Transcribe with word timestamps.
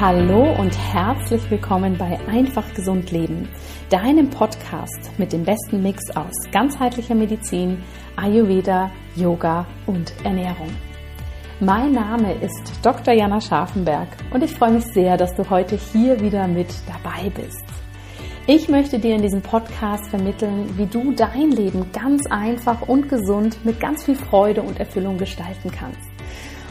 Hallo 0.00 0.54
und 0.56 0.78
herzlich 0.78 1.50
willkommen 1.50 1.98
bei 1.98 2.20
Einfach 2.28 2.72
Gesund 2.72 3.10
Leben, 3.10 3.48
deinem 3.90 4.30
Podcast 4.30 5.10
mit 5.18 5.32
dem 5.32 5.42
besten 5.42 5.82
Mix 5.82 6.14
aus 6.14 6.30
ganzheitlicher 6.52 7.16
Medizin, 7.16 7.82
Ayurveda, 8.14 8.92
Yoga 9.16 9.66
und 9.86 10.12
Ernährung. 10.22 10.68
Mein 11.58 11.90
Name 11.90 12.32
ist 12.34 12.74
Dr. 12.80 13.12
Jana 13.12 13.40
Scharfenberg 13.40 14.06
und 14.32 14.44
ich 14.44 14.52
freue 14.52 14.70
mich 14.70 14.84
sehr, 14.84 15.16
dass 15.16 15.34
du 15.34 15.50
heute 15.50 15.74
hier 15.74 16.20
wieder 16.20 16.46
mit 16.46 16.72
dabei 16.86 17.30
bist. 17.30 17.64
Ich 18.46 18.68
möchte 18.68 19.00
dir 19.00 19.16
in 19.16 19.22
diesem 19.22 19.42
Podcast 19.42 20.06
vermitteln, 20.10 20.78
wie 20.78 20.86
du 20.86 21.10
dein 21.10 21.50
Leben 21.50 21.90
ganz 21.92 22.24
einfach 22.30 22.82
und 22.82 23.08
gesund 23.08 23.64
mit 23.64 23.80
ganz 23.80 24.04
viel 24.04 24.14
Freude 24.14 24.62
und 24.62 24.78
Erfüllung 24.78 25.18
gestalten 25.18 25.72
kannst. 25.72 26.17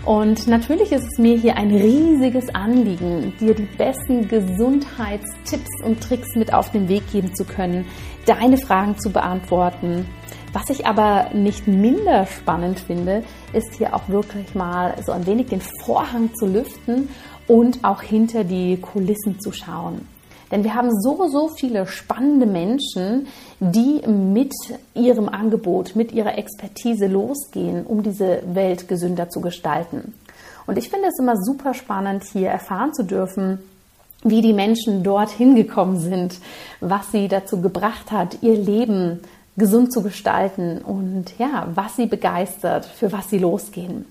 Und 0.07 0.47
natürlich 0.47 0.93
ist 0.93 1.03
es 1.03 1.17
mir 1.17 1.35
hier 1.35 1.57
ein 1.57 1.69
riesiges 1.69 2.47
Anliegen, 2.55 3.33
dir 3.41 3.53
die 3.53 3.67
besten 3.77 4.25
Gesundheitstipps 4.29 5.83
und 5.83 5.99
Tricks 5.99 6.33
mit 6.35 6.53
auf 6.53 6.71
den 6.71 6.87
Weg 6.87 7.11
geben 7.11 7.35
zu 7.35 7.43
können, 7.43 7.85
deine 8.25 8.55
Fragen 8.55 8.97
zu 8.97 9.09
beantworten. 9.09 10.07
Was 10.53 10.69
ich 10.69 10.85
aber 10.85 11.31
nicht 11.33 11.67
minder 11.67 12.25
spannend 12.25 12.79
finde, 12.79 13.21
ist 13.51 13.75
hier 13.75 13.93
auch 13.93 14.07
wirklich 14.07 14.55
mal 14.55 14.95
so 15.05 15.11
ein 15.11 15.25
wenig 15.25 15.47
den 15.47 15.61
Vorhang 15.83 16.33
zu 16.35 16.45
lüften 16.47 17.09
und 17.49 17.83
auch 17.83 18.01
hinter 18.01 18.45
die 18.45 18.77
Kulissen 18.77 19.41
zu 19.41 19.51
schauen. 19.51 20.07
Denn 20.51 20.63
wir 20.63 20.75
haben 20.75 20.91
so, 21.01 21.27
so 21.27 21.49
viele 21.49 21.87
spannende 21.87 22.45
Menschen, 22.45 23.27
die 23.59 24.01
mit 24.07 24.53
ihrem 24.93 25.27
Angebot, 25.29 25.95
mit 25.95 26.11
ihrer 26.11 26.37
Expertise 26.37 27.07
losgehen, 27.07 27.85
um 27.85 28.03
diese 28.03 28.43
Welt 28.53 28.87
gesünder 28.87 29.29
zu 29.29 29.41
gestalten. 29.41 30.13
Und 30.65 30.77
ich 30.77 30.89
finde 30.89 31.07
es 31.07 31.19
immer 31.19 31.35
super 31.37 31.73
spannend, 31.73 32.23
hier 32.23 32.49
erfahren 32.49 32.93
zu 32.93 33.03
dürfen, 33.03 33.59
wie 34.23 34.41
die 34.41 34.53
Menschen 34.53 35.03
dorthin 35.03 35.55
gekommen 35.55 35.99
sind, 35.99 36.39
was 36.79 37.11
sie 37.11 37.27
dazu 37.27 37.61
gebracht 37.61 38.11
hat, 38.11 38.39
ihr 38.41 38.57
Leben 38.57 39.21
gesund 39.57 39.91
zu 39.91 40.03
gestalten 40.03 40.79
und 40.79 41.37
ja, 41.39 41.67
was 41.73 41.95
sie 41.95 42.05
begeistert, 42.05 42.85
für 42.85 43.11
was 43.11 43.29
sie 43.29 43.39
losgehen. 43.39 44.05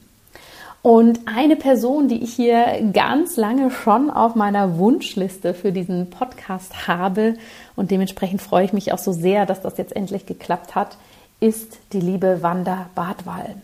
Und 0.86 1.18
eine 1.26 1.56
Person, 1.56 2.06
die 2.06 2.22
ich 2.22 2.32
hier 2.34 2.92
ganz 2.92 3.36
lange 3.36 3.72
schon 3.72 4.08
auf 4.08 4.36
meiner 4.36 4.78
Wunschliste 4.78 5.52
für 5.52 5.72
diesen 5.72 6.10
Podcast 6.10 6.86
habe 6.86 7.34
und 7.74 7.90
dementsprechend 7.90 8.40
freue 8.40 8.66
ich 8.66 8.72
mich 8.72 8.92
auch 8.92 8.98
so 8.98 9.10
sehr, 9.10 9.46
dass 9.46 9.60
das 9.60 9.78
jetzt 9.78 9.96
endlich 9.96 10.26
geklappt 10.26 10.76
hat, 10.76 10.96
ist 11.40 11.78
die 11.92 11.98
liebe 11.98 12.40
Wanda 12.40 12.88
Bartwall. 12.94 13.56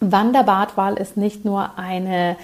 Wanda 0.00 0.42
Bartwall 0.42 0.98
ist 0.98 1.16
nicht 1.16 1.46
nur 1.46 1.78
eine 1.78 2.36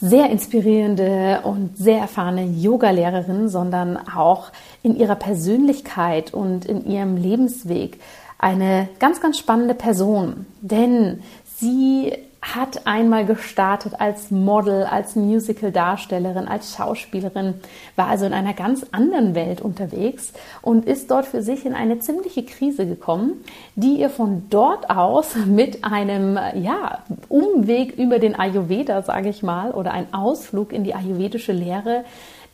sehr 0.00 0.30
inspirierende 0.30 1.40
und 1.42 1.76
sehr 1.76 1.98
erfahrene 1.98 2.44
Yogalehrerin, 2.44 3.48
sondern 3.48 3.96
auch 3.96 4.52
in 4.84 4.94
ihrer 4.94 5.16
Persönlichkeit 5.16 6.32
und 6.32 6.64
in 6.64 6.86
ihrem 6.88 7.16
Lebensweg 7.16 7.98
eine 8.38 8.88
ganz, 9.00 9.20
ganz 9.20 9.36
spannende 9.36 9.74
Person. 9.74 10.46
Denn 10.60 11.24
sie 11.56 12.12
hat 12.42 12.88
einmal 12.88 13.24
gestartet 13.24 13.94
als 14.00 14.32
Model, 14.32 14.82
als 14.82 15.14
Musical-Darstellerin, 15.14 16.48
als 16.48 16.74
Schauspielerin, 16.74 17.54
war 17.94 18.08
also 18.08 18.26
in 18.26 18.32
einer 18.32 18.52
ganz 18.52 18.84
anderen 18.90 19.36
Welt 19.36 19.60
unterwegs 19.60 20.32
und 20.60 20.84
ist 20.86 21.08
dort 21.12 21.24
für 21.24 21.40
sich 21.40 21.64
in 21.64 21.72
eine 21.72 22.00
ziemliche 22.00 22.44
Krise 22.44 22.84
gekommen, 22.84 23.44
die 23.76 24.00
ihr 24.00 24.10
von 24.10 24.48
dort 24.50 24.90
aus 24.90 25.36
mit 25.46 25.84
einem 25.84 26.36
ja, 26.56 26.98
Umweg 27.28 27.96
über 27.96 28.18
den 28.18 28.34
Ayurveda, 28.34 29.02
sage 29.02 29.28
ich 29.28 29.44
mal, 29.44 29.70
oder 29.70 29.92
ein 29.92 30.12
Ausflug 30.12 30.72
in 30.72 30.82
die 30.82 30.96
ayurvedische 30.96 31.52
Lehre, 31.52 32.04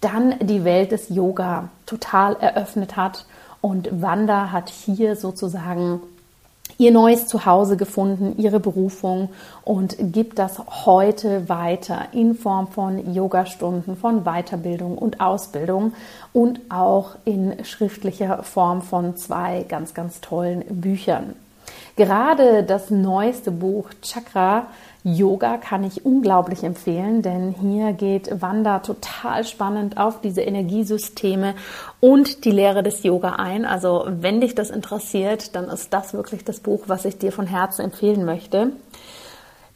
dann 0.02 0.34
die 0.40 0.64
Welt 0.64 0.92
des 0.92 1.08
Yoga 1.08 1.70
total 1.86 2.36
eröffnet 2.36 2.96
hat. 2.96 3.24
Und 3.62 4.02
Wanda 4.02 4.52
hat 4.52 4.68
hier 4.68 5.16
sozusagen 5.16 6.00
ihr 6.78 6.92
neues 6.92 7.26
Zuhause 7.26 7.76
gefunden, 7.76 8.34
ihre 8.38 8.60
Berufung 8.60 9.30
und 9.64 9.96
gibt 9.98 10.38
das 10.38 10.62
heute 10.86 11.48
weiter 11.48 12.06
in 12.12 12.36
Form 12.36 12.68
von 12.68 13.12
Yogastunden, 13.12 13.96
von 13.96 14.22
Weiterbildung 14.22 14.96
und 14.96 15.20
Ausbildung 15.20 15.92
und 16.32 16.60
auch 16.70 17.16
in 17.24 17.64
schriftlicher 17.64 18.44
Form 18.44 18.82
von 18.82 19.16
zwei 19.16 19.64
ganz, 19.68 19.92
ganz 19.92 20.20
tollen 20.20 20.64
Büchern. 20.68 21.34
Gerade 21.96 22.62
das 22.62 22.90
neueste 22.90 23.50
Buch 23.50 23.90
Chakra 24.00 24.68
Yoga 25.04 25.56
kann 25.58 25.84
ich 25.84 26.04
unglaublich 26.04 26.64
empfehlen, 26.64 27.22
denn 27.22 27.54
hier 27.60 27.92
geht 27.92 28.42
Wanda 28.42 28.80
total 28.80 29.44
spannend 29.44 29.96
auf 29.96 30.20
diese 30.20 30.42
Energiesysteme 30.42 31.54
und 32.00 32.44
die 32.44 32.50
Lehre 32.50 32.82
des 32.82 33.02
Yoga 33.04 33.34
ein. 33.34 33.64
Also 33.64 34.04
wenn 34.08 34.40
dich 34.40 34.54
das 34.54 34.70
interessiert, 34.70 35.54
dann 35.54 35.68
ist 35.68 35.92
das 35.92 36.14
wirklich 36.14 36.44
das 36.44 36.60
Buch, 36.60 36.84
was 36.86 37.04
ich 37.04 37.16
dir 37.18 37.32
von 37.32 37.46
Herzen 37.46 37.82
empfehlen 37.82 38.24
möchte. 38.24 38.72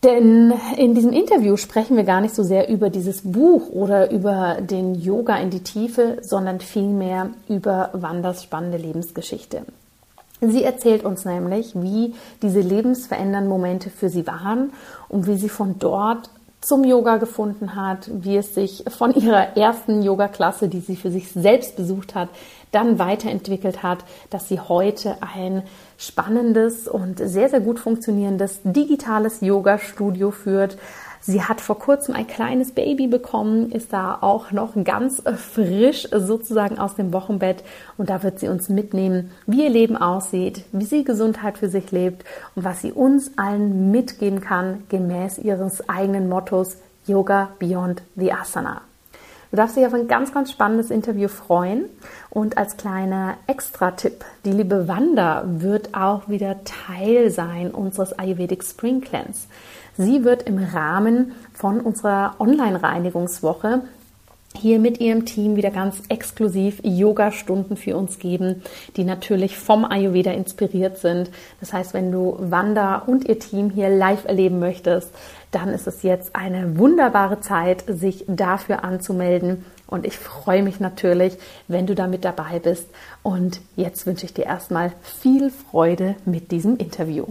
Denn 0.03 0.53
in 0.77 0.95
diesem 0.97 1.13
Interview 1.13 1.57
sprechen 1.57 1.97
wir 1.97 2.03
gar 2.03 2.21
nicht 2.21 2.35
so 2.35 2.43
sehr 2.43 2.69
über 2.69 2.91
dieses 2.91 3.23
Buch 3.23 3.69
oder 3.71 4.11
über 4.11 4.59
den 4.61 4.97
Yoga 4.97 5.37
in 5.37 5.51
die 5.51 5.63
Tiefe, 5.63 6.19
sondern 6.23 6.59
vielmehr 6.59 7.31
über 7.49 7.91
Wanders 7.93 8.43
spannende 8.43 8.79
Lebensgeschichte. 8.79 9.63
Sie 10.51 10.65
erzählt 10.65 11.05
uns 11.05 11.25
nämlich, 11.25 11.73
wie 11.75 12.15
diese 12.43 12.61
lebensverändernden 12.61 13.49
Momente 13.49 13.91
für 13.91 14.09
sie 14.09 14.27
waren 14.27 14.73
und 15.09 15.29
wie 15.29 15.37
sie 15.37 15.49
von 15.49 15.79
dort 15.79 16.31
zum 16.61 16.85
Yoga 16.85 17.17
gefunden 17.17 17.77
hat, 17.77 18.11
wie 18.13 18.37
es 18.37 18.55
sich 18.55 18.85
von 18.89 19.15
ihrer 19.15 19.57
ersten 19.57 20.03
Yoga-Klasse, 20.03 20.69
die 20.69 20.81
sie 20.81 20.97
für 20.97 21.11
sich 21.11 21.31
selbst 21.31 21.77
besucht 21.77 22.15
hat, 22.15 22.29
dann 22.73 22.99
weiterentwickelt 22.99 23.83
hat, 23.83 24.05
dass 24.31 24.49
sie 24.49 24.59
heute 24.59 25.17
ein 25.21 25.63
spannendes 25.99 26.89
und 26.89 27.19
sehr, 27.19 27.49
sehr 27.49 27.61
gut 27.61 27.79
funktionierendes 27.79 28.61
digitales 28.65 29.41
Yoga-Studio 29.43 30.31
führt, 30.31 30.77
Sie 31.25 31.41
hat 31.41 31.61
vor 31.61 31.79
kurzem 31.79 32.17
ein 32.17 32.27
kleines 32.27 32.73
Baby 32.73 33.07
bekommen, 33.07 33.71
ist 33.71 33.93
da 33.93 34.19
auch 34.21 34.51
noch 34.51 34.73
ganz 34.83 35.23
frisch 35.37 36.09
sozusagen 36.11 36.81
aus 36.81 36.97
dem 36.97 37.13
Wochenbett 37.13 37.63
und 37.97 38.11
da 38.11 38.25
wird 38.25 38.41
sie 38.41 38.49
uns 38.49 38.69
mitnehmen, 38.69 39.31
wie 39.47 39.63
ihr 39.63 39.71
Leben 39.71 39.97
aussieht, 39.97 40.65
wie 40.73 40.85
sie 40.85 41.05
Gesundheit 41.05 41.59
für 41.59 41.69
sich 41.69 41.93
lebt 41.93 42.25
und 42.57 42.65
was 42.65 42.83
sie 42.83 42.91
uns 42.91 43.39
allen 43.39 43.93
mitgeben 43.93 44.41
kann 44.41 44.83
gemäß 44.89 45.39
ihres 45.39 45.89
eigenen 45.89 46.29
Mottos 46.29 46.77
Yoga 47.07 47.51
Beyond 47.61 48.03
the 48.17 48.33
Asana. 48.33 48.83
Du 49.53 49.57
darfst 49.57 49.77
dich 49.77 49.85
auf 49.85 49.93
ein 49.93 50.09
ganz, 50.09 50.33
ganz 50.33 50.51
spannendes 50.51 50.91
Interview 50.91 51.29
freuen. 51.29 51.85
Und 52.31 52.57
als 52.57 52.79
kleiner 52.79 53.35
Extra-Tipp, 53.47 54.25
die 54.47 54.51
liebe 54.51 54.89
Wanda 54.89 55.45
wird 55.47 55.95
auch 55.95 56.27
wieder 56.27 56.65
Teil 56.65 57.31
sein 57.31 57.71
unseres 57.71 58.19
Ayurvedic 58.19 58.65
Spring 58.65 59.03
Cleanse. 59.03 59.49
Sie 59.99 60.25
wird 60.25 60.45
im 60.45 60.57
Rahmen 60.57 61.33
von 61.53 61.81
unserer 61.81 62.37
Online-Reinigungswoche 62.39 63.83
hier 64.57 64.79
mit 64.79 65.01
ihrem 65.01 65.25
Team 65.25 65.57
wieder 65.57 65.71
ganz 65.71 66.03
exklusiv 66.09 66.81
Yoga-Stunden 66.83 67.77
für 67.77 67.97
uns 67.97 68.19
geben, 68.19 68.63
die 68.97 69.05
natürlich 69.05 69.57
vom 69.57 69.85
Ayurveda 69.85 70.33
inspiriert 70.33 70.99
sind. 70.99 71.31
Das 71.61 71.73
heißt, 71.73 71.95
wenn 71.95 72.13
du 72.13 72.37
Wanda 72.39 72.97
und 72.99 73.29
ihr 73.29 73.39
Team 73.39 73.71
hier 73.71 73.89
live 73.89 74.25
erleben 74.25 74.59
möchtest, 74.59 75.11
dann 75.51 75.69
ist 75.69 75.87
es 75.87 76.03
jetzt 76.03 76.35
eine 76.35 76.79
wunderbare 76.79 77.41
Zeit, 77.41 77.85
sich 77.87 78.25
dafür 78.27 78.85
anzumelden. 78.85 79.65
Und 79.87 80.07
ich 80.07 80.17
freue 80.17 80.63
mich 80.63 80.81
natürlich, 80.81 81.35
wenn 81.69 81.87
du 81.87 81.95
damit 81.95 82.25
dabei 82.25 82.59
bist. 82.59 82.89
Und 83.23 83.61
jetzt 83.77 84.07
wünsche 84.07 84.25
ich 84.25 84.33
dir 84.33 84.47
erstmal 84.47 84.93
viel 85.03 85.51
Freude 85.51 86.17
mit 86.25 86.51
diesem 86.51 86.79
Interview. 86.79 87.27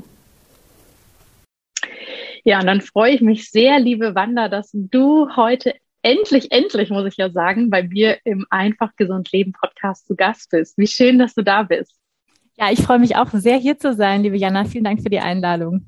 Ja, 2.44 2.60
und 2.60 2.68
dann 2.68 2.82
freue 2.82 3.14
ich 3.14 3.22
mich 3.22 3.52
sehr, 3.52 3.80
liebe 3.80 4.16
Wanda, 4.16 4.48
dass 4.48 4.70
du 4.74 5.36
heute 5.36 5.74
endlich, 6.02 6.52
endlich, 6.52 6.90
muss 6.90 7.06
ich 7.06 7.18
ja 7.18 7.30
sagen, 7.30 7.70
bei 7.70 7.84
mir 7.84 8.18
im 8.24 8.46
Einfach 8.50 8.96
Gesund 8.96 9.32
Leben 9.32 9.54
Podcast 9.54 10.08
zu 10.08 10.16
Gast 10.16 10.50
bist. 10.52 10.78
Wie 10.78 10.88
schön, 10.88 11.20
dass 11.20 11.34
du 11.34 11.44
da 11.44 11.64
bist. 11.64 11.96
Ja, 12.58 12.72
ich 12.72 12.82
freue 12.82 13.00
mich 13.00 13.16
auch 13.16 13.30
sehr, 13.32 13.58
hier 13.58 13.78
zu 13.78 13.94
sein, 13.94 14.24
liebe 14.24 14.38
Jana. 14.38 14.66
Vielen 14.66 14.84
Dank 14.84 15.02
für 15.02 15.10
die 15.10 15.20
Einladung. 15.20 15.86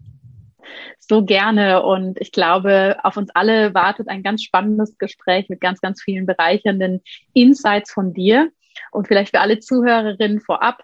So 1.00 1.24
gerne. 1.24 1.84
Und 1.84 2.20
ich 2.20 2.32
glaube, 2.32 2.98
auf 3.04 3.18
uns 3.18 3.30
alle 3.34 3.74
wartet 3.74 4.08
ein 4.08 4.24
ganz 4.24 4.44
spannendes 4.44 4.98
Gespräch 4.98 5.50
mit 5.50 5.62
ganz, 5.62 5.82
ganz 5.82 6.02
vielen 6.02 6.26
bereichernden 6.26 7.02
Insights 7.34 7.92
von 7.92 8.14
dir. 8.14 8.50
Und 8.92 9.08
vielleicht 9.08 9.36
für 9.36 9.42
alle 9.42 9.60
Zuhörerinnen 9.60 10.40
vorab, 10.40 10.84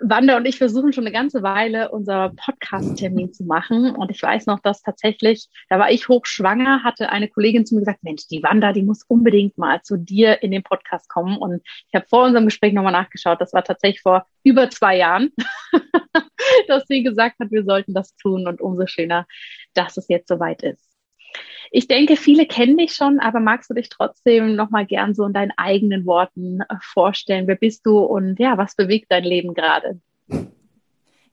Wanda 0.00 0.36
und 0.36 0.46
ich 0.46 0.58
versuchen 0.58 0.92
schon 0.92 1.04
eine 1.04 1.12
ganze 1.12 1.42
Weile 1.42 1.90
unser 1.90 2.32
Podcast-Termin 2.36 3.32
zu 3.32 3.44
machen. 3.44 3.94
Und 3.94 4.10
ich 4.10 4.22
weiß 4.22 4.46
noch, 4.46 4.60
dass 4.60 4.82
tatsächlich, 4.82 5.48
da 5.68 5.78
war 5.78 5.90
ich 5.90 6.08
hochschwanger, 6.08 6.82
hatte 6.82 7.10
eine 7.10 7.28
Kollegin 7.28 7.64
zu 7.64 7.74
mir 7.74 7.82
gesagt, 7.82 8.02
Mensch, 8.02 8.26
die 8.28 8.42
Wanda, 8.42 8.72
die 8.72 8.82
muss 8.82 9.04
unbedingt 9.06 9.56
mal 9.56 9.82
zu 9.82 9.96
dir 9.96 10.42
in 10.42 10.50
den 10.50 10.62
Podcast 10.62 11.08
kommen. 11.08 11.36
Und 11.36 11.62
ich 11.88 11.94
habe 11.94 12.06
vor 12.08 12.24
unserem 12.24 12.46
Gespräch 12.46 12.72
nochmal 12.72 12.92
nachgeschaut. 12.92 13.40
Das 13.40 13.52
war 13.52 13.62
tatsächlich 13.62 14.02
vor 14.02 14.26
über 14.42 14.68
zwei 14.70 14.96
Jahren, 14.96 15.30
dass 16.68 16.84
sie 16.88 17.02
gesagt 17.02 17.38
hat, 17.40 17.50
wir 17.50 17.64
sollten 17.64 17.94
das 17.94 18.16
tun. 18.16 18.46
Und 18.48 18.60
umso 18.60 18.86
schöner, 18.86 19.26
dass 19.74 19.96
es 19.96 20.08
jetzt 20.08 20.28
soweit 20.28 20.62
ist. 20.62 20.93
Ich 21.76 21.88
denke, 21.88 22.14
viele 22.14 22.46
kennen 22.46 22.76
dich 22.76 22.94
schon, 22.94 23.18
aber 23.18 23.40
magst 23.40 23.68
du 23.68 23.74
dich 23.74 23.88
trotzdem 23.88 24.54
nochmal 24.54 24.86
gern 24.86 25.12
so 25.12 25.24
in 25.24 25.32
deinen 25.32 25.50
eigenen 25.56 26.06
Worten 26.06 26.60
äh, 26.60 26.76
vorstellen? 26.80 27.48
Wer 27.48 27.56
bist 27.56 27.84
du 27.84 27.98
und 27.98 28.38
ja, 28.38 28.56
was 28.56 28.76
bewegt 28.76 29.06
dein 29.08 29.24
Leben 29.24 29.54
gerade? 29.54 29.98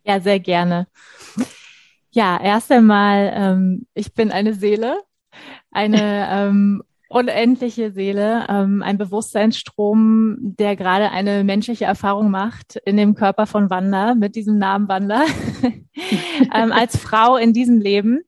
Ja, 0.03 0.19
sehr 0.19 0.39
gerne. 0.39 0.87
Ja, 2.09 2.41
erst 2.41 2.71
einmal, 2.71 3.31
ähm, 3.35 3.85
ich 3.93 4.15
bin 4.15 4.31
eine 4.31 4.55
Seele, 4.55 4.97
eine 5.69 6.27
ähm, 6.31 6.81
unendliche 7.07 7.91
Seele, 7.91 8.47
ähm, 8.49 8.81
ein 8.81 8.97
Bewusstseinsstrom, 8.97 10.37
der 10.41 10.75
gerade 10.75 11.11
eine 11.11 11.43
menschliche 11.43 11.85
Erfahrung 11.85 12.31
macht 12.31 12.77
in 12.83 12.97
dem 12.97 13.13
Körper 13.13 13.45
von 13.45 13.69
Wanda, 13.69 14.15
mit 14.15 14.35
diesem 14.35 14.57
Namen 14.57 14.87
Wanda, 14.87 15.23
ähm, 16.55 16.71
als 16.71 16.97
Frau 16.97 17.37
in 17.37 17.53
diesem 17.53 17.79
Leben. 17.79 18.23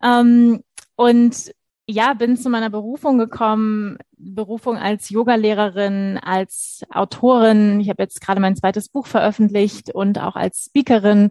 Ähm, 0.00 0.62
und 1.00 1.50
ja, 1.88 2.12
bin 2.12 2.36
zu 2.36 2.50
meiner 2.50 2.68
Berufung 2.68 3.16
gekommen, 3.16 3.96
Berufung 4.18 4.76
als 4.76 5.08
Yogalehrerin, 5.08 6.18
als 6.18 6.82
Autorin. 6.90 7.80
Ich 7.80 7.88
habe 7.88 8.02
jetzt 8.02 8.20
gerade 8.20 8.38
mein 8.38 8.54
zweites 8.54 8.90
Buch 8.90 9.06
veröffentlicht 9.06 9.94
und 9.94 10.18
auch 10.18 10.36
als 10.36 10.66
Speakerin, 10.66 11.30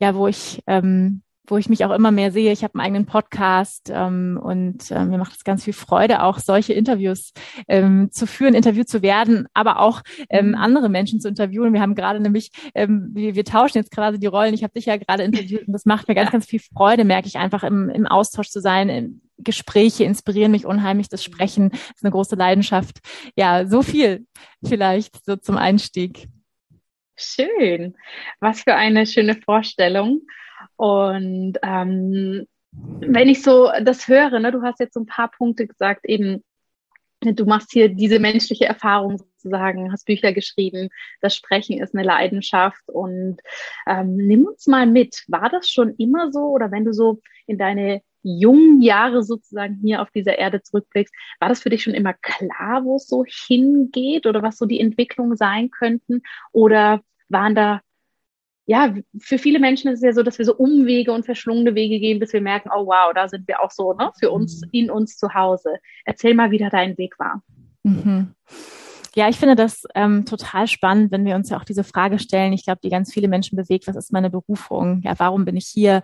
ja, 0.00 0.14
wo 0.14 0.28
ich 0.28 0.62
ähm, 0.66 1.20
wo 1.46 1.56
ich 1.56 1.68
mich 1.68 1.84
auch 1.84 1.90
immer 1.90 2.10
mehr 2.10 2.30
sehe. 2.30 2.52
Ich 2.52 2.62
habe 2.62 2.74
einen 2.74 2.86
eigenen 2.86 3.06
Podcast 3.06 3.90
ähm, 3.92 4.38
und 4.42 4.90
äh, 4.90 5.04
mir 5.04 5.18
macht 5.18 5.36
es 5.36 5.44
ganz 5.44 5.64
viel 5.64 5.72
Freude, 5.72 6.22
auch 6.22 6.38
solche 6.38 6.72
Interviews 6.72 7.32
ähm, 7.68 8.10
zu 8.12 8.26
führen, 8.26 8.54
interviewt 8.54 8.88
zu 8.88 9.02
werden, 9.02 9.48
aber 9.52 9.80
auch 9.80 10.02
ähm, 10.30 10.48
mhm. 10.48 10.54
andere 10.54 10.88
Menschen 10.88 11.20
zu 11.20 11.28
interviewen. 11.28 11.72
Wir 11.72 11.80
haben 11.80 11.94
gerade 11.94 12.20
nämlich, 12.20 12.52
ähm, 12.74 13.10
wir, 13.12 13.34
wir 13.34 13.44
tauschen 13.44 13.78
jetzt 13.78 13.90
quasi 13.90 14.18
die 14.18 14.26
Rollen. 14.26 14.54
Ich 14.54 14.62
habe 14.62 14.74
dich 14.74 14.86
ja 14.86 14.96
gerade 14.96 15.24
interviewt 15.24 15.66
und 15.66 15.72
das 15.72 15.84
macht 15.84 16.08
mir 16.08 16.14
ganz, 16.14 16.30
ganz 16.30 16.46
viel 16.46 16.60
Freude, 16.60 17.04
merke 17.04 17.26
ich 17.26 17.36
einfach 17.36 17.64
im, 17.64 17.88
im 17.88 18.06
Austausch 18.06 18.48
zu 18.48 18.60
sein. 18.60 19.20
Gespräche 19.38 20.04
inspirieren 20.04 20.52
mich 20.52 20.66
unheimlich, 20.66 21.08
das 21.08 21.24
Sprechen 21.24 21.72
ist 21.72 22.04
eine 22.04 22.12
große 22.12 22.36
Leidenschaft. 22.36 22.98
Ja, 23.36 23.66
so 23.66 23.82
viel 23.82 24.26
vielleicht 24.64 25.24
so 25.24 25.34
zum 25.36 25.56
Einstieg. 25.56 26.28
Schön. 27.16 27.94
Was 28.40 28.62
für 28.62 28.74
eine 28.74 29.06
schöne 29.06 29.34
Vorstellung. 29.34 30.22
Und 30.76 31.54
ähm, 31.62 32.46
wenn 32.72 33.28
ich 33.28 33.42
so 33.42 33.70
das 33.82 34.08
höre, 34.08 34.38
ne, 34.38 34.52
du 34.52 34.62
hast 34.62 34.80
jetzt 34.80 34.94
so 34.94 35.00
ein 35.00 35.06
paar 35.06 35.30
Punkte 35.30 35.66
gesagt, 35.66 36.04
eben, 36.06 36.42
du 37.20 37.44
machst 37.44 37.70
hier 37.72 37.88
diese 37.88 38.18
menschliche 38.18 38.66
Erfahrung 38.66 39.18
sozusagen, 39.18 39.92
hast 39.92 40.06
Bücher 40.06 40.32
geschrieben, 40.32 40.88
das 41.20 41.36
Sprechen 41.36 41.80
ist 41.80 41.94
eine 41.94 42.04
Leidenschaft 42.04 42.82
und 42.86 43.40
ähm, 43.86 44.16
nimm 44.16 44.46
uns 44.46 44.66
mal 44.66 44.86
mit. 44.86 45.22
War 45.28 45.48
das 45.50 45.68
schon 45.68 45.94
immer 45.96 46.32
so 46.32 46.48
oder 46.48 46.70
wenn 46.70 46.84
du 46.84 46.92
so 46.92 47.20
in 47.46 47.58
deine 47.58 48.02
jungen 48.22 48.82
Jahre 48.82 49.22
sozusagen 49.22 49.78
hier 49.82 50.00
auf 50.00 50.10
dieser 50.10 50.38
Erde 50.38 50.62
zurückblickst, 50.62 51.14
war 51.40 51.48
das 51.48 51.60
für 51.60 51.70
dich 51.70 51.82
schon 51.82 51.94
immer 51.94 52.14
klar, 52.14 52.84
wo 52.84 52.96
es 52.96 53.08
so 53.08 53.24
hingeht 53.26 54.26
oder 54.26 54.42
was 54.42 54.58
so 54.58 54.66
die 54.66 54.80
Entwicklungen 54.80 55.36
sein 55.36 55.70
könnten? 55.70 56.22
Oder 56.52 57.02
waren 57.28 57.54
da 57.54 57.80
ja, 58.66 58.94
für 59.18 59.38
viele 59.38 59.58
Menschen 59.58 59.90
ist 59.90 59.98
es 59.98 60.04
ja 60.04 60.12
so, 60.12 60.22
dass 60.22 60.38
wir 60.38 60.44
so 60.44 60.54
Umwege 60.54 61.12
und 61.12 61.24
verschlungene 61.24 61.74
Wege 61.74 61.98
gehen, 61.98 62.20
bis 62.20 62.32
wir 62.32 62.40
merken, 62.40 62.70
oh 62.74 62.86
wow, 62.86 63.12
da 63.14 63.28
sind 63.28 63.46
wir 63.48 63.62
auch 63.62 63.70
so, 63.70 63.92
ne, 63.94 64.10
für 64.18 64.30
uns, 64.30 64.62
mhm. 64.62 64.68
in 64.72 64.90
uns 64.90 65.16
zu 65.16 65.34
Hause. 65.34 65.76
Erzähl 66.04 66.34
mal, 66.34 66.50
wie 66.50 66.58
da 66.58 66.70
dein 66.70 66.96
Weg 66.96 67.18
war. 67.18 67.42
Mhm. 67.82 68.34
Ja, 69.14 69.28
ich 69.28 69.36
finde 69.36 69.56
das 69.56 69.84
ähm, 69.94 70.24
total 70.24 70.66
spannend, 70.66 71.12
wenn 71.12 71.26
wir 71.26 71.34
uns 71.34 71.50
ja 71.50 71.58
auch 71.58 71.64
diese 71.64 71.84
Frage 71.84 72.18
stellen. 72.18 72.54
Ich 72.54 72.64
glaube, 72.64 72.80
die 72.82 72.88
ganz 72.88 73.12
viele 73.12 73.28
Menschen 73.28 73.56
bewegt, 73.56 73.86
was 73.86 73.96
ist 73.96 74.12
meine 74.12 74.30
Berufung? 74.30 75.02
Ja, 75.04 75.12
warum 75.18 75.44
bin 75.44 75.56
ich 75.56 75.66
hier? 75.66 76.02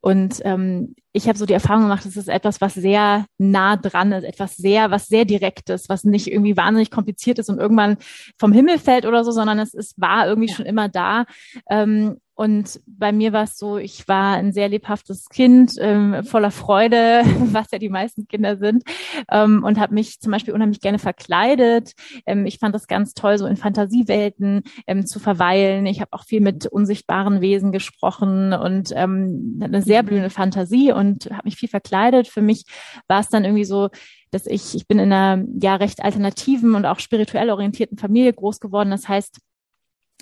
Und 0.00 0.40
ähm, 0.44 0.96
ich 1.12 1.28
habe 1.28 1.38
so 1.38 1.46
die 1.46 1.52
Erfahrung 1.52 1.82
gemacht, 1.82 2.06
es 2.06 2.16
ist 2.16 2.28
etwas, 2.28 2.60
was 2.60 2.74
sehr 2.74 3.26
nah 3.38 3.76
dran 3.76 4.10
ist, 4.12 4.24
etwas 4.24 4.56
sehr, 4.56 4.90
was 4.90 5.06
sehr 5.06 5.24
direktes, 5.24 5.88
was 5.88 6.02
nicht 6.02 6.26
irgendwie 6.26 6.56
wahnsinnig 6.56 6.90
kompliziert 6.90 7.38
ist 7.38 7.50
und 7.50 7.58
irgendwann 7.58 7.98
vom 8.36 8.52
Himmel 8.52 8.78
fällt 8.78 9.06
oder 9.06 9.24
so, 9.24 9.30
sondern 9.30 9.60
es 9.60 9.72
ist 9.72 10.00
war 10.00 10.26
irgendwie 10.26 10.48
ja. 10.48 10.54
schon 10.56 10.66
immer 10.66 10.88
da. 10.88 11.26
Ähm, 11.68 12.18
und 12.40 12.80
bei 12.86 13.12
mir 13.12 13.34
war 13.34 13.42
es 13.42 13.58
so, 13.58 13.76
ich 13.76 14.08
war 14.08 14.36
ein 14.36 14.54
sehr 14.54 14.70
lebhaftes 14.70 15.28
Kind, 15.28 15.74
ähm, 15.78 16.24
voller 16.24 16.50
Freude, 16.50 17.20
was 17.52 17.66
ja 17.70 17.78
die 17.78 17.90
meisten 17.90 18.26
Kinder 18.28 18.56
sind, 18.56 18.82
ähm, 19.30 19.62
und 19.62 19.78
habe 19.78 19.92
mich 19.92 20.20
zum 20.20 20.32
Beispiel 20.32 20.54
unheimlich 20.54 20.80
gerne 20.80 20.98
verkleidet. 20.98 21.92
Ähm, 22.24 22.46
ich 22.46 22.58
fand 22.58 22.74
das 22.74 22.86
ganz 22.86 23.12
toll, 23.12 23.36
so 23.36 23.44
in 23.44 23.58
Fantasiewelten 23.58 24.62
ähm, 24.86 25.04
zu 25.04 25.20
verweilen. 25.20 25.84
Ich 25.84 26.00
habe 26.00 26.14
auch 26.14 26.24
viel 26.24 26.40
mit 26.40 26.64
unsichtbaren 26.64 27.42
Wesen 27.42 27.72
gesprochen 27.72 28.54
und 28.54 28.90
ähm, 28.96 29.60
eine 29.62 29.82
sehr 29.82 30.02
blühende 30.02 30.30
Fantasie 30.30 30.92
und 30.92 31.26
habe 31.26 31.42
mich 31.44 31.56
viel 31.56 31.68
verkleidet. 31.68 32.26
Für 32.26 32.40
mich 32.40 32.64
war 33.06 33.20
es 33.20 33.28
dann 33.28 33.44
irgendwie 33.44 33.66
so, 33.66 33.90
dass 34.30 34.46
ich, 34.46 34.74
ich 34.74 34.88
bin 34.88 34.98
in 34.98 35.12
einer 35.12 35.44
ja 35.60 35.74
recht 35.74 36.02
alternativen 36.02 36.74
und 36.74 36.86
auch 36.86 37.00
spirituell 37.00 37.50
orientierten 37.50 37.98
Familie 37.98 38.32
groß 38.32 38.60
geworden. 38.60 38.90
Das 38.90 39.08
heißt, 39.08 39.40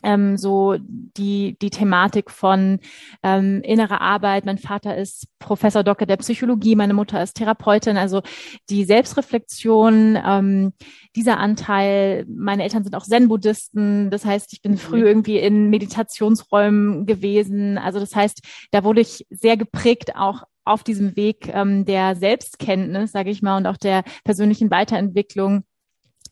ähm, 0.03 0.37
so 0.37 0.77
die, 0.79 1.57
die 1.61 1.71
Thematik 1.71 2.31
von 2.31 2.79
ähm, 3.23 3.63
innerer 3.63 4.01
Arbeit. 4.01 4.47
Mein 4.47 4.59
Vater 4.59 4.97
ist 4.97 5.27
Professor 5.39 5.83
Doktor 5.83 6.07
der 6.07 6.17
Psychologie, 6.19 6.77
meine 6.77 6.95
Mutter 6.95 7.23
ist 7.23 7.35
Therapeutin. 7.35 7.97
Also 7.97 8.23
die 8.71 8.85
Selbstreflexion, 8.85 10.19
ähm, 10.25 10.73
dieser 11.17 11.39
Anteil, 11.39 12.25
meine 12.29 12.63
Eltern 12.63 12.85
sind 12.85 12.95
auch 12.95 13.05
Zen-Buddhisten. 13.05 14.11
Das 14.11 14.25
heißt, 14.25 14.53
ich 14.53 14.63
bin 14.63 14.73
mhm. 14.73 14.79
früh 14.79 15.03
irgendwie 15.03 15.39
in 15.39 15.71
Meditationsräumen 15.71 17.07
gewesen. 17.07 17.79
Also 17.79 18.01
das 18.01 18.15
heißt, 18.15 18.43
da 18.71 18.85
wurde 18.85 19.01
ich 19.01 19.27
sehr 19.31 19.57
geprägt 19.57 20.17
auch 20.17 20.45
auf 20.69 20.85
diesem 20.85 21.17
Weg 21.17 21.49
ähm, 21.53 21.87
der 21.87 22.15
Selbstkenntnis, 22.15 23.11
sage 23.11 23.31
ich 23.31 23.41
mal, 23.43 23.57
und 23.57 23.67
auch 23.67 23.79
der 23.79 24.05
persönlichen 24.25 24.71
Weiterentwicklung 24.71 25.65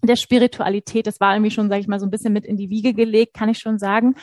der 0.02 0.16
Spiritualität. 0.16 1.06
Das 1.06 1.20
war 1.20 1.34
irgendwie 1.34 1.50
schon, 1.50 1.69
sage 1.69 1.81
ich 1.81 1.88
mal, 1.88 2.00
so 2.00 2.06
ein 2.06 2.10
bisschen 2.10 2.32
mit 2.32 2.44
in 2.44 2.56
die 2.56 2.70
Wiege 2.70 2.94
gelegt, 2.94 3.34
kann 3.34 3.48
ich 3.48 3.58
schon 3.58 3.78
sagen. 3.78 4.14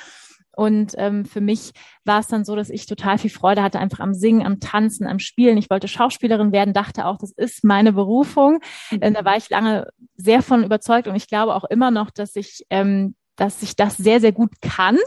Und 0.55 0.93
ähm, 0.97 1.25
für 1.25 1.41
mich 1.41 1.71
war 2.05 2.19
es 2.19 2.27
dann 2.27 2.45
so, 2.45 2.55
dass 2.55 2.69
ich 2.69 2.85
total 2.85 3.17
viel 3.17 3.31
Freude 3.31 3.63
hatte, 3.63 3.79
einfach 3.79 3.99
am 3.99 4.13
Singen, 4.13 4.45
am 4.45 4.59
Tanzen, 4.59 5.07
am 5.07 5.19
Spielen. 5.19 5.57
Ich 5.57 5.69
wollte 5.69 5.87
Schauspielerin 5.87 6.51
werden, 6.51 6.73
dachte 6.73 7.05
auch, 7.05 7.17
das 7.17 7.31
ist 7.31 7.63
meine 7.63 7.93
Berufung. 7.93 8.59
Ähm, 8.91 9.15
da 9.15 9.25
war 9.25 9.35
ich 9.35 9.49
lange 9.49 9.87
sehr 10.15 10.43
von 10.43 10.63
überzeugt 10.63 11.07
und 11.07 11.15
ich 11.15 11.27
glaube 11.27 11.55
auch 11.55 11.63
immer 11.63 11.89
noch, 11.89 12.11
dass 12.11 12.35
ich, 12.35 12.65
ähm, 12.69 13.15
dass 13.35 13.63
ich 13.63 13.75
das 13.75 13.97
sehr, 13.97 14.19
sehr 14.19 14.31
gut 14.31 14.61
kann. 14.61 14.97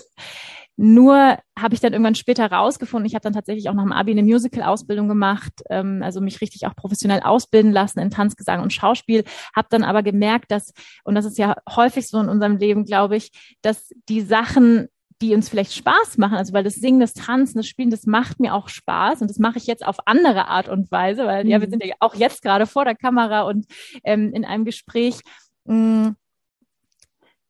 Nur 0.77 1.39
habe 1.59 1.75
ich 1.75 1.81
dann 1.81 1.95
irgendwann 1.95 2.15
später 2.15 2.51
rausgefunden, 2.51 3.07
ich 3.07 3.15
habe 3.15 3.23
dann 3.23 3.33
tatsächlich 3.33 3.69
auch 3.71 3.75
nach 3.75 3.83
dem 3.83 3.93
Abi 3.93 4.13
eine 4.13 4.23
Musical-Ausbildung 4.23 5.09
gemacht, 5.09 5.63
ähm, 5.71 6.03
also 6.03 6.21
mich 6.21 6.43
richtig 6.43 6.67
auch 6.67 6.77
professionell 6.77 7.21
ausbilden 7.21 7.73
lassen 7.73 7.99
in 7.99 8.11
Tanz, 8.11 8.37
Gesang 8.37 8.63
und 8.63 8.75
Schauspiel, 8.75 9.25
habe 9.55 9.69
dann 9.71 9.85
aber 9.85 10.03
gemerkt, 10.03 10.51
dass, 10.51 10.75
und 11.05 11.15
das 11.15 11.25
ist 11.25 11.39
ja 11.39 11.57
häufig 11.75 12.07
so 12.09 12.21
in 12.21 12.29
unserem 12.29 12.59
Leben, 12.59 12.85
glaube 12.85 13.17
ich, 13.17 13.31
dass 13.63 13.89
die 14.11 14.21
Sachen, 14.21 14.89
die 15.23 15.35
uns 15.35 15.49
vielleicht 15.49 15.73
Spaß 15.73 16.19
machen, 16.19 16.37
also 16.37 16.53
weil 16.53 16.65
das 16.65 16.75
Singen, 16.75 17.01
das 17.01 17.15
Tanzen, 17.15 17.57
das 17.57 17.67
Spielen, 17.67 17.89
das 17.89 18.05
macht 18.05 18.39
mir 18.39 18.53
auch 18.53 18.69
Spaß 18.69 19.23
und 19.23 19.31
das 19.31 19.39
mache 19.39 19.57
ich 19.57 19.67
jetzt 19.67 19.87
auf 19.87 19.97
andere 20.05 20.49
Art 20.49 20.69
und 20.69 20.91
Weise, 20.91 21.25
weil 21.25 21.45
mhm. 21.45 21.51
ja, 21.51 21.61
wir 21.63 21.69
mhm. 21.69 21.71
sind 21.71 21.85
ja 21.87 21.95
auch 22.01 22.15
jetzt 22.15 22.43
gerade 22.43 22.67
vor 22.67 22.85
der 22.85 22.97
Kamera 22.97 23.43
und 23.43 23.65
ähm, 24.05 24.35
in 24.35 24.45
einem 24.45 24.67
Gespräch. 24.67 25.21
Mh, 25.65 26.09
mm, 26.09 26.17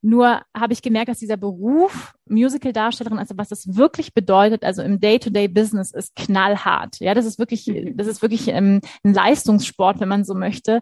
nur 0.07 0.41
habe 0.57 0.73
ich 0.73 0.83
gemerkt, 0.83 1.09
dass 1.09 1.19
dieser 1.19 1.37
Beruf 1.37 2.15
Musical-Darstellerin, 2.29 3.19
also 3.19 3.37
was 3.37 3.49
das 3.49 3.77
wirklich 3.77 4.15
bedeutet, 4.15 4.63
also 4.63 4.83
im 4.83 5.01
Day-to-Day-Business 5.01 5.91
ist 5.93 6.15
knallhart. 6.15 7.01
Ja, 7.01 7.13
das 7.13 7.27
ist 7.27 7.41
wirklich, 7.41 7.67
mhm. 7.67 7.97
das 7.97 8.07
ist 8.07 8.23
wirklich 8.23 8.47
ähm, 8.49 8.81
ein 9.03 9.13
Leistungssport, 9.13 9.99
wenn 9.99 10.09
man 10.09 10.25
so 10.25 10.35
möchte. 10.35 10.81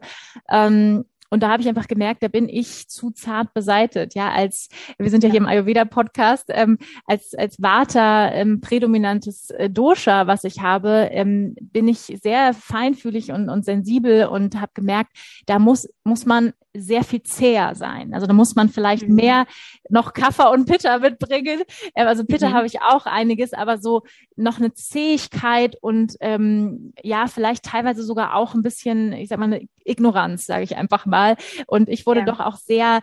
Ähm, 0.50 1.06
und 1.30 1.42
da 1.42 1.48
habe 1.48 1.62
ich 1.62 1.68
einfach 1.68 1.88
gemerkt, 1.88 2.22
da 2.22 2.28
bin 2.28 2.50
ich 2.50 2.88
zu 2.88 3.10
zart 3.12 3.54
beseitet. 3.54 4.14
Ja, 4.14 4.30
als 4.30 4.68
wir 4.98 5.08
sind 5.08 5.24
ja 5.24 5.30
hier 5.30 5.40
im 5.40 5.48
Ayurveda-Podcast, 5.48 6.44
ähm, 6.50 6.78
als 7.06 7.34
als 7.34 7.60
Vata 7.62 8.30
ähm, 8.30 8.60
prädominantes 8.60 9.50
äh, 9.50 9.70
Dosha, 9.70 10.26
was 10.26 10.44
ich 10.44 10.60
habe, 10.60 11.08
ähm, 11.10 11.56
bin 11.60 11.88
ich 11.88 12.18
sehr 12.22 12.52
feinfühlig 12.52 13.32
und, 13.32 13.48
und 13.48 13.64
sensibel 13.64 14.26
und 14.26 14.60
habe 14.60 14.72
gemerkt, 14.74 15.16
da 15.46 15.58
muss 15.58 15.88
muss 16.04 16.26
man 16.26 16.52
sehr 16.76 17.04
viel 17.04 17.22
zäher 17.22 17.74
sein. 17.74 18.14
Also 18.14 18.26
da 18.26 18.32
muss 18.32 18.54
man 18.56 18.68
vielleicht 18.68 19.08
mhm. 19.08 19.14
mehr 19.14 19.46
noch 19.88 20.12
Kaffer 20.12 20.50
und 20.50 20.66
Pitter 20.66 20.98
mitbringen. 20.98 21.62
Ähm, 21.94 22.06
also 22.06 22.24
Pitter 22.24 22.50
mhm. 22.50 22.54
habe 22.54 22.66
ich 22.66 22.82
auch 22.82 23.06
einiges, 23.06 23.52
aber 23.52 23.78
so 23.78 24.02
noch 24.36 24.58
eine 24.58 24.74
Zähigkeit 24.74 25.76
und 25.80 26.16
ähm, 26.20 26.92
ja, 27.02 27.26
vielleicht 27.26 27.64
teilweise 27.64 28.02
sogar 28.02 28.34
auch 28.34 28.54
ein 28.54 28.62
bisschen, 28.62 29.12
ich 29.12 29.28
sag 29.28 29.38
mal, 29.38 29.46
eine 29.46 29.66
Ignoranz, 29.84 30.46
sage 30.46 30.64
ich 30.64 30.76
einfach 30.76 31.06
mal. 31.06 31.36
Und 31.66 31.88
ich 31.88 32.06
wurde 32.06 32.20
ja. 32.20 32.26
doch 32.26 32.40
auch 32.40 32.56
sehr 32.56 33.00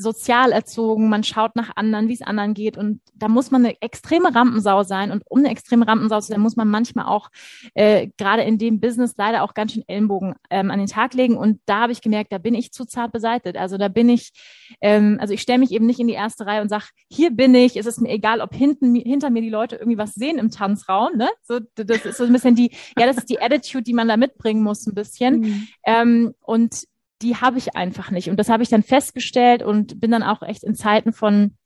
sozial 0.00 0.52
erzogen, 0.52 1.08
man 1.08 1.24
schaut 1.24 1.56
nach 1.56 1.76
anderen, 1.76 2.08
wie 2.08 2.14
es 2.14 2.22
anderen 2.22 2.54
geht 2.54 2.76
und 2.76 3.00
da 3.14 3.28
muss 3.28 3.50
man 3.50 3.64
eine 3.64 3.80
extreme 3.82 4.34
Rampensau 4.34 4.82
sein 4.82 5.12
und 5.12 5.22
um 5.28 5.40
eine 5.40 5.50
extreme 5.50 5.86
Rampensau 5.86 6.20
zu 6.20 6.28
sein, 6.28 6.40
muss 6.40 6.56
man 6.56 6.68
manchmal 6.68 7.06
auch 7.06 7.28
äh, 7.74 8.08
gerade 8.16 8.42
in 8.42 8.58
dem 8.58 8.80
Business 8.80 9.14
leider 9.16 9.42
auch 9.42 9.54
ganz 9.54 9.72
schön 9.72 9.84
Ellenbogen 9.86 10.34
ähm, 10.50 10.70
an 10.70 10.78
den 10.78 10.88
Tag 10.88 11.14
legen 11.14 11.36
und 11.36 11.60
da 11.66 11.80
habe 11.80 11.92
ich 11.92 12.00
gemerkt, 12.00 12.32
da 12.32 12.38
bin 12.38 12.54
ich 12.54 12.72
zu 12.72 12.84
zart 12.84 13.12
beseitigt. 13.12 13.56
Also 13.56 13.76
da 13.76 13.88
bin 13.88 14.08
ich, 14.08 14.32
ähm, 14.80 15.18
also 15.20 15.34
ich 15.34 15.42
stelle 15.42 15.58
mich 15.58 15.72
eben 15.72 15.86
nicht 15.86 16.00
in 16.00 16.08
die 16.08 16.14
erste 16.14 16.46
Reihe 16.46 16.62
und 16.62 16.68
sage, 16.68 16.86
hier 17.08 17.30
bin 17.30 17.54
ich, 17.54 17.76
es 17.76 17.86
ist 17.86 18.00
mir 18.00 18.10
egal, 18.10 18.40
ob 18.40 18.54
hinten 18.54 18.94
hinter 18.94 19.30
mir 19.30 19.42
die 19.42 19.50
Leute 19.50 19.76
irgendwie 19.76 19.98
was 19.98 20.14
sehen 20.14 20.38
im 20.38 20.50
Tanzraum, 20.50 21.16
ne? 21.16 21.28
So, 21.42 21.60
das 21.74 22.04
ist 22.04 22.16
so 22.16 22.24
ein 22.24 22.32
bisschen 22.32 22.54
die, 22.54 22.70
ja, 22.98 23.06
das 23.06 23.18
ist 23.18 23.30
die 23.30 23.40
Attitude, 23.40 23.82
die 23.82 23.92
man 23.92 24.08
da 24.08 24.16
mitbringen 24.16 24.62
muss 24.62 24.86
ein 24.86 24.94
bisschen. 24.94 25.40
Mhm. 25.40 25.68
Ähm, 25.84 26.34
und 26.40 26.84
die 27.22 27.36
habe 27.36 27.58
ich 27.58 27.76
einfach 27.76 28.10
nicht. 28.10 28.30
Und 28.30 28.38
das 28.38 28.48
habe 28.48 28.62
ich 28.62 28.68
dann 28.68 28.82
festgestellt 28.82 29.62
und 29.62 30.00
bin 30.00 30.10
dann 30.10 30.22
auch 30.22 30.42
echt 30.42 30.64
in 30.64 30.74
Zeiten 30.74 31.12
von 31.12 31.56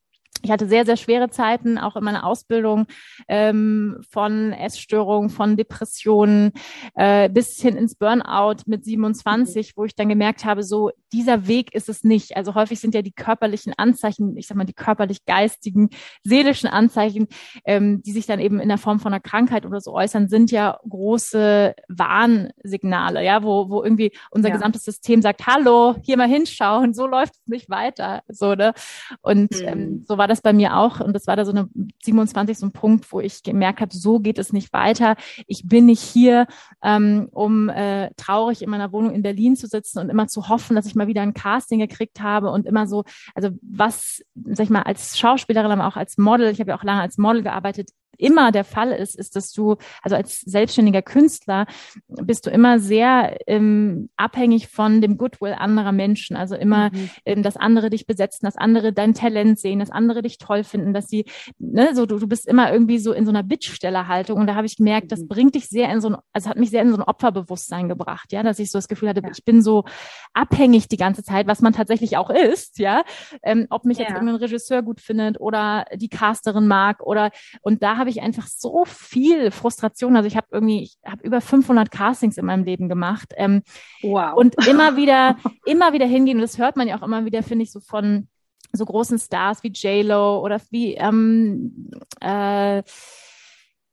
ich 0.44 0.50
hatte 0.50 0.68
sehr, 0.68 0.84
sehr 0.84 0.96
schwere 0.96 1.30
Zeiten, 1.30 1.78
auch 1.78 1.96
in 1.96 2.04
meiner 2.04 2.24
Ausbildung 2.24 2.86
ähm, 3.28 3.98
von 4.10 4.52
Essstörungen, 4.52 5.30
von 5.30 5.56
Depressionen 5.56 6.52
äh, 6.94 7.30
bis 7.30 7.60
hin 7.60 7.76
ins 7.76 7.94
Burnout 7.94 8.62
mit 8.66 8.84
27, 8.84 9.76
wo 9.76 9.84
ich 9.86 9.94
dann 9.94 10.08
gemerkt 10.08 10.44
habe, 10.44 10.62
so 10.62 10.90
dieser 11.12 11.46
Weg 11.46 11.74
ist 11.74 11.88
es 11.88 12.04
nicht. 12.04 12.36
Also 12.36 12.54
häufig 12.54 12.78
sind 12.78 12.94
ja 12.94 13.00
die 13.00 13.12
körperlichen 13.12 13.72
Anzeichen, 13.76 14.36
ich 14.36 14.46
sag 14.46 14.56
mal 14.56 14.64
die 14.64 14.74
körperlich-geistigen, 14.74 15.88
seelischen 16.22 16.68
Anzeichen, 16.68 17.28
ähm, 17.64 18.02
die 18.02 18.12
sich 18.12 18.26
dann 18.26 18.40
eben 18.40 18.60
in 18.60 18.68
der 18.68 18.78
Form 18.78 19.00
von 19.00 19.12
einer 19.12 19.20
Krankheit 19.20 19.64
oder 19.64 19.80
so 19.80 19.94
äußern, 19.94 20.28
sind 20.28 20.50
ja 20.50 20.78
große 20.88 21.74
Warnsignale, 21.88 23.24
ja, 23.24 23.42
wo, 23.42 23.70
wo 23.70 23.82
irgendwie 23.82 24.12
unser 24.30 24.48
ja. 24.48 24.54
gesamtes 24.54 24.84
System 24.84 25.22
sagt, 25.22 25.46
hallo, 25.46 25.96
hier 26.02 26.18
mal 26.18 26.28
hinschauen, 26.28 26.92
so 26.92 27.06
läuft 27.06 27.34
es 27.34 27.46
nicht 27.46 27.70
weiter. 27.70 28.22
So, 28.28 28.54
ne? 28.54 28.74
Und 29.22 29.52
mhm. 29.52 29.68
ähm, 29.68 30.04
so 30.06 30.18
war 30.18 30.28
das 30.28 30.33
bei 30.42 30.52
mir 30.52 30.76
auch. 30.76 31.00
Und 31.00 31.14
das 31.14 31.26
war 31.26 31.36
da 31.36 31.44
so 31.44 31.52
eine 31.52 31.68
27, 32.02 32.58
so 32.58 32.66
ein 32.66 32.72
Punkt, 32.72 33.10
wo 33.12 33.20
ich 33.20 33.42
gemerkt 33.42 33.80
habe, 33.80 33.94
so 33.94 34.18
geht 34.18 34.38
es 34.38 34.52
nicht 34.52 34.72
weiter. 34.72 35.16
Ich 35.46 35.66
bin 35.66 35.86
nicht 35.86 36.02
hier, 36.02 36.46
ähm, 36.82 37.28
um 37.32 37.68
äh, 37.68 38.10
traurig 38.16 38.62
in 38.62 38.70
meiner 38.70 38.92
Wohnung 38.92 39.12
in 39.12 39.22
Berlin 39.22 39.56
zu 39.56 39.66
sitzen 39.66 39.98
und 39.98 40.08
immer 40.08 40.28
zu 40.28 40.48
hoffen, 40.48 40.76
dass 40.76 40.86
ich 40.86 40.94
mal 40.94 41.06
wieder 41.06 41.22
ein 41.22 41.34
Casting 41.34 41.78
gekriegt 41.78 42.20
habe 42.20 42.50
und 42.50 42.66
immer 42.66 42.86
so, 42.86 43.04
also 43.34 43.50
was, 43.62 44.22
sag 44.34 44.64
ich 44.64 44.70
mal, 44.70 44.82
als 44.82 45.18
Schauspielerin, 45.18 45.72
aber 45.72 45.86
auch 45.86 45.96
als 45.96 46.18
Model, 46.18 46.50
ich 46.50 46.60
habe 46.60 46.70
ja 46.70 46.78
auch 46.78 46.84
lange 46.84 47.00
als 47.00 47.18
Model 47.18 47.42
gearbeitet, 47.42 47.90
immer 48.18 48.52
der 48.52 48.64
Fall 48.64 48.92
ist, 48.92 49.16
ist, 49.16 49.36
dass 49.36 49.52
du, 49.52 49.76
also 50.02 50.16
als 50.16 50.40
selbstständiger 50.40 51.02
Künstler, 51.02 51.66
bist 52.08 52.46
du 52.46 52.50
immer 52.50 52.78
sehr 52.78 53.36
ähm, 53.46 54.08
abhängig 54.16 54.68
von 54.68 55.00
dem 55.00 55.16
Goodwill 55.16 55.54
anderer 55.54 55.92
Menschen. 55.92 56.36
Also 56.36 56.54
immer, 56.56 56.90
mhm. 56.90 57.10
ähm, 57.24 57.42
dass 57.42 57.56
andere 57.56 57.90
dich 57.90 58.06
besetzen, 58.06 58.46
dass 58.46 58.56
andere 58.56 58.92
dein 58.92 59.14
Talent 59.14 59.58
sehen, 59.58 59.78
dass 59.78 59.90
andere 59.90 60.22
dich 60.22 60.38
toll 60.38 60.64
finden, 60.64 60.92
dass 60.92 61.08
sie, 61.08 61.24
ne, 61.58 61.94
so 61.94 62.06
du, 62.06 62.18
du 62.18 62.26
bist 62.26 62.46
immer 62.46 62.72
irgendwie 62.72 62.98
so 62.98 63.12
in 63.12 63.24
so 63.24 63.30
einer 63.30 63.42
Bittstellerhaltung. 63.42 64.40
Und 64.40 64.46
da 64.46 64.54
habe 64.54 64.66
ich 64.66 64.76
gemerkt, 64.76 65.12
das 65.12 65.20
mhm. 65.20 65.28
bringt 65.28 65.54
dich 65.54 65.68
sehr 65.68 65.90
in 65.92 66.00
so 66.00 66.08
ein, 66.08 66.16
also 66.32 66.50
hat 66.50 66.58
mich 66.58 66.70
sehr 66.70 66.82
in 66.82 66.90
so 66.90 66.96
ein 66.96 67.02
Opferbewusstsein 67.02 67.88
gebracht, 67.88 68.32
ja, 68.32 68.42
dass 68.42 68.58
ich 68.58 68.70
so 68.70 68.78
das 68.78 68.88
Gefühl 68.88 69.08
hatte, 69.08 69.22
ja. 69.22 69.30
ich 69.32 69.44
bin 69.44 69.62
so 69.62 69.84
abhängig 70.32 70.88
die 70.88 70.96
ganze 70.96 71.22
Zeit, 71.22 71.46
was 71.46 71.60
man 71.60 71.72
tatsächlich 71.72 72.16
auch 72.16 72.30
ist, 72.30 72.78
ja. 72.78 73.02
Ähm, 73.42 73.66
ob 73.70 73.84
mich 73.84 73.98
ja. 73.98 74.04
jetzt 74.04 74.14
irgendein 74.14 74.36
Regisseur 74.36 74.82
gut 74.82 75.00
findet 75.00 75.40
oder 75.40 75.84
die 75.94 76.08
Casterin 76.08 76.66
mag 76.66 77.02
oder 77.02 77.30
und 77.62 77.82
da 77.82 77.96
habe 78.04 78.10
ich 78.10 78.20
einfach 78.20 78.46
so 78.46 78.84
viel 78.84 79.50
Frustration. 79.50 80.14
Also 80.14 80.26
ich 80.26 80.36
habe 80.36 80.48
irgendwie, 80.50 80.82
ich 80.82 80.98
habe 81.06 81.22
über 81.22 81.40
500 81.40 81.90
Castings 81.90 82.36
in 82.36 82.44
meinem 82.44 82.64
Leben 82.64 82.90
gemacht. 82.90 83.32
Ähm, 83.38 83.62
wow. 84.02 84.34
Und 84.36 84.66
immer 84.66 84.96
wieder, 84.96 85.38
immer 85.64 85.94
wieder 85.94 86.04
hingehen. 86.04 86.36
Und 86.36 86.42
das 86.42 86.58
hört 86.58 86.76
man 86.76 86.86
ja 86.86 86.98
auch 86.98 87.02
immer 87.02 87.24
wieder, 87.24 87.42
finde 87.42 87.62
ich, 87.62 87.72
so 87.72 87.80
von 87.80 88.28
so 88.72 88.84
großen 88.84 89.18
Stars 89.18 89.62
wie 89.62 89.68
J-Lo 89.68 90.40
oder 90.44 90.60
wie 90.70 90.94
ähm, 90.96 91.90
äh, 92.20 92.82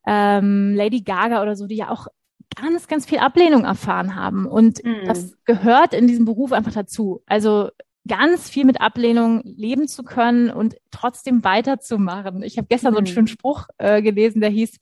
ähm, 0.06 0.76
Lady 0.76 1.04
Gaga 1.04 1.42
oder 1.42 1.56
so, 1.56 1.68
die 1.68 1.78
ja 1.78 1.90
auch 1.90 2.08
ganz, 2.54 2.90
ganz 2.90 3.06
viel 3.06 3.20
Ablehnung 3.20 3.64
erfahren 3.64 4.18
haben. 4.18 4.46
Und 4.46 4.84
mm. 4.84 5.06
das 5.06 5.38
gehört 5.46 5.94
in 5.94 6.08
diesem 6.08 6.26
Beruf 6.26 6.52
einfach 6.52 6.74
dazu. 6.74 7.24
Also 7.28 7.70
ganz 8.08 8.50
viel 8.50 8.66
mit 8.66 8.82
Ablehnung 8.82 9.42
leben 9.44 9.88
zu 9.88 10.04
können 10.04 10.50
und 10.50 10.76
trotzdem 10.92 11.44
weiterzumachen. 11.44 12.42
Ich 12.44 12.58
habe 12.58 12.68
gestern 12.68 12.92
mhm. 12.92 12.96
so 12.96 13.00
einen 13.00 13.08
mhm. 13.10 13.14
schönen 13.14 13.28
Spruch 13.28 13.68
äh, 13.78 14.02
gelesen, 14.02 14.42
der 14.42 14.50
hieß, 14.50 14.78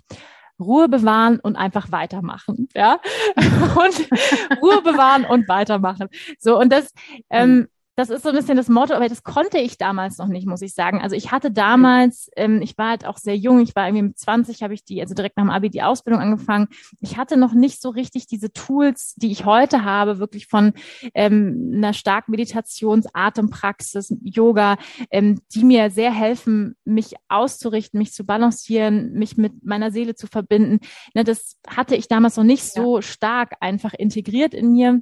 Ruhe 0.59 0.89
bewahren 0.89 1.39
und 1.39 1.55
einfach 1.55 1.91
weitermachen, 1.91 2.67
ja. 2.75 2.99
und 3.37 4.61
Ruhe 4.61 4.81
bewahren 4.81 5.23
und 5.25 5.47
weitermachen. 5.47 6.09
So, 6.37 6.59
und 6.59 6.71
das, 6.71 6.93
ähm, 7.29 7.49
mhm 7.55 7.67
das 7.99 8.09
ist 8.09 8.23
so 8.23 8.29
ein 8.29 8.35
bisschen 8.35 8.55
das 8.55 8.69
Motto, 8.69 8.93
aber 8.93 9.09
das 9.09 9.23
konnte 9.23 9.57
ich 9.57 9.77
damals 9.77 10.19
noch 10.19 10.29
nicht, 10.29 10.47
muss 10.47 10.61
ich 10.61 10.73
sagen. 10.73 11.01
Also 11.01 11.17
ich 11.17 11.33
hatte 11.33 11.51
damals, 11.51 12.29
ähm, 12.37 12.61
ich 12.61 12.77
war 12.77 12.91
halt 12.91 13.05
auch 13.05 13.17
sehr 13.17 13.35
jung, 13.35 13.59
ich 13.59 13.75
war 13.75 13.87
irgendwie 13.87 14.03
mit 14.03 14.17
20, 14.17 14.63
habe 14.63 14.73
ich 14.73 14.85
die, 14.85 15.01
also 15.01 15.13
direkt 15.13 15.35
nach 15.35 15.43
dem 15.43 15.49
Abi 15.49 15.69
die 15.69 15.81
Ausbildung 15.81 16.21
angefangen. 16.21 16.69
Ich 17.01 17.17
hatte 17.17 17.35
noch 17.35 17.53
nicht 17.53 17.81
so 17.81 17.89
richtig 17.89 18.25
diese 18.25 18.53
Tools, 18.53 19.15
die 19.17 19.33
ich 19.33 19.43
heute 19.43 19.83
habe, 19.83 20.17
wirklich 20.17 20.47
von 20.47 20.71
ähm, 21.13 21.73
einer 21.75 21.91
starken 21.91 22.31
Meditations-, 22.31 23.09
Atempraxis, 23.11 24.15
Yoga, 24.21 24.77
ähm, 25.11 25.41
die 25.53 25.65
mir 25.65 25.89
sehr 25.89 26.13
helfen, 26.13 26.77
mich 26.85 27.15
auszurichten, 27.27 27.97
mich 27.97 28.13
zu 28.13 28.25
balancieren, 28.25 29.11
mich 29.11 29.35
mit 29.35 29.65
meiner 29.65 29.91
Seele 29.91 30.15
zu 30.15 30.27
verbinden. 30.27 30.79
Ne, 31.15 31.25
das 31.25 31.57
hatte 31.67 31.97
ich 31.97 32.07
damals 32.07 32.37
noch 32.37 32.45
nicht 32.45 32.63
ja. 32.77 32.81
so 32.81 33.01
stark 33.01 33.57
einfach 33.59 33.93
integriert 33.93 34.53
in 34.53 34.71
mir. 34.71 35.01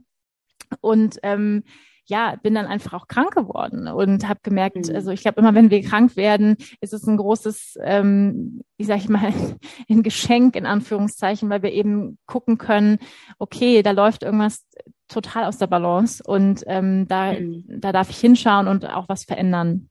Und 0.82 1.20
ähm, 1.22 1.64
ja, 2.08 2.36
bin 2.42 2.56
dann 2.56 2.66
einfach 2.66 2.94
auch 2.94 3.08
krank 3.08 3.34
geworden 3.34 3.88
und 3.88 4.28
habe 4.28 4.40
gemerkt, 4.42 4.88
mhm. 4.88 4.96
also 4.96 5.12
ich 5.12 5.22
glaube 5.22 5.42
immer, 5.42 5.54
wenn 5.54 5.70
wir 5.70 5.82
krank 5.82 6.16
werden, 6.16 6.56
ist 6.80 6.94
es 6.94 7.06
ein 7.06 7.18
großes, 7.18 7.78
ähm, 7.82 8.62
wie 8.78 8.86
sag 8.86 8.98
ich 8.98 9.10
mal, 9.10 9.34
ein 9.90 10.04
Geschenk 10.04 10.56
in 10.56 10.66
Anführungszeichen, 10.66 11.50
weil 11.50 11.64
wir 11.64 11.74
eben 11.74 12.18
gucken 12.26 12.58
können, 12.58 13.00
okay, 13.40 13.84
da 13.84 13.92
läuft 13.92 14.24
irgendwas 14.24 14.66
total 15.08 15.46
aus 15.46 15.58
der 15.58 15.68
Balance 15.68 16.24
und 16.26 16.64
ähm, 16.68 17.08
da, 17.08 17.34
mhm. 17.34 17.64
da 17.68 17.92
darf 17.92 18.10
ich 18.10 18.20
hinschauen 18.20 18.68
und 18.68 18.86
auch 18.86 19.10
was 19.10 19.26
verändern. 19.26 19.90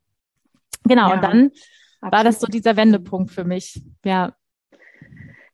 Genau, 0.84 1.08
ja, 1.08 1.14
und 1.14 1.22
dann 1.22 1.50
absolut. 2.00 2.12
war 2.12 2.24
das 2.24 2.40
so 2.40 2.46
dieser 2.46 2.76
Wendepunkt 2.76 3.30
für 3.30 3.44
mich. 3.44 3.82
Ja. 4.04 4.34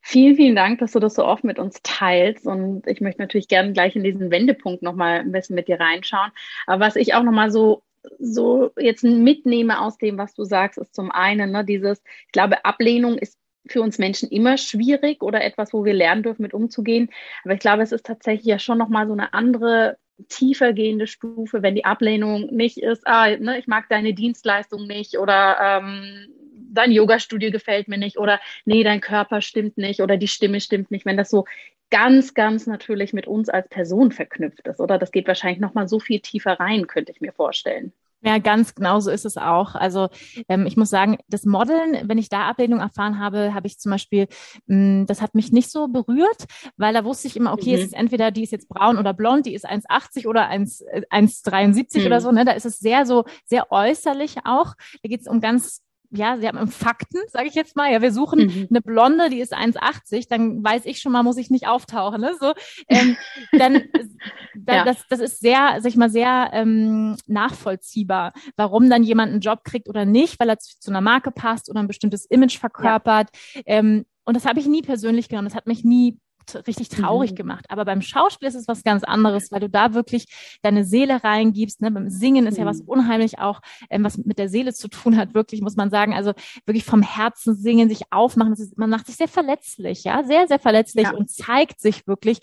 Vielen, 0.05 0.37
vielen 0.37 0.57
Dank, 0.57 0.81
dass 0.81 0.93
du 0.93 0.99
das 0.99 1.15
so 1.15 1.25
oft 1.25 1.45
mit 1.45 1.59
uns 1.59 1.81
teilst. 1.83 2.47
Und 2.47 2.87
ich 2.87 3.01
möchte 3.01 3.23
natürlich 3.23 3.49
gerne 3.49 3.73
gleich 3.73 3.95
in 3.97 4.03
diesen 4.03 4.31
Wendepunkt 4.31 4.83
nochmal 4.83 5.21
ein 5.21 5.33
bisschen 5.33 5.55
mit 5.55 5.69
dir 5.69 5.79
reinschauen. 5.81 6.33
Aber 6.67 6.85
was 6.85 6.97
ich 6.97 7.15
auch 7.15 7.23
nochmal 7.23 7.51
so 7.51 7.83
so 8.19 8.71
jetzt 8.79 9.05
mitnehme 9.05 9.81
aus 9.81 9.97
dem, 9.99 10.19
was 10.19 10.35
du 10.35 10.45
sagst, 10.45 10.79
ist 10.79 10.95
zum 10.95 11.11
einen 11.13 11.53
ne, 11.53 11.65
dieses, 11.65 12.03
ich 12.27 12.33
glaube, 12.33 12.65
Ablehnung 12.65 13.17
ist 13.17 13.39
für 13.69 13.81
uns 13.81 13.99
Menschen 13.99 14.29
immer 14.29 14.59
schwierig 14.59 15.23
oder 15.23 15.45
etwas, 15.45 15.73
wo 15.73 15.85
wir 15.85 15.95
lernen 15.95 16.25
dürfen, 16.25 16.43
mit 16.43 16.53
umzugehen. 16.53 17.11
Aber 17.45 17.55
ich 17.55 17.61
glaube, 17.61 17.83
es 17.83 17.93
ist 17.93 18.05
tatsächlich 18.05 18.47
ja 18.47 18.59
schon 18.59 18.79
nochmal 18.79 19.07
so 19.07 19.13
eine 19.13 19.33
andere 19.35 19.99
tiefer 20.29 20.73
gehende 20.73 21.07
Stufe, 21.07 21.63
wenn 21.63 21.75
die 21.75 21.85
Ablehnung 21.85 22.47
nicht 22.55 22.79
ist, 22.79 23.07
ah, 23.07 23.29
ne, 23.37 23.59
ich 23.59 23.67
mag 23.67 23.89
deine 23.89 24.15
Dienstleistung 24.15 24.87
nicht 24.87 25.19
oder 25.19 25.59
ähm, 25.61 26.27
dein 26.73 26.93
Yoga-Studio 26.93 27.51
gefällt 27.51 27.89
mir 27.89 27.99
nicht 27.99 28.19
oder 28.19 28.41
nee, 28.65 28.83
dein 28.83 29.01
Körper 29.01 29.41
stimmt 29.41 29.79
nicht 29.79 30.01
oder 30.01 30.17
die 30.17 30.29
Stimme 30.29 30.61
stimmt 30.61 30.91
nicht, 30.91 31.07
wenn 31.07 31.17
das 31.17 31.31
so 31.31 31.45
ganz, 31.91 32.35
ganz 32.35 32.67
natürlich 32.67 33.13
mit 33.13 33.27
uns 33.27 33.49
als 33.49 33.69
Person 33.69 34.13
verknüpft 34.13 34.67
ist, 34.67 34.81
oder? 34.81 34.99
Das 34.99 35.13
geht 35.13 35.29
wahrscheinlich 35.29 35.61
nochmal 35.61 35.89
so 35.89 36.01
viel 36.01 36.21
tiefer 36.21 36.59
rein, 36.59 36.87
könnte 36.87 37.13
ich 37.13 37.21
mir 37.21 37.33
vorstellen. 37.33 37.93
Ja, 38.25 38.39
ganz 38.39 38.77
genau 38.77 39.01
so 39.01 39.11
ist 39.11 39.25
es 39.25 39.37
auch. 39.37 39.75
Also 39.75 40.09
ähm, 40.49 40.65
ich 40.65 40.77
muss 40.77 40.91
sagen, 40.91 41.19
das 41.29 41.45
Modeln, 41.45 42.09
wenn 42.09 42.19
ich 42.19 42.29
da 42.29 42.49
Ablehnung 42.49 42.79
erfahren 42.79 43.19
habe, 43.19 43.53
habe 43.53 43.67
ich 43.67 43.81
zum 43.81 43.91
Beispiel, 43.91 44.29
mh, 44.67 44.77
hm, 44.77 45.07
das 45.07 45.21
hat 45.21 45.35
mich 45.35 45.51
nicht 45.51 45.71
so 45.73 45.89
berührt, 45.89 46.45
weil 46.77 46.95
da 46.95 47.05
wusste 47.05 47.27
ich 47.27 47.37
immer, 47.37 47.53
okay, 47.53 47.71
mhm. 47.71 47.79
es 47.79 47.85
ist 47.87 47.95
entweder 47.95 48.31
die 48.31 48.45
ist 48.45 48.53
jetzt 48.53 48.69
braun 48.69 48.97
oder 48.97 49.13
blond, 49.13 49.47
die 49.47 49.55
ist 49.55 49.69
1,80 49.69 50.29
oder 50.29 50.49
1,73 50.51 52.01
mhm. 52.01 52.07
oder 52.07 52.21
so. 52.21 52.31
Ne? 52.31 52.45
Da 52.45 52.53
ist 52.53 52.65
es 52.65 52.79
sehr 52.79 53.07
so, 53.07 53.25
sehr 53.45 53.73
äußerlich 53.73 54.37
auch. 54.45 54.75
Da 55.03 55.09
geht 55.09 55.23
es 55.23 55.27
um 55.27 55.41
ganz 55.41 55.83
ja, 56.15 56.39
sie 56.39 56.47
haben 56.47 56.69
Fakten, 56.69 57.19
sage 57.29 57.49
ich 57.49 57.55
jetzt 57.55 57.75
mal. 57.75 57.91
Ja, 57.91 58.03
wir 58.03 58.13
suchen 58.13 58.47
mhm. 58.47 58.67
eine 58.71 58.83
Blonde, 58.83 59.31
die 59.31 59.41
ist 59.41 59.57
1,80, 59.57 60.29
dann 60.29 60.63
weiß 60.63 60.85
ich 60.85 61.01
schon 61.01 61.13
mal, 61.13 61.23
muss 61.23 61.39
ich 61.39 61.51
nicht 61.51 61.67
auftauchen. 61.67 62.21
Ne? 62.21 62.35
So, 62.39 62.53
ähm, 62.89 63.17
dann, 63.53 63.83
dann 64.55 64.77
ja. 64.77 64.85
das, 64.85 65.07
das 65.09 65.21
ist 65.21 65.41
sehr, 65.41 65.79
sag 65.81 65.89
ich 65.89 65.97
mal, 65.97 66.11
sehr 66.11 66.51
ähm, 66.53 67.17
nachvollziehbar, 67.27 68.35
warum 68.57 68.91
dann 68.91 69.03
jemand 69.03 69.33
einen 69.33 69.41
Job 69.41 69.65
kriegt 69.65 69.89
oder 69.89 70.05
nicht, 70.05 70.39
weil 70.39 70.51
er 70.51 70.59
zu, 70.59 70.79
zu 70.79 70.91
einer 70.91 71.01
Marke 71.01 71.31
passt 71.31 71.71
oder 71.71 71.81
ein 71.81 71.89
bestimmtes 71.89 72.27
Image 72.27 72.59
verkörpert. 72.59 73.31
Ja. 73.55 73.63
Ähm, 73.67 74.05
und 74.25 74.37
das 74.37 74.45
habe 74.45 74.61
ich 74.61 74.67
nie 74.67 74.83
persönlich 74.83 75.29
genommen. 75.29 75.49
Das 75.49 75.57
hat 75.57 75.67
mich 75.67 75.83
nie 75.83 76.19
richtig 76.67 76.89
traurig 76.89 77.33
mhm. 77.33 77.37
gemacht. 77.37 77.67
Aber 77.69 77.85
beim 77.85 78.03
Schauspiel 78.03 78.49
ist 78.49 78.55
es 78.55 78.69
was 78.69 78.85
ganz 78.85 79.05
anderes, 79.05 79.51
weil 79.51 79.61
du 79.61 79.69
da 79.69 79.95
wirklich 79.95 80.27
deine 80.63 80.85
Seele 80.85 81.23
reingibst. 81.23 81.81
Ne? 81.81 81.91
Beim 81.91 82.11
Singen 82.11 82.47
ist 82.47 82.55
mhm. 82.55 82.65
ja 82.65 82.67
was 82.67 82.81
mhm. 82.81 82.89
unheimlich 82.89 83.39
auch, 83.39 83.61
ähm, 83.91 84.05
was 84.05 84.19
mit 84.19 84.39
der 84.39 84.49
Seele 84.49 84.73
zu 84.73 84.89
tun 84.89 85.17
hat, 85.17 85.35
wirklich, 85.35 85.61
muss 85.61 85.77
man 85.77 85.91
sagen. 85.91 86.15
Also 86.15 86.33
wirklich 86.67 86.85
vom 86.85 87.03
Herzen 87.03 87.55
singen, 87.55 87.89
sich 87.89 88.03
aufmachen. 88.11 88.53
Ist, 88.53 88.79
man 88.79 88.91
macht 88.91 89.07
sich 89.07 89.17
sehr 89.17 89.29
verletzlich, 89.29 90.05
ja, 90.05 90.23
sehr, 90.25 90.49
sehr 90.49 90.59
verletzlich 90.59 91.05
ja. 91.05 91.15
und 91.15 91.31
zeigt 91.31 91.81
sich 91.81 92.07
wirklich. 92.07 92.41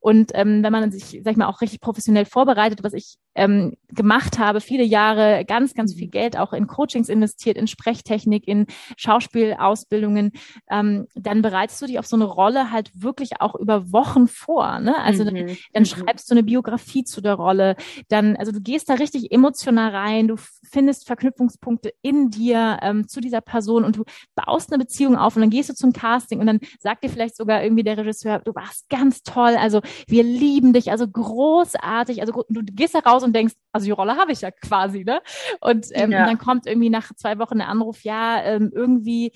Und 0.00 0.32
ähm, 0.34 0.62
wenn 0.62 0.72
man 0.72 0.90
sich, 0.90 1.20
sag 1.24 1.32
ich 1.32 1.36
mal, 1.36 1.46
auch 1.46 1.60
richtig 1.60 1.80
professionell 1.80 2.24
vorbereitet, 2.24 2.82
was 2.82 2.92
ich 2.92 3.16
ähm, 3.34 3.76
gemacht 3.88 4.38
habe, 4.38 4.60
viele 4.60 4.84
Jahre, 4.84 5.44
ganz, 5.46 5.74
ganz 5.74 5.94
viel 5.94 6.06
mhm. 6.06 6.12
Geld 6.12 6.36
auch 6.36 6.52
in 6.52 6.66
Coachings 6.66 7.08
investiert, 7.08 7.56
in 7.56 7.66
Sprechtechnik, 7.66 8.46
in 8.46 8.66
Schauspielausbildungen, 8.96 10.32
ähm, 10.70 11.06
dann 11.14 11.42
bereitest 11.42 11.80
du 11.82 11.86
dich 11.86 11.98
auf 11.98 12.06
so 12.06 12.16
eine 12.16 12.24
Rolle 12.24 12.70
halt 12.70 12.90
wirklich 12.94 13.40
auch 13.42 13.54
über 13.54 13.92
Wochen 13.92 14.28
vor. 14.28 14.78
Ne? 14.80 14.96
Also 14.98 15.24
mhm. 15.24 15.26
dann, 15.26 15.56
dann 15.72 15.82
mhm. 15.82 15.86
schreibst 15.86 16.30
du 16.30 16.34
eine 16.34 16.42
Biografie 16.42 17.04
zu 17.04 17.20
der 17.20 17.34
Rolle. 17.34 17.76
Dann, 18.08 18.36
also 18.36 18.52
du 18.52 18.60
gehst 18.60 18.88
da 18.88 18.94
richtig 18.94 19.32
emotional 19.32 19.90
rein, 19.90 20.28
du 20.28 20.36
findest 20.62 21.06
Verknüpfungspunkte 21.06 21.92
in 22.02 22.30
dir 22.30 22.78
ähm, 22.82 23.08
zu 23.08 23.20
dieser 23.20 23.40
Person 23.40 23.84
und 23.84 23.96
du 23.96 24.04
baust 24.34 24.72
eine 24.72 24.82
Beziehung 24.82 25.16
auf 25.16 25.36
und 25.36 25.42
dann 25.42 25.50
gehst 25.50 25.68
du 25.68 25.74
zum 25.74 25.92
Casting 25.92 26.40
und 26.40 26.46
dann 26.46 26.60
sagt 26.80 27.04
dir 27.04 27.10
vielleicht 27.10 27.36
sogar 27.36 27.62
irgendwie 27.62 27.82
der 27.82 27.98
Regisseur, 27.98 28.40
du 28.40 28.54
warst 28.54 28.88
ganz 28.88 29.22
toll, 29.22 29.56
also 29.58 29.80
wir 30.06 30.22
lieben 30.22 30.72
dich, 30.72 30.90
also 30.90 31.06
großartig, 31.08 32.20
also 32.20 32.44
du 32.48 32.62
gehst 32.64 32.94
da 32.94 33.00
raus 33.00 33.22
und 33.22 33.34
denkst, 33.34 33.54
also 33.72 33.84
die 33.84 33.90
Rolle 33.90 34.16
habe 34.16 34.32
ich 34.32 34.40
ja 34.40 34.50
quasi, 34.50 35.04
ne? 35.04 35.20
Und, 35.60 35.88
ähm, 35.92 36.12
ja. 36.12 36.20
und 36.20 36.26
dann 36.28 36.38
kommt 36.38 36.66
irgendwie 36.66 36.90
nach 36.90 37.12
zwei 37.16 37.38
Wochen 37.38 37.58
der 37.58 37.68
Anruf, 37.68 38.02
ja, 38.04 38.42
ähm, 38.42 38.70
irgendwie, 38.74 39.32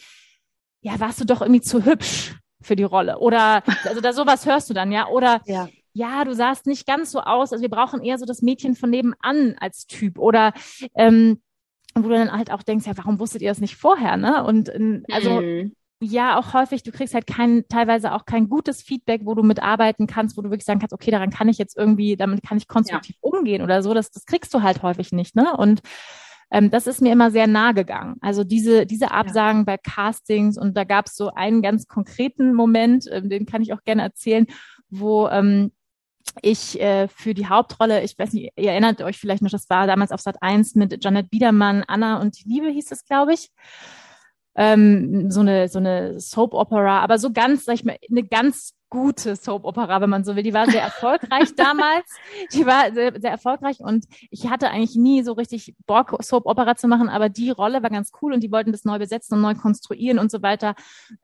ja, 0.81 0.99
warst 1.01 1.21
du 1.21 1.25
doch 1.25 1.41
irgendwie 1.41 1.61
zu 1.61 1.85
hübsch 1.85 2.35
für 2.67 2.77
die 2.77 2.85
Rolle. 2.85 3.19
Oder 3.19 3.63
also 3.85 4.01
da 4.01 4.13
sowas 4.13 4.45
hörst 4.47 4.69
du 4.69 4.75
dann, 4.75 4.93
ja. 4.93 5.09
Oder 5.09 5.41
ja. 5.47 5.69
ja, 5.93 6.25
du 6.25 6.35
sahst 6.35 6.67
nicht 6.67 6.87
ganz 6.87 7.11
so 7.13 7.21
aus. 7.21 7.53
Also 7.53 7.63
wir 7.63 7.71
brauchen 7.71 8.03
eher 8.03 8.19
so 8.19 8.27
das 8.27 8.43
Mädchen 8.43 8.75
von 8.75 8.91
nebenan 8.91 9.57
als 9.59 9.87
Typ. 9.87 10.19
Oder 10.19 10.53
ähm, 10.95 11.41
wo 11.95 12.09
du 12.09 12.15
dann 12.15 12.33
halt 12.33 12.51
auch 12.51 12.63
denkst, 12.63 12.87
ja, 12.87 12.97
warum 12.97 13.19
wusstet 13.19 13.43
ihr 13.43 13.51
das 13.51 13.61
nicht 13.61 13.77
vorher, 13.77 14.17
ne? 14.17 14.45
Und 14.45 14.69
ähm, 14.75 15.05
also 15.11 15.41
mhm. 15.41 15.73
ja, 16.01 16.39
auch 16.39 16.53
häufig, 16.53 16.83
du 16.83 16.93
kriegst 16.93 17.15
halt 17.15 17.27
kein, 17.27 17.65
teilweise 17.69 18.13
auch 18.13 18.27
kein 18.27 18.49
gutes 18.49 18.83
Feedback, 18.83 19.23
wo 19.25 19.35
du 19.35 19.43
mitarbeiten 19.43 20.07
kannst, 20.07 20.37
wo 20.37 20.43
du 20.43 20.51
wirklich 20.51 20.67
sagen 20.67 20.79
kannst, 20.79 20.93
okay, 20.93 21.11
daran 21.11 21.31
kann 21.31 21.49
ich 21.49 21.57
jetzt 21.57 21.77
irgendwie, 21.77 22.17
damit 22.17 22.43
kann 22.43 22.59
ich 22.59 22.69
konstruktiv 22.69 23.17
ja. 23.17 23.31
umgehen 23.31 23.63
oder 23.63 23.83
so. 23.83 23.95
Das, 23.95 24.11
das 24.11 24.27
kriegst 24.27 24.53
du 24.53 24.63
halt 24.63 24.83
häufig 24.83 25.13
nicht, 25.13 25.35
ne? 25.37 25.57
Und 25.57 25.81
ähm, 26.51 26.71
das 26.71 26.87
ist 26.87 27.03
mir 27.03 27.13
immer 27.13 27.31
sehr 27.31 27.47
nahe 27.47 27.75
gegangen. 27.75 28.17
Also 28.21 28.45
diese, 28.45 28.87
diese 28.87 29.11
Absagen 29.11 29.61
ja. 29.61 29.65
bei 29.65 29.79
Castings 29.79 30.57
und 30.59 30.77
da 30.77 30.85
gab 30.85 31.07
es 31.07 31.17
so 31.17 31.31
einen 31.31 31.63
ganz 31.63 31.87
konkreten 31.89 32.55
Moment, 32.55 33.07
ähm, 33.11 33.29
den 33.29 33.47
kann 33.47 33.63
ich 33.63 33.73
auch 33.73 33.83
gerne 33.85 34.03
erzählen, 34.03 34.47
wo 34.89 35.29
ähm, 35.29 35.73
ich 36.43 36.81
äh, 36.81 37.09
für 37.09 37.35
die 37.35 37.49
Hauptrolle, 37.49 38.03
ich 38.03 38.19
weiß 38.19 38.33
nicht, 38.33 38.53
ihr 38.57 38.71
erinnert 38.71 39.03
euch 39.03 39.19
vielleicht 39.19 39.43
noch, 39.43 39.51
das 39.51 39.69
war 39.71 39.87
damals 39.87 40.13
auf 40.13 40.21
Sat 40.21 40.43
1 40.43 40.75
mit 40.75 41.03
Janet 41.03 41.31
Biedermann, 41.31 41.83
Anna 41.87 42.21
und 42.21 42.39
die 42.39 42.49
Liebe 42.49 42.69
hieß 42.69 42.93
es, 42.93 43.05
glaube 43.05 43.35
ich. 43.35 43.51
Ähm, 44.55 45.31
so 45.31 45.41
eine 45.41 45.69
so 45.69 45.79
eine 45.79 46.19
Soap 46.19 46.55
Opera, 46.55 47.01
aber 47.01 47.19
so 47.19 47.33
ganz, 47.33 47.65
sag 47.65 47.75
ich 47.75 47.85
mal, 47.85 47.97
eine 48.11 48.25
ganz 48.25 48.76
gute 48.89 49.37
Soap-Opera, 49.37 50.01
wenn 50.01 50.11
man 50.11 50.25
so 50.25 50.37
will. 50.37 50.43
Die 50.43 50.55
war 50.55 50.67
sehr 50.71 50.83
erfolgreich 50.83 51.55
damals. 51.57 52.05
Die 52.53 52.67
war 52.67 52.93
sehr, 52.93 53.21
sehr 53.21 53.31
erfolgreich 53.31 53.81
und 53.81 54.07
ich 54.31 54.49
hatte 54.49 54.71
eigentlich 54.71 54.97
nie 54.97 55.23
so 55.23 55.33
richtig 55.33 55.75
Bock, 55.87 56.17
Soap-Opera 56.21 56.77
zu 56.77 56.89
machen, 56.89 57.09
aber 57.09 57.29
die 57.29 57.51
Rolle 57.51 57.83
war 57.83 57.91
ganz 57.91 58.13
cool 58.21 58.33
und 58.33 58.43
die 58.43 58.53
wollten 58.53 58.73
das 58.73 58.85
neu 58.85 58.99
besetzen 58.99 59.35
und 59.35 59.43
neu 59.43 59.55
konstruieren 59.55 60.19
und 60.19 60.31
so 60.31 60.43
weiter. 60.43 60.75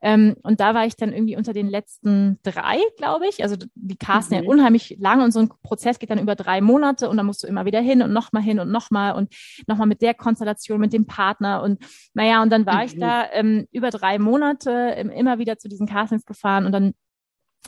Ähm, 0.01 0.35
und 0.43 0.59
da 0.59 0.73
war 0.73 0.85
ich 0.85 0.95
dann 0.95 1.13
irgendwie 1.13 1.37
unter 1.37 1.53
den 1.53 1.69
letzten 1.69 2.39
drei, 2.43 2.79
glaube 2.97 3.27
ich. 3.27 3.43
Also 3.43 3.55
die 3.75 3.95
casten 3.95 4.37
mhm. 4.37 4.43
ja 4.43 4.49
unheimlich 4.49 4.97
lang 4.99 5.21
und 5.21 5.31
so 5.31 5.39
ein 5.39 5.49
Prozess 5.63 5.99
geht 5.99 6.09
dann 6.09 6.19
über 6.19 6.35
drei 6.35 6.61
Monate 6.61 7.09
und 7.09 7.17
dann 7.17 7.25
musst 7.25 7.43
du 7.43 7.47
immer 7.47 7.65
wieder 7.65 7.79
hin 7.79 8.01
und 8.01 8.11
nochmal 8.11 8.43
hin 8.43 8.59
und 8.59 8.71
nochmal 8.71 9.13
und 9.15 9.33
nochmal 9.67 9.87
mit 9.87 10.01
der 10.01 10.13
Konstellation, 10.13 10.79
mit 10.79 10.93
dem 10.93 11.05
Partner 11.05 11.61
und 11.63 11.83
naja, 12.13 12.41
und 12.41 12.51
dann 12.51 12.65
war 12.65 12.79
mhm. 12.79 12.85
ich 12.85 12.99
da 12.99 13.25
ähm, 13.31 13.67
über 13.71 13.89
drei 13.89 14.19
Monate 14.19 14.71
ähm, 14.95 15.09
immer 15.09 15.39
wieder 15.39 15.57
zu 15.57 15.69
diesen 15.69 15.87
Castings 15.87 16.25
gefahren 16.25 16.65
und 16.65 16.71
dann 16.71 16.93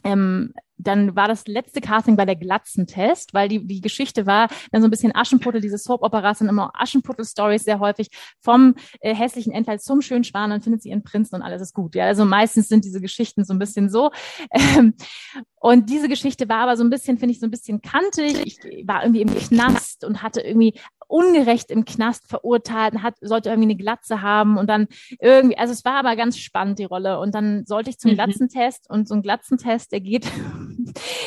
ähm, 0.03 0.53
dann 0.77 1.15
war 1.15 1.27
das 1.27 1.48
letzte 1.48 1.82
Casting 1.82 2.15
bei 2.15 2.25
der 2.25 2.36
Glatzentest, 2.36 3.34
weil 3.34 3.48
die, 3.48 3.65
die 3.65 3.82
Geschichte 3.82 4.25
war 4.25 4.48
dann 4.72 4.82
so 4.82 4.88
ein 4.88 4.91
bisschen 4.91 5.15
Aschenputtel, 5.15 5.62
diese 5.62 5.77
Soap-Operas 5.77 6.39
sind 6.39 6.50
immer 6.50 6.72
Aschenputtel-Stories 6.74 7.63
sehr 7.63 7.79
häufig 7.79 8.10
vom 8.41 8.75
äh, 9.00 9.13
hässlichen 9.15 9.53
Entleid 9.53 9.82
zum 9.82 10.01
schönen 10.01 10.24
Schwan, 10.24 10.50
dann 10.50 10.62
findet 10.62 10.82
sie 10.82 10.89
ihren 10.89 11.03
Prinzen 11.03 11.36
und 11.36 11.41
alles 11.41 11.62
ist 11.62 11.74
gut. 11.74 11.96
Ja, 11.96 12.05
also 12.05 12.25
meistens 12.25 12.67
sind 12.67 12.86
diese 12.86 13.01
Geschichten 13.01 13.46
so 13.46 13.53
ein 13.53 13.60
bisschen 13.60 13.89
so. 13.89 14.12
Ähm, 14.51 14.94
und 15.60 15.89
diese 15.89 16.08
Geschichte 16.08 16.48
war 16.48 16.60
aber 16.60 16.77
so 16.77 16.84
ein 16.84 16.91
bisschen, 16.91 17.17
finde 17.17 17.34
ich, 17.34 17.39
so 17.39 17.48
ein 17.48 17.51
bisschen 17.51 17.82
kantig. 17.82 18.39
Ich 18.46 18.88
war 18.88 19.01
irgendwie 19.01 19.22
im 19.22 19.34
Knast 19.34 20.05
und 20.05 20.22
hatte 20.22 20.41
irgendwie 20.41 20.79
ungerecht 21.08 21.72
im 21.72 21.86
Knast 21.86 22.27
verurteilt 22.27 22.94
und 22.94 23.03
hat, 23.03 23.15
sollte 23.22 23.50
irgendwie 23.50 23.70
eine 23.70 23.75
Glatze 23.75 24.22
haben 24.22 24.58
und 24.58 24.70
dann 24.70 24.88
irgendwie, 25.20 25.58
also 25.58 25.74
es 25.74 25.84
war 25.86 25.96
aber 25.96 26.15
ganz 26.15 26.38
spannend, 26.38 26.79
die 26.79 26.86
Rolle. 26.86 27.20
Und 27.20 27.34
dann 27.34 27.65
sollte 27.65 27.89
ich 27.89 27.98
zum 27.98 28.12
mhm. 28.12 28.15
Glatzentest 28.15 28.89
und 28.89 29.08
so 29.08 29.15
ein 29.15 29.22
Glatzentest, 29.22 29.91
der 29.91 30.01
geht, 30.01 30.32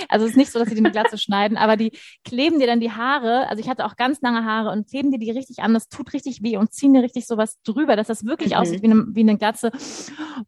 also 0.08 0.24
es 0.24 0.32
ist 0.32 0.36
nicht 0.36 0.50
so, 0.50 0.58
dass 0.58 0.68
sie 0.68 0.74
die 0.74 0.80
eine 0.80 0.90
Glatze 0.90 1.18
schneiden, 1.18 1.56
aber 1.56 1.76
die 1.76 1.92
kleben 2.24 2.58
dir 2.58 2.66
dann 2.66 2.80
die 2.80 2.92
Haare, 2.92 3.48
also 3.48 3.60
ich 3.60 3.68
hatte 3.68 3.84
auch 3.84 3.96
ganz 3.96 4.20
lange 4.20 4.44
Haare 4.44 4.70
und 4.70 4.88
kleben 4.88 5.10
dir 5.10 5.18
die 5.18 5.30
richtig 5.30 5.60
an, 5.60 5.74
das 5.74 5.88
tut 5.88 6.12
richtig 6.12 6.42
weh 6.42 6.56
und 6.56 6.72
ziehen 6.72 6.94
dir 6.94 7.02
richtig 7.02 7.26
sowas 7.26 7.58
drüber, 7.62 7.96
dass 7.96 8.06
das 8.06 8.24
wirklich 8.24 8.50
mhm. 8.50 8.56
aussieht 8.56 8.82
wie 8.82 8.90
eine, 8.90 9.06
wie 9.10 9.20
eine 9.20 9.36
Glatze. 9.36 9.70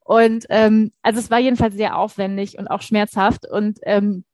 Und 0.05 0.47
ähm, 0.49 0.93
also 1.03 1.21
es 1.21 1.31
war 1.31 1.39
jedenfalls 1.39 1.75
sehr 1.75 1.97
aufwendig 1.97 2.59
und 2.59 2.69
auch 2.69 2.83
schmerzhaft 2.83 3.49
und 3.49 3.79
ähm, 3.83 4.25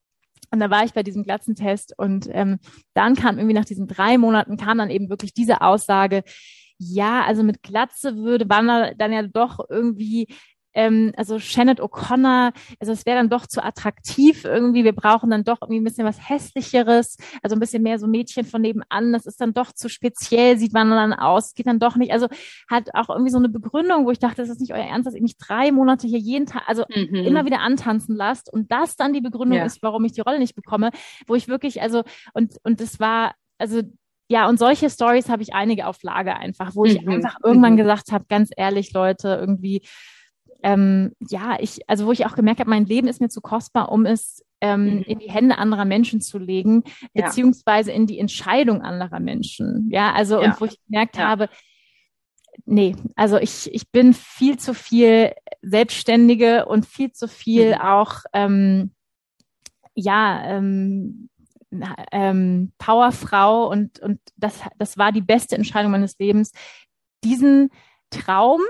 und 0.53 0.61
da 0.61 0.71
war 0.71 0.85
ich 0.85 0.93
bei 0.93 1.03
diesem 1.03 1.25
Glatzentest 1.25 1.93
und 1.99 2.29
ähm, 2.31 2.61
dann 2.95 3.17
kam 3.17 3.37
irgendwie 3.37 3.55
nach 3.55 3.65
diesen 3.65 3.89
drei 3.89 4.17
Monaten 4.17 4.57
kam 4.57 4.79
dann 4.79 4.91
eben 4.91 5.11
wirklich 5.11 5.35
diese 5.35 5.61
Aussage, 5.61 6.23
ja, 6.79 7.25
also 7.25 7.43
mit 7.43 7.63
Glatze 7.63 8.17
würde 8.17 8.49
Wanner 8.49 8.95
dann 8.95 9.13
ja 9.13 9.23
doch 9.23 9.59
irgendwie 9.69 10.29
ähm, 10.77 11.13
also 11.17 11.39
Shannon 11.39 11.77
O'Connor, 11.77 12.53
also 12.79 12.93
es 12.93 13.07
wäre 13.07 13.17
dann 13.17 13.31
doch 13.31 13.47
zu 13.47 13.65
attraktiv 13.65 14.45
irgendwie. 14.45 14.85
Wir 14.85 14.95
brauchen 14.95 15.31
dann 15.31 15.43
doch 15.43 15.59
irgendwie 15.63 15.81
ein 15.81 15.85
bisschen 15.85 16.07
was 16.07 16.29
Hässlicheres, 16.29 17.17
also 17.43 17.57
ein 17.57 17.61
bisschen 17.61 17.83
mehr 17.83 17.99
so 17.99 18.07
Mädchen 18.07 18.45
von 18.45 18.61
nebenan. 18.61 19.13
Das 19.13 19.27
ist 19.27 19.41
dann 19.41 19.55
doch 19.55 19.73
zu 19.73 19.89
speziell, 19.89 20.59
sieht 20.59 20.75
man 20.75 20.91
dann 20.91 21.15
aus, 21.15 21.55
geht 21.55 21.67
dann 21.67 21.79
doch 21.79 21.97
nicht. 21.97 22.13
Also 22.13 22.29
hat 22.69 22.95
auch 22.95 23.09
irgendwie 23.09 23.31
so 23.31 23.39
eine 23.39 23.49
Begründung, 23.49 24.05
wo 24.05 24.11
ich 24.11 24.19
dachte, 24.19 24.37
das 24.37 24.51
ist 24.51 24.61
nicht 24.61 24.75
euer 24.75 24.85
Ernst, 24.85 25.07
dass 25.07 25.15
ihr 25.15 25.23
mich 25.23 25.39
drei 25.39 25.73
Monate 25.73 26.07
hier 26.07 26.19
jeden 26.19 26.47
Tag, 26.47 26.65
also 26.67 26.85
mhm. 26.95 27.15
immer 27.15 27.47
wieder 27.47 27.61
antanzen 27.61 28.15
lasst 28.15 28.53
und 28.53 28.71
das 28.71 28.97
dann 28.97 29.15
die 29.15 29.23
Begründung 29.23 29.59
ja. 29.59 29.65
ist, 29.65 29.83
warum 29.83 30.05
ich 30.05 30.13
die 30.13 30.21
Rolle 30.21 30.39
nicht 30.39 30.55
bekomme, 30.55 30.91
wo 31.27 31.35
ich 31.35 31.49
wirklich, 31.49 31.81
also 31.81 32.03
und 32.35 32.57
und 32.65 32.81
das 32.81 33.01
war, 33.01 33.35
also 33.57 33.81
ja, 34.29 34.49
und 34.49 34.59
solche 34.59 34.91
Stories 34.91 35.29
habe 35.29 35.43
ich 35.43 35.55
einige 35.55 35.87
auf 35.87 36.03
Lager 36.03 36.37
einfach, 36.37 36.75
wo 36.75 36.85
ich 36.85 37.01
mhm. 37.01 37.13
einfach 37.13 37.37
irgendwann 37.45 37.75
mhm. 37.75 37.79
gesagt 37.79 38.13
habe, 38.13 38.27
ganz 38.29 38.51
ehrlich, 38.57 38.93
Leute, 38.93 39.39
irgendwie, 39.41 39.83
ähm, 40.63 41.13
ja, 41.21 41.57
ich, 41.61 41.89
also 41.89 42.07
wo 42.07 42.13
ich 42.13 42.27
auch 42.27 42.35
gemerkt 42.35 42.61
habe, 42.61 42.71
mein 42.71 42.87
Leben 42.87 43.09
ist 43.09 43.21
mir 43.21 43.29
zu 43.29 43.41
kostbar, 43.41 43.91
um 43.91 44.07
es 44.07 44.45
ähm, 44.61 44.97
mhm. 44.97 45.03
in 45.03 45.19
die 45.19 45.31
Hände 45.31 45.59
anderer 45.59 45.85
Menschen 45.85 46.21
zu 46.21 46.39
legen, 46.39 46.83
ja. 47.15 47.27
beziehungsweise 47.27 47.93
in 47.93 48.07
die 48.07 48.19
Entscheidung 48.19 48.83
anderer 48.83 49.21
Menschen. 49.21 49.89
Ja, 49.91 50.13
also 50.13 50.41
ja. 50.41 50.51
und 50.51 50.61
wo 50.61 50.65
ich 50.65 50.79
gemerkt 50.87 51.17
ja. 51.17 51.29
habe, 51.29 51.49
nee, 52.65 52.97
also 53.15 53.39
ich, 53.39 53.73
ich 53.75 53.91
bin 53.91 54.15
viel 54.15 54.59
zu 54.59 54.75
viel 54.75 55.33
Selbstständige 55.63 56.67
und 56.67 56.87
viel 56.87 57.13
zu 57.13 57.29
viel 57.29 57.75
mhm. 57.75 57.81
auch, 57.81 58.21
ähm, 58.33 58.93
ja, 59.95 60.43
ähm, 60.45 61.29
ähm, 62.13 62.73
Powerfrau 62.79 63.69
und, 63.69 63.99
und 64.01 64.21
das, 64.37 64.61
das 64.79 64.97
war 64.97 65.13
die 65.13 65.23
beste 65.23 65.57
Entscheidung 65.57 65.91
meines 65.91 66.19
Lebens, 66.19 66.53
diesen 67.25 67.71
Traum, 68.11 68.61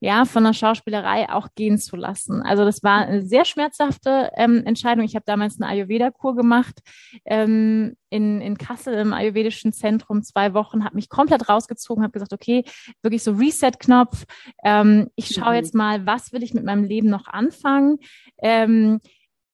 ja, 0.00 0.24
von 0.24 0.44
der 0.44 0.52
Schauspielerei 0.52 1.30
auch 1.30 1.48
gehen 1.54 1.78
zu 1.78 1.96
lassen. 1.96 2.42
Also 2.42 2.64
das 2.64 2.82
war 2.82 3.06
eine 3.06 3.22
sehr 3.22 3.44
schmerzhafte 3.44 4.30
ähm, 4.36 4.62
Entscheidung. 4.66 5.04
Ich 5.04 5.14
habe 5.14 5.24
damals 5.26 5.60
eine 5.60 5.70
Ayurveda-Kur 5.70 6.36
gemacht 6.36 6.80
ähm, 7.24 7.96
in, 8.10 8.40
in 8.40 8.58
Kassel 8.58 8.94
im 8.94 9.12
Ayurvedischen 9.12 9.72
Zentrum 9.72 10.22
zwei 10.22 10.54
Wochen, 10.54 10.84
habe 10.84 10.96
mich 10.96 11.08
komplett 11.08 11.48
rausgezogen, 11.48 12.02
habe 12.02 12.12
gesagt, 12.12 12.32
okay, 12.32 12.64
wirklich 13.02 13.22
so 13.22 13.32
Reset-Knopf. 13.32 14.24
Ähm, 14.62 15.10
ich 15.16 15.28
schaue 15.28 15.50
mhm. 15.50 15.56
jetzt 15.56 15.74
mal, 15.74 16.06
was 16.06 16.32
will 16.32 16.42
ich 16.42 16.54
mit 16.54 16.64
meinem 16.64 16.84
Leben 16.84 17.08
noch 17.08 17.26
anfangen. 17.26 17.98
Ähm, 18.42 19.00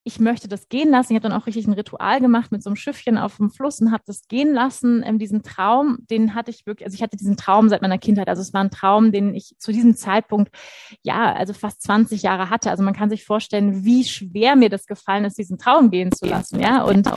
ich 0.03 0.19
möchte 0.19 0.49
das 0.49 0.69
gehen 0.69 0.91
lassen. 0.91 1.13
Ich 1.13 1.17
habe 1.17 1.29
dann 1.29 1.39
auch 1.39 1.47
richtig 1.47 1.67
ein 1.67 1.75
Ritual 1.75 2.21
gemacht 2.21 2.53
mit 2.53 2.63
so 2.63 2.71
einem 2.71 2.77
Schiffchen 2.77 3.19
auf 3.19 3.37
dem 3.37 3.51
Fluss 3.51 3.81
und 3.81 3.93
habe 3.93 4.03
das 4.07 4.29
gehen 4.29 4.53
lassen. 4.55 5.03
Ähm, 5.05 5.19
diesen 5.19 5.43
Traum, 5.43 5.99
den 6.11 6.35
hatte 6.35 6.51
ich 6.51 6.65
wirklich, 6.67 6.87
also 6.87 6.95
ich 6.95 7.03
hatte 7.03 7.17
diesen 7.17 7.37
Traum 7.37 7.69
seit 7.69 7.83
meiner 7.83 7.99
Kindheit. 7.99 8.29
Also 8.29 8.41
es 8.41 8.55
war 8.55 8.63
ein 8.63 8.71
Traum, 8.71 9.13
den 9.13 9.35
ich 9.35 9.55
zu 9.59 9.73
diesem 9.73 9.95
Zeitpunkt, 9.95 10.55
ja, 11.03 11.35
also 11.35 11.53
fast 11.53 11.83
20 11.83 12.23
Jahre 12.23 12.49
hatte. 12.49 12.71
Also 12.71 12.83
man 12.83 12.95
kann 12.95 13.11
sich 13.11 13.25
vorstellen, 13.25 13.85
wie 13.85 14.05
schwer 14.05 14.57
mir 14.57 14.71
das 14.71 14.87
gefallen 14.87 15.25
ist, 15.25 15.39
diesen 15.39 15.59
Traum 15.59 15.91
gehen 15.91 16.13
zu 16.13 16.27
lassen. 16.27 16.61
Ja, 16.61 16.83
und 16.85 17.09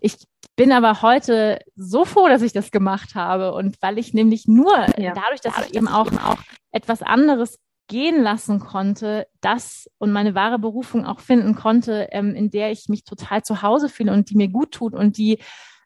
ich 0.00 0.16
bin 0.56 0.72
aber 0.72 1.02
heute 1.02 1.58
so 1.74 2.06
froh, 2.06 2.28
dass 2.28 2.40
ich 2.40 2.54
das 2.54 2.70
gemacht 2.70 3.14
habe 3.14 3.52
und 3.52 3.76
weil 3.82 3.98
ich 3.98 4.14
nämlich 4.14 4.48
nur 4.48 4.74
ja. 4.98 5.12
dadurch, 5.12 5.42
dass 5.42 5.66
ich 5.66 5.74
eben 5.74 5.86
auch, 5.86 6.10
auch 6.12 6.38
etwas 6.72 7.02
anderes 7.02 7.58
gehen 7.88 8.22
lassen 8.22 8.60
konnte, 8.60 9.26
das 9.40 9.90
und 9.98 10.12
meine 10.12 10.34
wahre 10.34 10.58
Berufung 10.58 11.04
auch 11.04 11.20
finden 11.20 11.54
konnte, 11.54 12.08
ähm, 12.12 12.34
in 12.34 12.50
der 12.50 12.72
ich 12.72 12.88
mich 12.88 13.04
total 13.04 13.42
zu 13.42 13.62
Hause 13.62 13.88
fühle 13.88 14.12
und 14.12 14.30
die 14.30 14.36
mir 14.36 14.48
gut 14.48 14.72
tut 14.72 14.94
und 14.94 15.16
die 15.18 15.38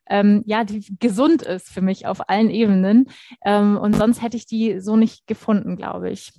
ähm, 0.08 0.42
ja, 0.44 0.64
die 0.64 0.84
gesund 0.98 1.42
ist 1.42 1.68
für 1.68 1.82
mich 1.82 2.06
auf 2.06 2.28
allen 2.28 2.50
Ebenen. 2.50 3.06
Ähm, 3.44 3.76
und 3.76 3.94
sonst 3.94 4.22
hätte 4.22 4.36
ich 4.36 4.44
die 4.44 4.80
so 4.80 4.96
nicht 4.96 5.28
gefunden, 5.28 5.76
glaube 5.76 6.10
ich. 6.10 6.32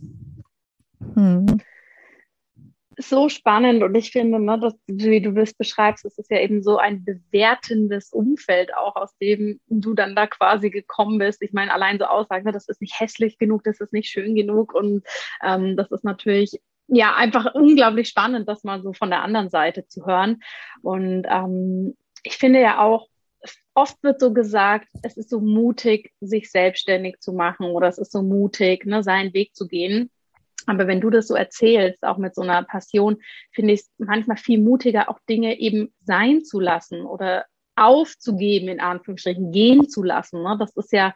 Hm 1.15 1.61
so 3.09 3.29
spannend 3.29 3.83
und 3.83 3.95
ich 3.95 4.11
finde, 4.11 4.39
ne, 4.39 4.59
dass, 4.59 4.73
wie 4.87 5.21
du 5.21 5.31
das 5.33 5.53
beschreibst, 5.53 6.05
es 6.05 6.17
ist 6.17 6.31
ja 6.31 6.39
eben 6.39 6.63
so 6.63 6.77
ein 6.77 7.03
bewertendes 7.03 8.11
Umfeld 8.11 8.73
auch, 8.75 8.95
aus 8.95 9.15
dem 9.17 9.59
du 9.67 9.93
dann 9.93 10.15
da 10.15 10.27
quasi 10.27 10.69
gekommen 10.69 11.17
bist. 11.17 11.41
Ich 11.41 11.53
meine, 11.53 11.73
allein 11.73 11.99
so 11.99 12.05
Aussagen, 12.05 12.45
ne, 12.45 12.51
das 12.51 12.67
ist 12.67 12.81
nicht 12.81 12.99
hässlich 12.99 13.37
genug, 13.37 13.63
das 13.63 13.79
ist 13.79 13.93
nicht 13.93 14.09
schön 14.09 14.35
genug 14.35 14.73
und 14.73 15.05
ähm, 15.43 15.75
das 15.77 15.91
ist 15.91 16.03
natürlich 16.03 16.59
ja 16.87 17.15
einfach 17.15 17.53
unglaublich 17.55 18.09
spannend, 18.09 18.47
das 18.47 18.63
mal 18.63 18.81
so 18.81 18.93
von 18.93 19.09
der 19.09 19.23
anderen 19.23 19.49
Seite 19.49 19.87
zu 19.87 20.05
hören. 20.05 20.41
Und 20.81 21.25
ähm, 21.29 21.95
ich 22.23 22.37
finde 22.37 22.61
ja 22.61 22.79
auch, 22.79 23.07
oft 23.73 24.03
wird 24.03 24.19
so 24.19 24.33
gesagt, 24.33 24.89
es 25.01 25.17
ist 25.17 25.29
so 25.29 25.39
mutig, 25.39 26.11
sich 26.19 26.51
selbstständig 26.51 27.19
zu 27.19 27.33
machen 27.33 27.67
oder 27.67 27.87
es 27.87 27.97
ist 27.97 28.11
so 28.11 28.21
mutig, 28.21 28.85
ne, 28.85 29.03
seinen 29.03 29.33
Weg 29.33 29.55
zu 29.55 29.67
gehen. 29.67 30.11
Aber 30.67 30.87
wenn 30.87 31.01
du 31.01 31.09
das 31.09 31.27
so 31.27 31.35
erzählst, 31.35 32.03
auch 32.03 32.17
mit 32.17 32.35
so 32.35 32.41
einer 32.41 32.63
Passion, 32.63 33.17
finde 33.51 33.73
ich 33.73 33.81
es 33.81 33.91
manchmal 33.97 34.37
viel 34.37 34.59
mutiger, 34.59 35.09
auch 35.09 35.19
Dinge 35.29 35.59
eben 35.59 35.93
sein 36.01 36.43
zu 36.43 36.59
lassen 36.59 37.05
oder 37.05 37.45
aufzugeben, 37.75 38.67
in 38.67 38.79
Anführungsstrichen, 38.79 39.51
gehen 39.51 39.89
zu 39.89 40.03
lassen. 40.03 40.43
Ne? 40.43 40.55
Das 40.59 40.75
ist 40.75 40.91
ja, 40.91 41.13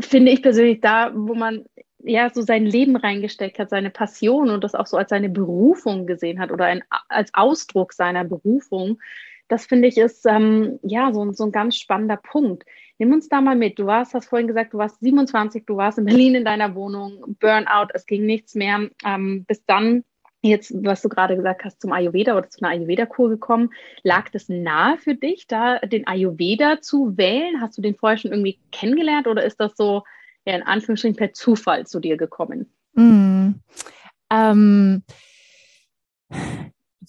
finde 0.00 0.32
ich 0.32 0.42
persönlich 0.42 0.80
da, 0.80 1.12
wo 1.14 1.34
man 1.34 1.64
ja 2.02 2.30
so 2.30 2.42
sein 2.42 2.66
Leben 2.66 2.96
reingesteckt 2.96 3.58
hat, 3.58 3.70
seine 3.70 3.90
Passion 3.90 4.50
und 4.50 4.64
das 4.64 4.74
auch 4.74 4.86
so 4.86 4.96
als 4.96 5.10
seine 5.10 5.28
Berufung 5.28 6.06
gesehen 6.06 6.40
hat 6.40 6.50
oder 6.50 6.66
ein, 6.66 6.82
als 7.08 7.32
Ausdruck 7.34 7.92
seiner 7.92 8.24
Berufung. 8.24 8.98
Das 9.48 9.66
finde 9.66 9.88
ich 9.88 9.98
ist 9.98 10.26
ähm, 10.26 10.78
ja 10.82 11.12
so, 11.12 11.32
so 11.32 11.44
ein 11.44 11.52
ganz 11.52 11.76
spannender 11.76 12.16
Punkt. 12.16 12.64
Nimm 13.00 13.14
uns 13.14 13.30
da 13.30 13.40
mal 13.40 13.56
mit. 13.56 13.78
Du 13.78 13.86
warst, 13.86 14.12
hast 14.12 14.26
vorhin 14.26 14.46
gesagt, 14.46 14.74
du 14.74 14.78
warst 14.78 15.00
27, 15.00 15.64
du 15.64 15.78
warst 15.78 15.96
in 15.96 16.04
Berlin 16.04 16.34
in 16.34 16.44
deiner 16.44 16.74
Wohnung, 16.74 17.34
Burnout, 17.40 17.88
es 17.94 18.04
ging 18.04 18.26
nichts 18.26 18.54
mehr. 18.54 18.90
Ähm, 19.06 19.46
bis 19.46 19.64
dann 19.64 20.04
jetzt, 20.42 20.74
was 20.84 21.00
du 21.00 21.08
gerade 21.08 21.34
gesagt 21.34 21.64
hast, 21.64 21.80
zum 21.80 21.92
Ayurveda 21.92 22.36
oder 22.36 22.50
zu 22.50 22.60
einer 22.60 22.74
Ayurveda-Kur 22.74 23.30
gekommen. 23.30 23.70
Lag 24.02 24.28
das 24.28 24.50
nahe 24.50 24.98
für 24.98 25.14
dich, 25.14 25.46
da 25.46 25.78
den 25.78 26.06
Ayurveda 26.06 26.82
zu 26.82 27.16
wählen? 27.16 27.62
Hast 27.62 27.78
du 27.78 27.82
den 27.82 27.94
vorher 27.94 28.18
schon 28.18 28.32
irgendwie 28.32 28.58
kennengelernt 28.70 29.26
oder 29.26 29.44
ist 29.44 29.60
das 29.60 29.74
so, 29.78 30.02
ja, 30.44 30.54
in 30.54 30.62
Anführungsstrichen 30.62 31.16
per 31.16 31.32
Zufall 31.32 31.86
zu 31.86 32.00
dir 32.00 32.18
gekommen? 32.18 32.70
Mm, 32.92 33.52
ähm, 34.30 35.02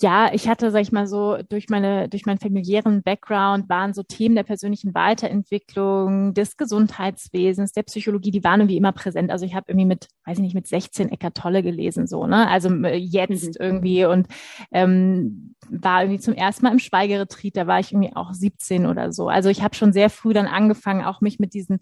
ja, 0.02 0.34
ich 0.34 0.48
hatte, 0.48 0.72
sag 0.72 0.82
ich 0.82 0.92
mal 0.92 1.06
so, 1.06 1.38
durch 1.50 1.70
meine, 1.70 2.10
durch 2.10 2.26
meinen 2.26 2.40
familiären 2.40 3.04
Background 3.04 3.70
waren 3.70 3.94
so 3.94 4.04
Themen 4.04 4.36
der 4.36 4.44
persönlichen 4.44 4.96
Weiterentwicklung, 4.96 6.34
des 6.34 6.58
Gesundheitswesens, 6.58 7.74
der 7.74 7.84
Psychologie, 7.84 8.32
die 8.32 8.44
waren 8.44 8.62
irgendwie 8.62 8.78
immer 8.78 8.92
präsent. 8.92 9.32
Also 9.32 9.46
ich 9.46 9.54
habe 9.54 9.66
irgendwie 9.70 9.86
mit, 9.86 10.08
weiß 10.26 10.38
ich 10.38 10.44
nicht, 10.44 10.56
mit 10.56 10.68
16 10.68 11.10
Eckart 11.10 11.36
Tolle 11.36 11.62
gelesen, 11.62 12.08
so, 12.08 12.26
ne? 12.26 12.48
Also 12.48 12.70
äh, 12.84 12.96
jetzt 12.96 13.60
mhm. 13.60 13.66
irgendwie 13.66 14.06
und 14.06 14.28
ähm, 14.72 15.56
war 15.70 16.04
irgendwie 16.04 16.20
zum 16.20 16.34
ersten 16.34 16.66
Mal 16.66 16.72
im 16.72 16.80
Schweigeretreat, 16.80 17.56
da 17.56 17.68
war 17.68 17.80
ich 17.80 17.92
irgendwie 17.92 18.16
auch 18.16 18.34
17 18.34 18.86
oder 18.88 19.12
so. 19.12 19.30
Also 19.30 19.50
ich 19.50 19.62
habe 19.62 19.76
schon 19.76 19.94
sehr 19.94 20.10
früh 20.10 20.34
dann 20.34 20.48
angefangen, 20.48 21.06
auch 21.06 21.22
mich 21.22 21.40
mit 21.40 21.54
diesen 21.54 21.80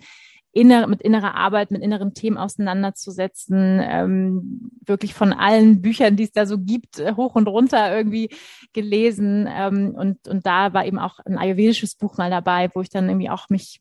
inner, 0.52 0.88
mit 0.88 1.02
innerer 1.02 1.36
Arbeit, 1.36 1.72
mit 1.72 1.82
inneren 1.82 2.14
Themen 2.14 2.38
auseinanderzusetzen, 2.38 3.80
ähm, 3.84 4.72
wirklich 4.86 5.14
von 5.14 5.32
allen 5.32 5.82
Büchern, 5.82 6.16
die 6.16 6.24
es 6.24 6.32
da 6.32 6.46
so 6.46 6.58
gibt, 6.58 7.00
äh, 7.00 7.14
hoch 7.16 7.36
und 7.36 7.48
runter 7.48 7.96
irgendwie 7.96 8.30
gelesen. 8.74 9.48
Ähm, 9.50 9.94
und, 9.96 10.28
und 10.28 10.46
da 10.46 10.74
war 10.74 10.86
eben 10.86 11.00
auch 11.00 11.20
ein 11.20 11.38
ayurvedisches 11.38 11.96
Buch 11.96 12.18
mal 12.18 12.32
dabei, 12.32 12.70
wo 12.74 12.82
ich 12.82 12.90
dann 12.90 13.10
irgendwie 13.10 13.30
auch 13.30 13.50
mich, 13.50 13.80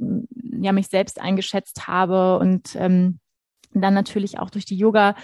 ja, 0.61 0.73
mich 0.73 0.89
selbst 0.89 1.21
eingeschätzt 1.21 1.87
habe 1.87 2.39
und 2.39 2.77
ähm, 2.77 3.19
dann 3.73 3.95
natürlich 3.95 4.39
auch 4.39 4.51
durch 4.51 4.65
die 4.65 4.77
Yoga 4.77 5.15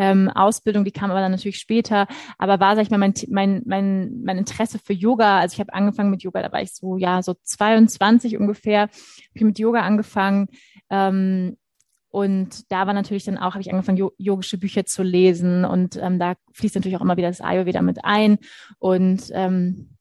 ähm, 0.00 0.30
Ausbildung, 0.30 0.84
die 0.84 0.92
kam 0.92 1.10
aber 1.10 1.20
dann 1.20 1.30
natürlich 1.30 1.58
später, 1.58 2.06
aber 2.38 2.58
war, 2.58 2.74
sag 2.74 2.82
ich 2.82 2.90
mal, 2.90 2.98
mein, 2.98 3.12
mein, 3.28 3.62
mein, 3.66 4.22
mein 4.24 4.38
Interesse 4.38 4.78
für 4.78 4.94
Yoga, 4.94 5.40
also 5.40 5.52
ich 5.52 5.60
habe 5.60 5.74
angefangen 5.74 6.10
mit 6.10 6.22
Yoga, 6.22 6.42
da 6.42 6.50
war 6.50 6.62
ich 6.62 6.72
so, 6.72 6.96
ja, 6.96 7.22
so 7.22 7.34
22 7.42 8.38
ungefähr, 8.38 8.82
habe 8.82 8.90
ich 9.34 9.42
mit 9.42 9.58
Yoga 9.58 9.82
angefangen, 9.82 10.48
ähm, 10.88 11.58
und 12.12 12.72
da 12.72 12.86
war 12.86 12.94
natürlich 12.94 13.24
dann 13.24 13.38
auch, 13.38 13.52
habe 13.52 13.60
ich 13.60 13.70
angefangen, 13.70 14.10
yogische 14.18 14.58
Bücher 14.58 14.84
zu 14.84 15.04
lesen. 15.04 15.64
Und 15.64 15.96
ähm, 15.96 16.18
da 16.18 16.34
fließt 16.54 16.74
natürlich 16.74 16.96
auch 16.96 17.02
immer 17.02 17.16
wieder 17.16 17.28
das 17.28 17.40
Ayurveda 17.40 17.82
mit 17.82 18.04
ein. 18.04 18.38
Und 18.80 19.30
ähm, 19.32 19.96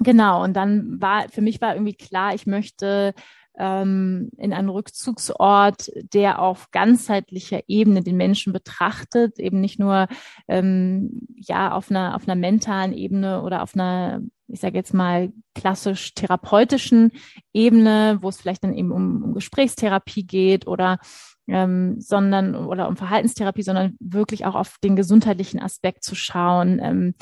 genau, 0.00 0.42
und 0.42 0.54
dann 0.54 1.00
war, 1.00 1.28
für 1.28 1.42
mich 1.42 1.60
war 1.60 1.74
irgendwie 1.74 1.94
klar, 1.94 2.34
ich 2.34 2.46
möchte 2.46 3.14
ähm, 3.58 4.30
in 4.36 4.52
einen 4.52 4.68
Rückzugsort, 4.68 5.90
der 6.12 6.40
auf 6.40 6.70
ganzheitlicher 6.70 7.60
Ebene 7.68 8.02
den 8.02 8.16
Menschen 8.16 8.52
betrachtet, 8.52 9.38
eben 9.38 9.60
nicht 9.60 9.78
nur 9.78 10.08
ähm, 10.48 11.20
ja 11.36 11.72
auf 11.72 11.90
einer 11.90 12.16
auf 12.16 12.26
einer 12.26 12.36
mentalen 12.36 12.92
Ebene 12.92 13.42
oder 13.42 13.62
auf 13.62 13.74
einer 13.74 14.20
ich 14.48 14.60
sage 14.60 14.76
jetzt 14.76 14.92
mal 14.92 15.32
klassisch 15.54 16.14
therapeutischen 16.14 17.12
Ebene, 17.52 18.18
wo 18.20 18.28
es 18.28 18.36
vielleicht 18.36 18.62
dann 18.64 18.74
eben 18.74 18.92
um, 18.92 19.22
um 19.22 19.34
Gesprächstherapie 19.34 20.26
geht 20.26 20.66
oder 20.66 20.98
ähm, 21.46 22.00
sondern 22.00 22.54
oder 22.54 22.88
um 22.88 22.96
Verhaltenstherapie, 22.96 23.62
sondern 23.62 23.96
wirklich 24.00 24.46
auch 24.46 24.54
auf 24.54 24.78
den 24.82 24.96
gesundheitlichen 24.96 25.60
Aspekt 25.60 26.02
zu 26.02 26.14
schauen. 26.14 26.80
Ähm, 26.82 27.14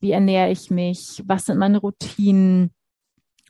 wie 0.00 0.12
ernähre 0.12 0.50
ich 0.50 0.70
mich? 0.70 1.22
Was 1.26 1.46
sind 1.46 1.58
meine 1.58 1.78
Routinen? 1.78 2.72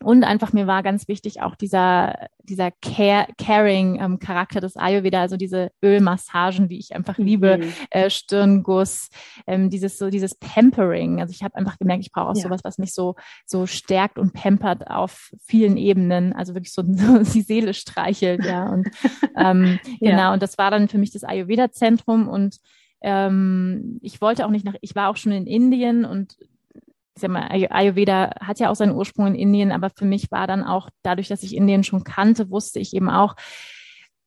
Und 0.03 0.25
einfach 0.25 0.53
mir 0.53 0.67
war 0.67 0.83
ganz 0.83 1.09
wichtig 1.09 1.43
auch 1.43 1.57
dieser, 1.57 2.29
dieser 2.43 2.71
care, 2.71 3.27
caring 3.37 4.01
ähm, 4.01 4.19
Charakter 4.19 4.61
des 4.61 4.77
Ayurveda, 4.77 5.21
also 5.21 5.37
diese 5.37 5.71
Ölmassagen, 5.83 6.69
wie 6.69 6.79
ich 6.79 6.95
einfach 6.95 7.19
liebe, 7.19 7.59
mhm. 7.59 7.73
äh, 7.91 8.11
Stirnguss, 8.11 9.09
ähm, 9.47 9.71
dieses 9.71 9.99
so 9.99 10.11
dieses 10.11 10.37
Pampering. 10.37 11.21
Also 11.21 11.33
ich 11.33 11.43
habe 11.43 11.57
einfach 11.57 11.79
gemerkt, 11.79 12.05
ich 12.05 12.13
brauche 12.13 12.29
auch 12.29 12.37
ja. 12.37 12.43
sowas, 12.43 12.61
was 12.65 12.79
mich 12.79 12.95
so 12.95 13.17
so 13.45 13.67
stärkt 13.67 14.19
und 14.19 14.33
pampert 14.33 14.89
auf 14.91 15.33
vielen 15.41 15.77
Ebenen, 15.77 16.33
also 16.33 16.55
wirklich 16.55 16.73
so, 16.73 16.83
so 16.87 17.19
die 17.19 17.43
Seele 17.43 17.75
streichelt, 17.75 18.45
ja. 18.45 18.69
Und 18.69 18.89
ähm, 19.37 19.79
ja. 20.01 20.11
genau, 20.11 20.33
und 20.33 20.43
das 20.43 20.59
war 20.59 20.71
dann 20.71 20.89
für 20.89 20.99
mich 20.99 21.13
das 21.13 21.25
Ayurveda-Zentrum 21.25 22.29
und 22.29 22.59
ähm, 23.01 23.99
ich 24.03 24.21
wollte 24.21 24.45
auch 24.45 24.51
nicht 24.51 24.65
nach, 24.65 24.75
ich 24.81 24.95
war 24.95 25.09
auch 25.09 25.17
schon 25.17 25.33
in 25.33 25.47
Indien 25.47 26.05
und 26.05 26.37
ich 27.19 27.23
sag 27.23 27.31
mal, 27.33 27.49
Ayurveda 27.51 28.31
hat 28.41 28.61
ja 28.61 28.71
auch 28.71 28.77
seinen 28.77 28.95
Ursprung 28.95 29.27
in 29.27 29.35
Indien, 29.35 29.73
aber 29.73 29.91
für 29.91 30.05
mich 30.05 30.31
war 30.31 30.47
dann 30.47 30.63
auch, 30.63 30.89
dadurch, 31.03 31.27
dass 31.27 31.43
ich 31.43 31.57
Indien 31.57 31.83
schon 31.83 32.05
kannte, 32.05 32.49
wusste 32.49 32.79
ich 32.79 32.95
eben 32.95 33.11
auch, 33.11 33.35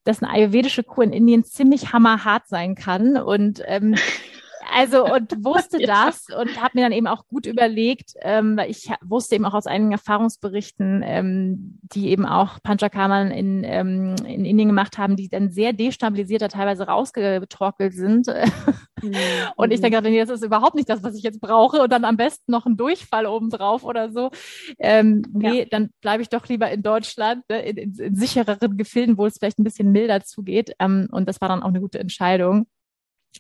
dass 0.04 0.22
eine 0.22 0.30
ayurvedische 0.30 0.84
Kur 0.84 1.06
in 1.06 1.14
Indien 1.14 1.46
ziemlich 1.46 1.94
hammerhart 1.94 2.50
sein 2.50 2.76
kann. 2.76 3.16
Und 3.16 3.64
ähm, 3.66 3.96
also 4.74 5.06
und 5.06 5.44
wusste 5.44 5.80
ja. 5.82 6.06
das 6.06 6.26
und 6.36 6.62
habe 6.62 6.72
mir 6.76 6.84
dann 6.84 6.92
eben 6.92 7.08
auch 7.08 7.28
gut 7.28 7.46
überlegt, 7.46 8.14
ähm, 8.22 8.58
weil 8.58 8.70
ich 8.70 8.90
wusste 9.02 9.36
eben 9.36 9.46
auch 9.46 9.54
aus 9.54 9.68
einigen 9.68 9.92
Erfahrungsberichten, 9.92 11.02
ähm, 11.06 11.80
die 11.82 12.10
eben 12.10 12.26
auch 12.26 12.62
Panchakarman 12.64 13.32
in, 13.32 13.64
ähm, 13.64 14.16
in 14.26 14.46
Indien 14.46 14.70
gemacht 14.70 14.98
haben, 14.98 15.16
die 15.16 15.30
dann 15.30 15.52
sehr 15.52 15.74
destabilisiert, 15.74 16.52
teilweise 16.52 16.88
rausgetorkelt 16.88 17.94
sind. 17.94 18.28
Mhm. 18.28 19.14
und 19.56 19.72
ich 19.72 19.82
denke, 19.82 20.02
nee, 20.02 20.20
das 20.20 20.30
ist 20.30 20.44
überhaupt 20.44 20.76
nicht 20.76 20.90
das, 20.90 21.04
was 21.04 21.16
ich 21.16 21.24
jetzt 21.24 21.42
brauche 21.42 21.82
und 21.82 21.92
dann 21.92 22.06
am 22.06 22.18
besten 22.18 22.52
noch 22.52 22.66
ein 22.66 22.78
Durchfall 22.78 23.26
obendrauf 23.26 23.84
oder 23.84 24.12
so. 24.12 24.32
Ähm, 24.80 25.24
nee, 25.34 25.60
ja. 25.60 25.66
dann 25.70 25.90
bleibe 26.02 26.24
ich 26.24 26.30
doch 26.30 26.48
lieber 26.48 26.70
in 26.72 26.84
Deutschland, 26.84 27.44
ne, 27.50 27.62
in, 27.62 27.78
in, 27.78 27.96
in 27.96 28.16
sichereren 28.16 28.78
Gefilden, 28.78 29.18
wo 29.18 29.26
es 29.26 29.38
vielleicht 29.38 29.60
ein 29.60 29.64
bisschen 29.64 29.92
milder 29.92 30.22
zugeht. 30.22 30.74
Ähm, 30.80 31.08
und 31.12 31.28
das 31.28 31.42
war 31.42 31.50
dann 31.50 31.64
auch 31.64 31.70
eine 31.70 31.82
gute 31.82 32.00
Entscheidung 32.00 32.68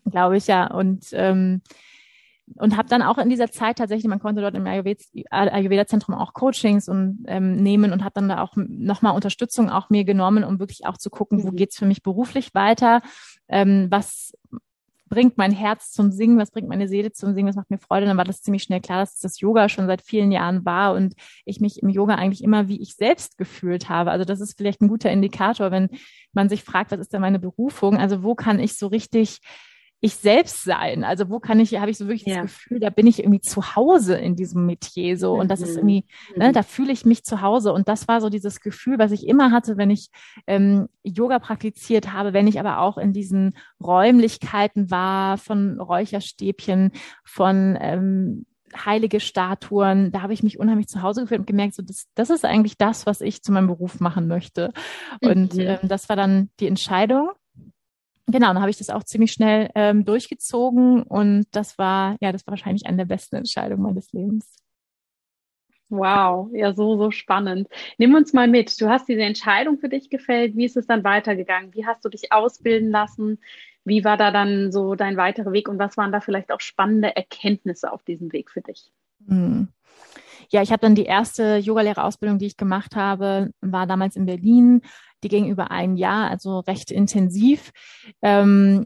glaube 0.10 0.38
ich 0.38 0.47
ja. 0.47 0.67
Und 0.67 1.08
ähm, 1.13 1.62
und 2.58 2.77
habe 2.77 2.89
dann 2.89 3.01
auch 3.01 3.17
in 3.17 3.30
dieser 3.30 3.51
Zeit 3.51 3.77
tatsächlich, 3.77 4.10
man 4.10 4.19
konnte 4.19 4.41
dort 4.41 4.56
im 4.56 4.65
Ayurveda-Zentrum 4.65 6.15
auch 6.15 6.34
Coachings 6.34 6.89
und 6.89 7.23
ähm, 7.27 7.56
nehmen 7.56 7.93
und 7.93 8.04
habe 8.04 8.13
dann 8.15 8.30
da 8.30 8.41
auch 8.41 8.54
nochmal 8.56 9.15
Unterstützung 9.15 9.69
auch 9.69 9.89
mir 9.89 10.04
genommen, 10.04 10.43
um 10.43 10.60
wirklich 10.60 10.86
auch 10.86 10.97
zu 10.97 11.10
gucken, 11.10 11.43
wo 11.43 11.51
mhm. 11.51 11.56
geht's 11.56 11.77
für 11.77 11.86
mich 11.86 12.04
beruflich 12.04 12.54
weiter, 12.54 13.01
ähm, 13.47 13.88
was 13.89 14.34
bringt 15.08 15.38
mein 15.38 15.51
Herz 15.51 15.91
zum 15.91 16.12
Singen, 16.12 16.38
was 16.38 16.51
bringt 16.51 16.69
meine 16.69 16.88
Seele 16.88 17.12
zum 17.12 17.34
Singen, 17.34 17.49
was 17.49 17.58
macht 17.58 17.69
mir 17.69 17.77
Freude. 17.77 18.06
Dann 18.06 18.15
war 18.15 18.23
das 18.23 18.41
ziemlich 18.41 18.63
schnell 18.63 18.80
klar, 18.80 19.01
dass 19.01 19.19
das 19.19 19.41
Yoga 19.41 19.67
schon 19.67 19.86
seit 19.86 20.01
vielen 20.01 20.32
Jahren 20.32 20.63
war 20.63 20.93
und 20.93 21.15
ich 21.43 21.60
mich 21.60 21.84
im 21.84 21.89
Yoga 21.89 22.15
eigentlich 22.15 22.41
immer 22.41 22.69
wie 22.69 22.82
ich 22.82 22.95
selbst 22.95 23.38
gefühlt 23.38 23.89
habe. 23.89 24.12
Also 24.12 24.23
das 24.23 24.39
ist 24.39 24.58
vielleicht 24.58 24.82
ein 24.82 24.88
guter 24.88 25.12
Indikator, 25.12 25.69
wenn 25.69 25.89
man 26.32 26.47
sich 26.47 26.63
fragt, 26.63 26.91
was 26.91 27.01
ist 27.01 27.12
denn 27.12 27.19
meine 27.19 27.39
Berufung? 27.39 27.97
Also 27.97 28.23
wo 28.23 28.36
kann 28.36 28.60
ich 28.60 28.77
so 28.77 28.88
richtig 28.88 29.41
ich 30.02 30.16
selbst 30.16 30.64
sein? 30.64 31.04
Also 31.04 31.30
wo 31.30 31.40
kann 31.40 31.60
ich, 31.60 31.80
habe 31.80 31.92
ich 31.92 31.98
so 31.98 32.08
wirklich 32.08 32.26
ja. 32.26 32.42
das 32.42 32.52
Gefühl, 32.52 32.80
da 32.80 32.90
bin 32.90 33.06
ich 33.06 33.20
irgendwie 33.20 33.40
zu 33.40 33.76
Hause 33.76 34.16
in 34.16 34.36
diesem 34.36 34.66
Metier 34.66 35.16
so 35.16 35.36
und 35.36 35.50
das 35.50 35.62
ist 35.62 35.74
mhm. 35.74 35.78
irgendwie, 35.78 36.06
ne, 36.36 36.48
mhm. 36.50 36.54
da 36.54 36.64
fühle 36.64 36.92
ich 36.92 37.06
mich 37.06 37.24
zu 37.24 37.42
Hause 37.42 37.72
und 37.72 37.88
das 37.88 38.08
war 38.08 38.20
so 38.20 38.30
dieses 38.30 38.60
Gefühl, 38.62 38.98
was 38.98 39.12
ich 39.12 39.28
immer 39.28 39.52
hatte, 39.52 39.78
wenn 39.78 39.92
ich 39.92 40.10
ähm, 40.48 40.90
Yoga 41.04 41.38
praktiziert 41.40 42.12
habe, 42.12 42.34
wenn 42.34 42.48
ich 42.48 42.60
aber 42.60 42.80
auch 42.80 42.98
in 42.98 43.14
diesen 43.14 43.56
Räumlichkeiten 43.82 44.90
war 44.90 45.38
von 45.38 45.80
Räucherstäbchen, 45.80 46.92
von 47.24 47.78
ähm, 47.80 48.46
heilige 48.76 49.20
Statuen, 49.20 50.12
da 50.12 50.22
habe 50.22 50.34
ich 50.34 50.44
mich 50.44 50.60
unheimlich 50.60 50.88
zu 50.88 51.02
Hause 51.02 51.22
gefühlt 51.22 51.42
und 51.42 51.48
gemerkt, 51.48 51.76
so 51.76 51.84
das, 51.84 52.08
das 52.16 52.30
ist 52.30 52.46
eigentlich 52.46 52.78
das, 52.78 53.06
was 53.06 53.22
ich 53.22 53.44
zu 53.44 53.52
meinem 53.52 53.68
Beruf 53.68 54.00
machen 54.00 54.28
möchte. 54.28 54.72
Und 55.22 55.54
mhm. 55.56 55.60
ähm, 55.60 55.80
das 55.84 56.10
war 56.10 56.16
dann 56.16 56.50
die 56.60 56.68
Entscheidung 56.68 57.32
genau, 58.32 58.48
dann 58.48 58.62
habe 58.62 58.70
ich 58.70 58.78
das 58.78 58.89
auch 58.89 59.04
ziemlich 59.04 59.32
schnell 59.32 59.70
ähm, 59.76 60.06
durchgezogen 60.06 61.04
und 61.04 61.46
das 61.52 61.78
war, 61.78 62.17
ja, 62.22 62.32
das 62.32 62.46
war 62.48 62.52
wahrscheinlich 62.52 62.86
eine 62.86 62.98
der 62.98 63.06
besten 63.06 63.36
Entscheidungen 63.38 63.84
meines 63.84 64.12
Lebens. 64.13 64.58
Wow, 65.89 66.50
ja, 66.54 66.74
so, 66.74 66.98
so 66.98 67.12
spannend. 67.12 67.67
Nimm 67.98 68.15
uns 68.15 68.32
mal 68.32 68.48
mit. 68.48 68.80
Du 68.80 68.88
hast 68.88 69.10
diese 69.10 69.24
Entscheidung 69.24 69.78
für 69.78 69.89
dich 69.89 70.10
gefällt. 70.10 70.56
Wie 70.56 70.63
ist 70.63 70.78
es 70.78 70.88
dann 70.88 71.04
weitergegangen? 71.04 71.74
Wie 71.74 71.86
hast 71.86 72.06
du 72.06 72.10
dich 72.10 72.32
ausbilden 72.32 72.91
lassen? 72.91 73.39
Wie 73.84 74.06
war 74.06 74.15
da 74.15 74.32
dann 74.32 74.72
so 74.72 74.96
dein 74.96 75.17
weiterer 75.17 75.52
Weg 75.52 75.67
und 75.67 75.80
was 75.80 75.98
waren 75.98 76.13
da 76.13 76.22
vielleicht 76.22 76.52
auch 76.52 76.62
spannende 76.62 77.13
Erkenntnisse 77.13 77.91
auf 77.91 78.04
diesem 78.04 78.32
Weg 78.32 78.52
für 78.52 78.62
dich? 78.62 78.94
Hm. 79.28 79.67
Ja, 80.50 80.62
ich 80.62 80.72
habe 80.72 80.82
dann 80.82 80.96
die 80.96 81.06
erste 81.06 81.58
Yogalehrerausbildung, 81.58 82.38
die 82.38 82.48
ich 82.48 82.58
gemacht 82.58 82.96
habe, 82.96 83.52
war 83.62 83.86
damals 83.86 84.15
in 84.15 84.26
Berlin 84.26 84.82
die 85.24 85.30
ging 85.30 85.48
über 85.48 85.72
ein 85.72 85.98
Jahr, 85.98 86.30
also 86.30 86.60
recht 86.60 86.92
intensiv. 86.92 87.72
Ähm, 88.22 88.86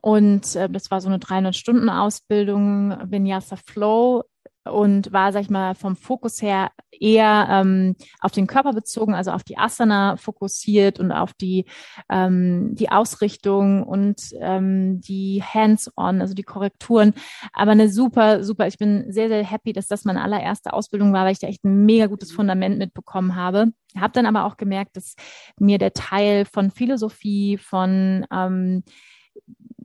und 0.00 0.54
äh, 0.56 0.68
das 0.68 0.90
war 0.90 1.00
so 1.00 1.08
eine 1.08 1.18
300-Stunden-Ausbildung, 1.18 3.10
Vinyasa 3.10 3.56
Flow 3.56 4.24
und 4.70 5.12
war, 5.12 5.32
sag 5.32 5.42
ich 5.42 5.50
mal, 5.50 5.74
vom 5.74 5.96
Fokus 5.96 6.42
her 6.42 6.70
eher 6.90 7.46
ähm, 7.50 7.96
auf 8.20 8.32
den 8.32 8.46
Körper 8.46 8.72
bezogen, 8.72 9.14
also 9.14 9.30
auf 9.30 9.44
die 9.44 9.58
Asana 9.58 10.16
fokussiert 10.16 10.98
und 10.98 11.12
auf 11.12 11.32
die, 11.34 11.66
ähm, 12.10 12.74
die 12.74 12.90
Ausrichtung 12.90 13.82
und 13.82 14.20
ähm, 14.40 15.00
die 15.00 15.42
Hands-on, 15.42 16.20
also 16.20 16.34
die 16.34 16.42
Korrekturen. 16.42 17.14
Aber 17.52 17.72
eine 17.72 17.88
super, 17.88 18.44
super, 18.44 18.66
ich 18.66 18.78
bin 18.78 19.12
sehr, 19.12 19.28
sehr 19.28 19.44
happy, 19.44 19.72
dass 19.72 19.86
das 19.86 20.04
meine 20.04 20.22
allererste 20.22 20.72
Ausbildung 20.72 21.12
war, 21.12 21.24
weil 21.24 21.32
ich 21.32 21.40
da 21.40 21.46
echt 21.46 21.64
ein 21.64 21.84
mega 21.84 22.06
gutes 22.06 22.32
Fundament 22.32 22.78
mitbekommen 22.78 23.36
habe. 23.36 23.72
Habe 23.96 24.12
dann 24.12 24.26
aber 24.26 24.44
auch 24.44 24.56
gemerkt, 24.56 24.96
dass 24.96 25.14
mir 25.58 25.78
der 25.78 25.92
Teil 25.92 26.44
von 26.44 26.70
Philosophie, 26.70 27.58
von 27.58 28.26
ähm, 28.32 28.82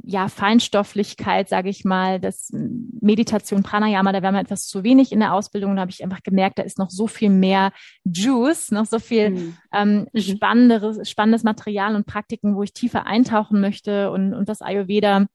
ja, 0.06 0.28
Feinstofflichkeit, 0.28 1.48
sage 1.48 1.70
ich 1.70 1.86
mal, 1.86 2.20
das 2.20 2.50
Meditation, 2.52 3.64
Pranayama, 3.64 4.12
da 4.12 4.22
wäre 4.22 4.34
mir 4.34 4.42
etwas 4.42 4.68
zu 4.68 4.84
wenig 4.84 5.14
in 5.14 5.22
der 5.22 5.34
Ausbildung. 5.34 5.76
Da 5.76 5.82
habe 5.82 5.92
ich 5.92 6.04
einfach 6.04 6.22
gemerkt, 6.24 6.60
da 6.60 6.64
ist 6.64 6.78
noch 6.78 6.90
so 6.90 7.08
viel 7.08 7.30
mehr 7.30 7.72
Juice, 8.04 8.72
noch 8.72 8.86
so 8.86 9.00
viel 9.00 9.30
mhm. 9.30 9.58
ähm, 9.74 10.08
mhm. 10.12 10.20
spannenderes, 10.20 11.10
spannendes 11.10 11.44
Material 11.44 11.96
und 11.96 12.06
Praktiken, 12.06 12.56
wo 12.56 12.64
ich 12.64 12.74
tiefer 12.74 13.06
eintauchen 13.06 13.62
möchte 13.62 14.12
und, 14.12 14.34
und 14.34 14.50
das 14.50 14.62
Ayurveda 14.62 15.26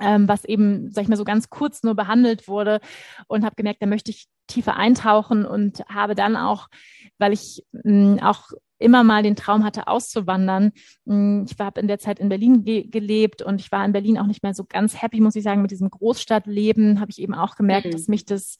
ähm, 0.00 0.26
was 0.26 0.44
eben, 0.44 0.90
sag 0.90 1.02
ich 1.02 1.08
mal, 1.08 1.16
so 1.16 1.24
ganz 1.24 1.48
kurz 1.50 1.82
nur 1.82 1.94
behandelt 1.94 2.48
wurde 2.48 2.80
und 3.28 3.44
habe 3.44 3.54
gemerkt, 3.54 3.82
da 3.82 3.86
möchte 3.86 4.10
ich 4.10 4.26
tiefer 4.48 4.76
eintauchen 4.76 5.44
und 5.44 5.80
habe 5.88 6.14
dann 6.14 6.36
auch, 6.36 6.68
weil 7.18 7.32
ich 7.32 7.62
mh, 7.72 8.28
auch 8.28 8.50
immer 8.82 9.04
mal 9.04 9.22
den 9.22 9.36
Traum 9.36 9.64
hatte, 9.64 9.86
auszuwandern. 9.86 10.72
Mm, 11.04 11.44
ich 11.48 11.58
habe 11.58 11.80
in 11.80 11.88
der 11.88 11.98
Zeit 11.98 12.18
in 12.18 12.28
Berlin 12.28 12.64
ge 12.64 12.86
gelebt 12.88 13.42
und 13.42 13.60
ich 13.60 13.72
war 13.72 13.84
in 13.84 13.92
Berlin 13.92 14.18
auch 14.18 14.26
nicht 14.26 14.42
mehr 14.42 14.54
so 14.54 14.64
ganz 14.64 15.00
happy, 15.00 15.20
muss 15.20 15.36
ich 15.36 15.44
sagen, 15.44 15.62
mit 15.62 15.70
diesem 15.70 15.90
Großstadtleben. 15.90 17.00
Habe 17.00 17.10
ich 17.10 17.20
eben 17.20 17.34
auch 17.34 17.56
gemerkt, 17.56 17.86
mhm. 17.86 17.92
dass 17.92 18.08
mich 18.08 18.24
das 18.24 18.58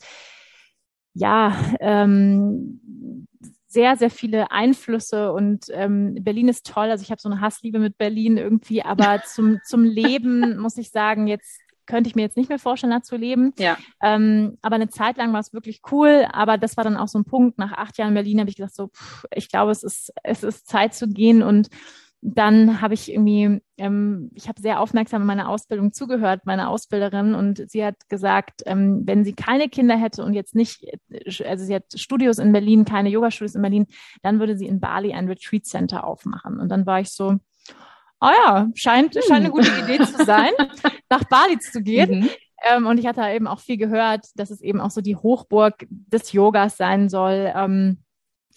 ja 1.14 1.56
ähm, 1.80 2.80
sehr, 3.72 3.96
sehr 3.96 4.10
viele 4.10 4.50
Einflüsse 4.50 5.32
und 5.32 5.64
ähm, 5.70 6.16
Berlin 6.20 6.48
ist 6.48 6.66
toll. 6.66 6.90
Also 6.90 7.02
ich 7.02 7.10
habe 7.10 7.20
so 7.20 7.30
eine 7.30 7.40
Hassliebe 7.40 7.78
mit 7.78 7.96
Berlin 7.96 8.36
irgendwie, 8.36 8.82
aber 8.82 9.22
zum, 9.26 9.60
zum 9.64 9.82
Leben 9.82 10.58
muss 10.58 10.76
ich 10.76 10.90
sagen, 10.90 11.26
jetzt 11.26 11.61
könnte 11.86 12.08
ich 12.08 12.16
mir 12.16 12.22
jetzt 12.22 12.36
nicht 12.36 12.48
mehr 12.48 12.58
vorstellen, 12.58 12.92
da 12.92 13.02
zu 13.02 13.16
leben. 13.16 13.52
Ja. 13.58 13.76
Ähm, 14.02 14.58
aber 14.62 14.76
eine 14.76 14.88
Zeit 14.88 15.16
lang 15.16 15.32
war 15.32 15.40
es 15.40 15.52
wirklich 15.52 15.80
cool. 15.90 16.26
Aber 16.32 16.58
das 16.58 16.76
war 16.76 16.84
dann 16.84 16.96
auch 16.96 17.08
so 17.08 17.18
ein 17.18 17.24
Punkt. 17.24 17.58
Nach 17.58 17.72
acht 17.72 17.98
Jahren 17.98 18.08
in 18.08 18.14
Berlin 18.14 18.40
habe 18.40 18.50
ich 18.50 18.56
gesagt, 18.56 18.74
so, 18.74 18.88
pff, 18.88 19.24
ich 19.34 19.50
glaube, 19.50 19.72
es 19.72 19.82
ist, 19.82 20.12
es 20.22 20.42
ist 20.42 20.68
Zeit 20.68 20.94
zu 20.94 21.08
gehen. 21.08 21.42
Und 21.42 21.68
dann 22.24 22.80
habe 22.80 22.94
ich 22.94 23.10
irgendwie, 23.10 23.60
ähm, 23.78 24.30
ich 24.34 24.48
habe 24.48 24.60
sehr 24.60 24.78
aufmerksam 24.78 25.22
in 25.22 25.26
meiner 25.26 25.48
Ausbildung 25.48 25.92
zugehört, 25.92 26.42
meine 26.44 26.68
Ausbilderin, 26.68 27.34
und 27.34 27.68
sie 27.68 27.84
hat 27.84 28.08
gesagt, 28.08 28.62
ähm, 28.64 29.02
wenn 29.04 29.24
sie 29.24 29.32
keine 29.32 29.68
Kinder 29.68 29.96
hätte 29.96 30.24
und 30.24 30.32
jetzt 30.32 30.54
nicht, 30.54 30.86
also 31.44 31.64
sie 31.64 31.74
hat 31.74 31.86
Studios 31.96 32.38
in 32.38 32.52
Berlin, 32.52 32.84
keine 32.84 33.08
Yoga-Studios 33.08 33.56
in 33.56 33.62
Berlin, 33.62 33.86
dann 34.22 34.38
würde 34.38 34.56
sie 34.56 34.66
in 34.66 34.78
Bali 34.78 35.12
ein 35.12 35.26
Retreat 35.26 35.66
Center 35.66 36.04
aufmachen. 36.04 36.60
Und 36.60 36.68
dann 36.68 36.86
war 36.86 37.00
ich 37.00 37.10
so, 37.10 37.38
oh 38.20 38.30
ja, 38.46 38.68
scheint, 38.74 39.16
hm. 39.16 39.22
scheint 39.26 39.44
eine 39.44 39.50
gute 39.50 39.70
Idee 39.82 39.98
zu 40.04 40.24
sein, 40.24 40.52
nach 41.12 41.24
Bali 41.24 41.58
zu 41.58 41.82
gehen. 41.82 42.20
Mhm. 42.20 42.28
Ähm, 42.64 42.86
und 42.86 42.98
ich 42.98 43.06
hatte 43.06 43.22
eben 43.22 43.46
auch 43.46 43.60
viel 43.60 43.76
gehört, 43.76 44.26
dass 44.36 44.50
es 44.50 44.60
eben 44.60 44.80
auch 44.80 44.90
so 44.90 45.00
die 45.00 45.16
Hochburg 45.16 45.86
des 45.90 46.32
Yogas 46.32 46.76
sein 46.76 47.08
soll. 47.08 47.52
Ähm, 47.54 47.98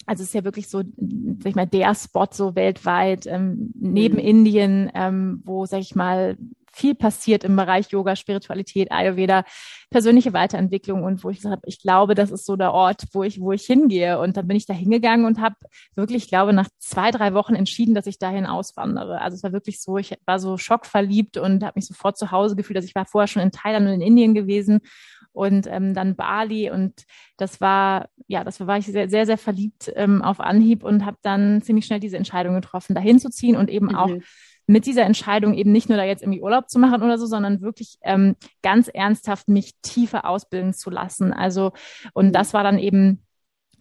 also 0.06 0.22
es 0.22 0.28
ist 0.28 0.34
ja 0.34 0.44
wirklich 0.44 0.68
so, 0.68 0.78
sag 0.78 1.46
ich 1.46 1.56
mal, 1.56 1.66
der 1.66 1.94
Spot 1.94 2.28
so 2.30 2.54
weltweit, 2.54 3.26
ähm, 3.26 3.72
neben 3.74 4.14
mhm. 4.14 4.20
Indien, 4.20 4.90
ähm, 4.94 5.42
wo, 5.44 5.66
sag 5.66 5.80
ich 5.80 5.94
mal, 5.94 6.36
viel 6.76 6.94
passiert 6.94 7.42
im 7.42 7.56
Bereich 7.56 7.90
Yoga, 7.90 8.16
Spiritualität, 8.16 8.92
Ayurveda, 8.92 9.44
persönliche 9.90 10.32
Weiterentwicklung 10.32 11.04
und 11.04 11.24
wo 11.24 11.30
ich 11.30 11.38
gesagt 11.38 11.52
habe, 11.52 11.62
ich 11.66 11.80
glaube, 11.80 12.14
das 12.14 12.30
ist 12.30 12.44
so 12.44 12.56
der 12.56 12.72
Ort, 12.72 13.04
wo 13.12 13.22
ich, 13.22 13.40
wo 13.40 13.52
ich 13.52 13.62
hingehe. 13.62 14.18
Und 14.18 14.36
dann 14.36 14.46
bin 14.46 14.56
ich 14.56 14.66
da 14.66 14.74
hingegangen 14.74 15.24
und 15.24 15.40
habe 15.40 15.56
wirklich, 15.94 16.24
ich 16.24 16.28
glaube, 16.28 16.52
nach 16.52 16.68
zwei, 16.78 17.10
drei 17.10 17.32
Wochen 17.32 17.54
entschieden, 17.54 17.94
dass 17.94 18.06
ich 18.06 18.18
dahin 18.18 18.46
auswandere. 18.46 19.20
Also 19.22 19.36
es 19.36 19.42
war 19.42 19.52
wirklich 19.52 19.80
so, 19.80 19.96
ich 19.96 20.14
war 20.26 20.38
so 20.38 20.58
schockverliebt 20.58 21.38
und 21.38 21.64
habe 21.64 21.72
mich 21.76 21.86
sofort 21.86 22.18
zu 22.18 22.30
Hause 22.30 22.56
gefühlt. 22.56 22.76
Also 22.76 22.86
ich 22.86 22.94
war 22.94 23.06
vorher 23.06 23.28
schon 23.28 23.42
in 23.42 23.52
Thailand 23.52 23.86
und 23.86 23.94
in 23.94 24.02
Indien 24.02 24.34
gewesen 24.34 24.80
und 25.32 25.66
ähm, 25.66 25.92
dann 25.92 26.16
Bali 26.16 26.70
und 26.70 27.04
das 27.36 27.60
war 27.60 28.08
ja 28.26 28.42
das 28.42 28.58
war 28.66 28.78
ich 28.78 28.86
sehr 28.86 29.10
sehr 29.10 29.26
sehr 29.26 29.36
verliebt 29.36 29.92
ähm, 29.94 30.22
auf 30.22 30.40
Anhieb 30.40 30.82
und 30.82 31.04
habe 31.04 31.18
dann 31.20 31.60
ziemlich 31.60 31.84
schnell 31.84 32.00
diese 32.00 32.16
Entscheidung 32.16 32.54
getroffen 32.54 32.94
dahin 32.94 33.18
zu 33.18 33.28
ziehen 33.28 33.54
und 33.54 33.68
eben 33.68 33.88
mhm. 33.88 33.96
auch 33.96 34.10
mit 34.66 34.86
dieser 34.86 35.04
Entscheidung 35.04 35.54
eben 35.54 35.72
nicht 35.72 35.88
nur 35.88 35.96
da 35.96 36.04
jetzt 36.04 36.22
irgendwie 36.22 36.40
Urlaub 36.40 36.68
zu 36.68 36.78
machen 36.78 37.02
oder 37.02 37.18
so, 37.18 37.26
sondern 37.26 37.60
wirklich 37.60 37.98
ähm, 38.02 38.36
ganz 38.62 38.88
ernsthaft 38.88 39.48
mich 39.48 39.72
tiefer 39.82 40.28
ausbilden 40.28 40.72
zu 40.72 40.90
lassen. 40.90 41.32
Also, 41.32 41.72
und 42.14 42.32
das 42.32 42.52
war 42.52 42.64
dann 42.64 42.78
eben 42.78 43.22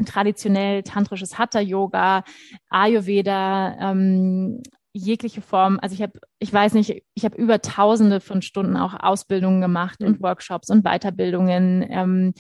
traditionell 0.06 0.84
tantrisches 0.84 1.38
Hatha-Yoga, 1.38 2.24
Ayurveda, 2.70 3.92
ähm, 3.92 4.62
jegliche 4.94 5.42
Form. 5.42 5.80
Also 5.82 5.94
ich 5.94 6.02
habe, 6.02 6.20
ich 6.40 6.52
weiß 6.54 6.74
nicht, 6.74 7.04
ich 7.14 7.26
habe 7.26 7.38
über 7.38 7.62
Tausende 7.62 8.22
von 8.22 8.42
Stunden 8.42 8.78
auch 8.78 8.94
Ausbildungen 8.94 9.62
gemacht 9.62 10.00
mhm. 10.00 10.08
und 10.08 10.22
Workshops 10.22 10.70
und 10.70 10.84
Weiterbildungen. 10.84 11.86
Ähm, 11.90 12.34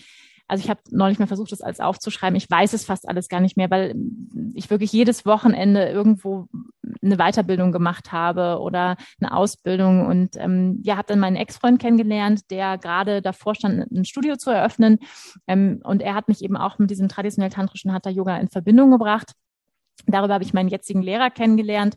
also 0.47 0.63
ich 0.63 0.69
habe 0.69 0.81
neulich 0.91 1.17
mal 1.17 1.27
versucht, 1.27 1.51
das 1.51 1.61
alles 1.61 1.79
aufzuschreiben. 1.79 2.35
Ich 2.35 2.49
weiß 2.49 2.73
es 2.73 2.85
fast 2.85 3.07
alles 3.07 3.29
gar 3.29 3.39
nicht 3.39 3.57
mehr, 3.57 3.71
weil 3.71 3.95
ich 4.53 4.69
wirklich 4.69 4.91
jedes 4.91 5.25
Wochenende 5.25 5.87
irgendwo 5.89 6.47
eine 7.01 7.17
Weiterbildung 7.17 7.71
gemacht 7.71 8.11
habe 8.11 8.59
oder 8.61 8.95
eine 9.19 9.35
Ausbildung 9.35 10.05
und 10.05 10.35
ähm, 10.37 10.81
ja, 10.83 10.97
habe 10.97 11.07
dann 11.07 11.19
meinen 11.19 11.35
Ex-Freund 11.35 11.81
kennengelernt, 11.81 12.51
der 12.51 12.77
gerade 12.77 13.21
davor 13.21 13.55
stand, 13.55 13.91
ein 13.91 14.05
Studio 14.05 14.35
zu 14.35 14.51
eröffnen 14.51 14.99
ähm, 15.47 15.79
und 15.83 16.01
er 16.01 16.13
hat 16.13 16.27
mich 16.27 16.43
eben 16.43 16.57
auch 16.57 16.77
mit 16.77 16.91
diesem 16.91 17.09
traditionell 17.09 17.49
tantrischen 17.49 17.91
Hatha 17.91 18.09
Yoga 18.09 18.37
in 18.37 18.49
Verbindung 18.49 18.91
gebracht. 18.91 19.33
Darüber 20.05 20.35
habe 20.35 20.43
ich 20.43 20.53
meinen 20.53 20.69
jetzigen 20.69 21.01
Lehrer 21.01 21.31
kennengelernt. 21.31 21.95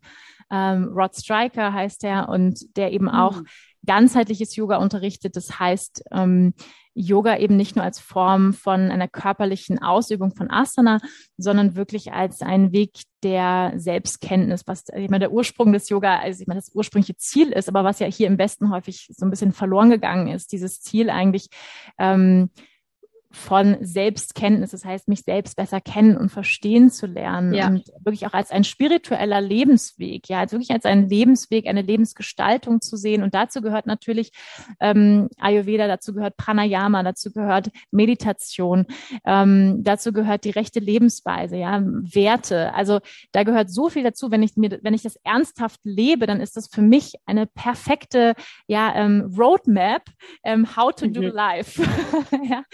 Ähm, 0.51 0.91
Rod 0.95 1.15
Striker 1.15 1.73
heißt 1.73 2.05
er 2.05 2.29
und 2.29 2.77
der 2.77 2.93
eben 2.93 3.09
auch 3.09 3.37
mhm. 3.37 3.47
Ganzheitliches 3.89 4.55
Yoga 4.55 4.77
unterrichtet. 4.77 5.35
Das 5.35 5.59
heißt, 5.59 6.05
ähm, 6.13 6.53
Yoga 6.95 7.39
eben 7.39 7.57
nicht 7.57 7.75
nur 7.75 7.85
als 7.85 8.01
Form 8.01 8.53
von 8.53 8.91
einer 8.91 9.09
körperlichen 9.09 9.81
Ausübung 9.81 10.35
von 10.35 10.51
Asana, 10.51 10.99
sondern 11.39 11.75
wirklich 11.75 12.13
als 12.13 12.43
ein 12.43 12.73
Weg 12.73 12.91
der 13.23 13.73
Selbstkenntnis, 13.77 14.65
was 14.67 14.85
ich 14.95 15.09
meine, 15.09 15.21
der 15.21 15.33
Ursprung 15.33 15.73
des 15.73 15.89
Yoga, 15.89 16.19
also 16.19 16.43
ich 16.43 16.47
meine, 16.47 16.61
das 16.61 16.75
ursprüngliche 16.75 17.17
Ziel 17.17 17.51
ist, 17.51 17.69
aber 17.69 17.83
was 17.83 17.99
ja 18.01 18.07
hier 18.07 18.27
im 18.27 18.39
Westen 18.39 18.71
häufig 18.71 19.09
so 19.17 19.25
ein 19.25 19.31
bisschen 19.31 19.53
verloren 19.53 19.91
gegangen 19.91 20.29
ist, 20.29 20.53
dieses 20.53 20.81
Ziel 20.81 21.09
eigentlich, 21.09 21.49
ähm, 21.99 22.51
von 23.31 23.77
Selbstkenntnis, 23.83 24.71
das 24.71 24.87
heißt, 24.87 25.07
mich 25.07 25.21
selbst 25.21 25.57
besser 25.57 25.83
kennen 25.83 26.17
und 26.17 26.31
verstehen 26.31 26.91
zu 26.91 27.07
lernen 27.07 27.53
ja. 27.53 27.69
und 27.69 27.87
wirklich 28.03 28.27
auch 28.27 28.33
als 28.33 28.51
ein 28.51 28.65
spiritueller 28.65 29.43
Lebensweg, 29.43 30.31
ja, 30.31 30.41
also 30.41 30.53
wirklich 30.53 30.71
als 30.71 30.87
einen 30.87 31.11
Lebensweg, 31.11 31.67
eine 31.67 31.83
Lebensgestaltung 31.83 32.81
zu 32.81 32.97
sehen. 32.97 33.23
Und 33.23 33.35
dazu 33.35 33.61
gehört 33.61 33.87
natürlich 33.87 34.33
ähm, 34.81 35.29
Ayurveda, 35.39 35.89
dazu 35.89 36.15
gehört 36.15 36.39
Pranayama, 36.39 37.03
dazu 37.03 37.31
gehört 37.31 37.71
Meditation, 37.91 38.87
ähm, 39.27 39.85
dazu 39.85 40.15
gehört 40.15 40.45
die 40.45 40.51
rechte 40.51 40.81
Lebensweise, 40.81 41.57
ja, 41.57 41.83
Werte. 41.85 42.73
Also 42.73 43.01
da 43.33 43.43
gehört 43.43 43.71
so 43.71 43.91
viel 43.91 44.05
dazu. 44.05 44.31
Wenn 44.31 44.43
ich 44.43 44.57
mir, 44.57 44.79
wenn 44.83 44.95
ich 44.95 45.03
das 45.03 45.17
ernsthaft 45.17 45.81
lebe, 45.85 46.27
dann 46.27 46.41
ist 46.41 46.57
das 46.57 46.69
für 46.69 46.83
mich 46.83 47.13
eine 47.27 47.47
perfekte, 47.47 48.33
ja, 48.67 48.95
ähm, 48.95 49.35
Roadmap, 49.39 50.05
ähm, 50.45 50.77
how 50.77 50.95
to 50.95 51.07
mhm. 51.07 51.13
do 51.13 51.21
life. 51.21 51.83
ja 52.49 52.65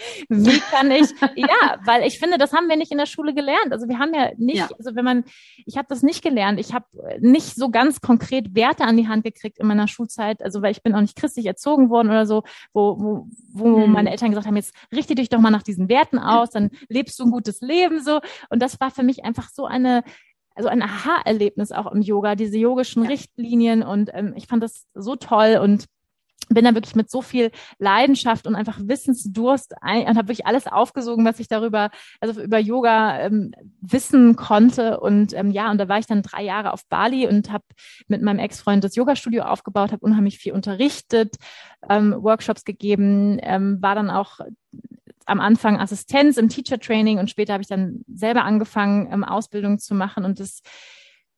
wie 0.45 0.59
kann 0.59 0.91
ich, 0.91 1.09
ja, 1.35 1.77
weil 1.85 2.05
ich 2.05 2.19
finde, 2.19 2.37
das 2.37 2.53
haben 2.53 2.67
wir 2.67 2.77
nicht 2.77 2.91
in 2.91 2.97
der 2.97 3.05
Schule 3.05 3.33
gelernt. 3.33 3.71
Also 3.71 3.87
wir 3.87 3.99
haben 3.99 4.13
ja 4.13 4.31
nicht, 4.37 4.57
ja. 4.57 4.69
also 4.77 4.95
wenn 4.95 5.05
man, 5.05 5.23
ich 5.65 5.77
habe 5.77 5.87
das 5.89 6.03
nicht 6.03 6.23
gelernt. 6.23 6.59
Ich 6.59 6.73
habe 6.73 6.85
nicht 7.19 7.55
so 7.55 7.69
ganz 7.69 8.01
konkret 8.01 8.55
Werte 8.55 8.83
an 8.83 8.97
die 8.97 9.07
Hand 9.07 9.23
gekriegt 9.23 9.59
in 9.59 9.67
meiner 9.67 9.87
Schulzeit. 9.87 10.43
Also 10.43 10.61
weil 10.61 10.71
ich 10.71 10.83
bin 10.83 10.93
auch 10.95 11.01
nicht 11.01 11.15
christlich 11.15 11.45
erzogen 11.45 11.89
worden 11.89 12.09
oder 12.09 12.25
so, 12.25 12.43
wo, 12.73 12.97
wo, 12.99 13.27
wo 13.53 13.83
hm. 13.83 13.91
meine 13.91 14.11
Eltern 14.11 14.29
gesagt 14.29 14.47
haben, 14.47 14.55
jetzt 14.55 14.73
richte 14.93 15.15
dich 15.15 15.29
doch 15.29 15.39
mal 15.39 15.51
nach 15.51 15.63
diesen 15.63 15.89
Werten 15.89 16.19
aus, 16.19 16.51
dann 16.51 16.71
lebst 16.89 17.19
du 17.19 17.23
ein 17.23 17.31
gutes 17.31 17.61
Leben 17.61 18.01
so. 18.03 18.21
Und 18.49 18.61
das 18.61 18.79
war 18.79 18.91
für 18.91 19.03
mich 19.03 19.23
einfach 19.23 19.49
so 19.49 19.65
eine, 19.65 20.03
also 20.55 20.69
ein 20.69 20.81
Aha-Erlebnis 20.81 21.71
auch 21.71 21.91
im 21.91 22.01
Yoga, 22.01 22.35
diese 22.35 22.57
yogischen 22.57 23.03
ja. 23.03 23.09
Richtlinien 23.09 23.83
und 23.83 24.09
ähm, 24.13 24.33
ich 24.35 24.47
fand 24.47 24.63
das 24.63 24.85
so 24.93 25.15
toll 25.15 25.59
und 25.61 25.85
bin 26.49 26.65
da 26.65 26.73
wirklich 26.73 26.95
mit 26.95 27.09
so 27.09 27.21
viel 27.21 27.51
Leidenschaft 27.79 28.47
und 28.47 28.55
einfach 28.55 28.79
Wissensdurst 28.81 29.73
ein, 29.81 30.07
und 30.07 30.17
habe 30.17 30.27
wirklich 30.27 30.45
alles 30.45 30.67
aufgesogen, 30.67 31.25
was 31.25 31.39
ich 31.39 31.47
darüber, 31.47 31.89
also 32.19 32.41
über 32.41 32.59
Yoga 32.59 33.19
ähm, 33.19 33.51
wissen 33.81 34.35
konnte. 34.35 34.99
Und 34.99 35.33
ähm, 35.33 35.51
ja, 35.51 35.71
und 35.71 35.77
da 35.77 35.89
war 35.89 35.99
ich 35.99 36.05
dann 36.05 36.21
drei 36.21 36.43
Jahre 36.43 36.73
auf 36.73 36.87
Bali 36.87 37.27
und 37.27 37.51
habe 37.51 37.63
mit 38.07 38.21
meinem 38.21 38.39
Ex-Freund 38.39 38.83
das 38.83 38.95
Yoga-Studio 38.95 39.43
aufgebaut, 39.43 39.91
habe 39.91 40.05
unheimlich 40.05 40.37
viel 40.37 40.53
unterrichtet, 40.53 41.35
ähm, 41.89 42.15
Workshops 42.17 42.63
gegeben, 42.63 43.39
ähm, 43.41 43.81
war 43.81 43.95
dann 43.95 44.09
auch 44.09 44.39
am 45.25 45.39
Anfang 45.39 45.79
Assistenz 45.79 46.37
im 46.37 46.49
Teacher 46.49 46.79
Training 46.79 47.17
und 47.17 47.29
später 47.29 47.53
habe 47.53 47.63
ich 47.63 47.67
dann 47.67 48.05
selber 48.07 48.43
angefangen, 48.43 49.11
ähm, 49.11 49.23
Ausbildung 49.23 49.79
zu 49.79 49.95
machen 49.95 50.23
und 50.25 50.39
das 50.39 50.61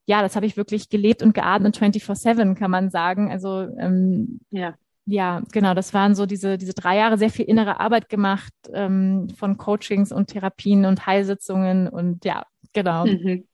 ja, 0.09 0.21
das 0.21 0.37
habe 0.37 0.45
ich 0.45 0.55
wirklich 0.55 0.87
gelebt 0.87 1.21
und 1.21 1.33
geatmet 1.33 1.77
24-7, 1.77 2.55
kann 2.55 2.71
man 2.71 2.89
sagen. 2.89 3.29
Also 3.29 3.67
ähm, 3.77 4.39
ja 4.51 4.75
ja, 5.09 5.41
genau, 5.53 5.73
das 5.73 5.93
waren 5.93 6.15
so 6.15 6.25
diese, 6.25 6.57
diese 6.57 6.73
drei 6.73 6.97
Jahre 6.97 7.17
sehr 7.17 7.29
viel 7.29 7.45
innere 7.45 7.79
Arbeit 7.79 8.09
gemacht 8.09 8.53
ähm, 8.73 9.29
von 9.29 9.57
Coachings 9.57 10.11
und 10.11 10.27
Therapien 10.27 10.83
und 10.85 11.07
Heilsitzungen 11.07 11.87
und 11.87 12.25
ja, 12.25 12.45
genau. 12.73 13.05
Mhm. 13.05 13.47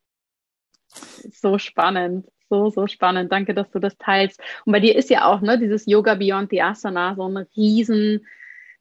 So 1.32 1.60
spannend, 1.60 2.28
so, 2.50 2.72
so 2.72 2.88
spannend. 2.88 3.32
Danke, 3.32 3.54
dass 3.54 3.70
du 3.70 3.78
das 3.78 3.96
teilst. 3.98 4.42
Und 4.66 4.74
bei 4.74 4.80
dir 4.80 4.96
ist 4.96 5.12
ja 5.12 5.26
auch, 5.26 5.42
ne, 5.42 5.60
dieses 5.60 5.86
Yoga 5.86 6.16
Beyond 6.16 6.50
the 6.50 6.64
Asana 6.64 7.14
so 7.16 7.28
ein 7.28 7.46
riesen 7.56 8.26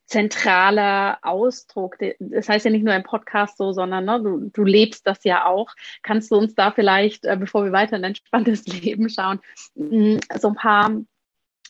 zentraler 0.07 1.19
Ausdruck. 1.21 1.97
Das 2.21 2.49
heißt 2.49 2.65
ja 2.65 2.71
nicht 2.71 2.85
nur 2.85 2.95
im 2.95 3.03
Podcast 3.03 3.59
so, 3.59 3.73
sondern 3.75 4.07
ne, 4.07 4.23
du, 4.23 4.51
du 4.51 4.65
lebst 4.65 5.07
das 5.07 5.25
ja 5.25 5.45
auch. 5.45 5.71
Kannst 6.03 6.31
du 6.31 6.37
uns 6.37 6.55
da 6.55 6.71
vielleicht, 6.71 7.27
äh, 7.27 7.37
bevor 7.39 7.65
wir 7.65 7.73
weiter 7.73 7.97
in 7.97 8.05
ein 8.05 8.11
entspanntes 8.13 8.67
Leben 8.83 9.11
schauen, 9.11 9.41
mm, 9.75 10.17
so 10.39 10.49
ein 10.49 10.55
paar 10.55 10.91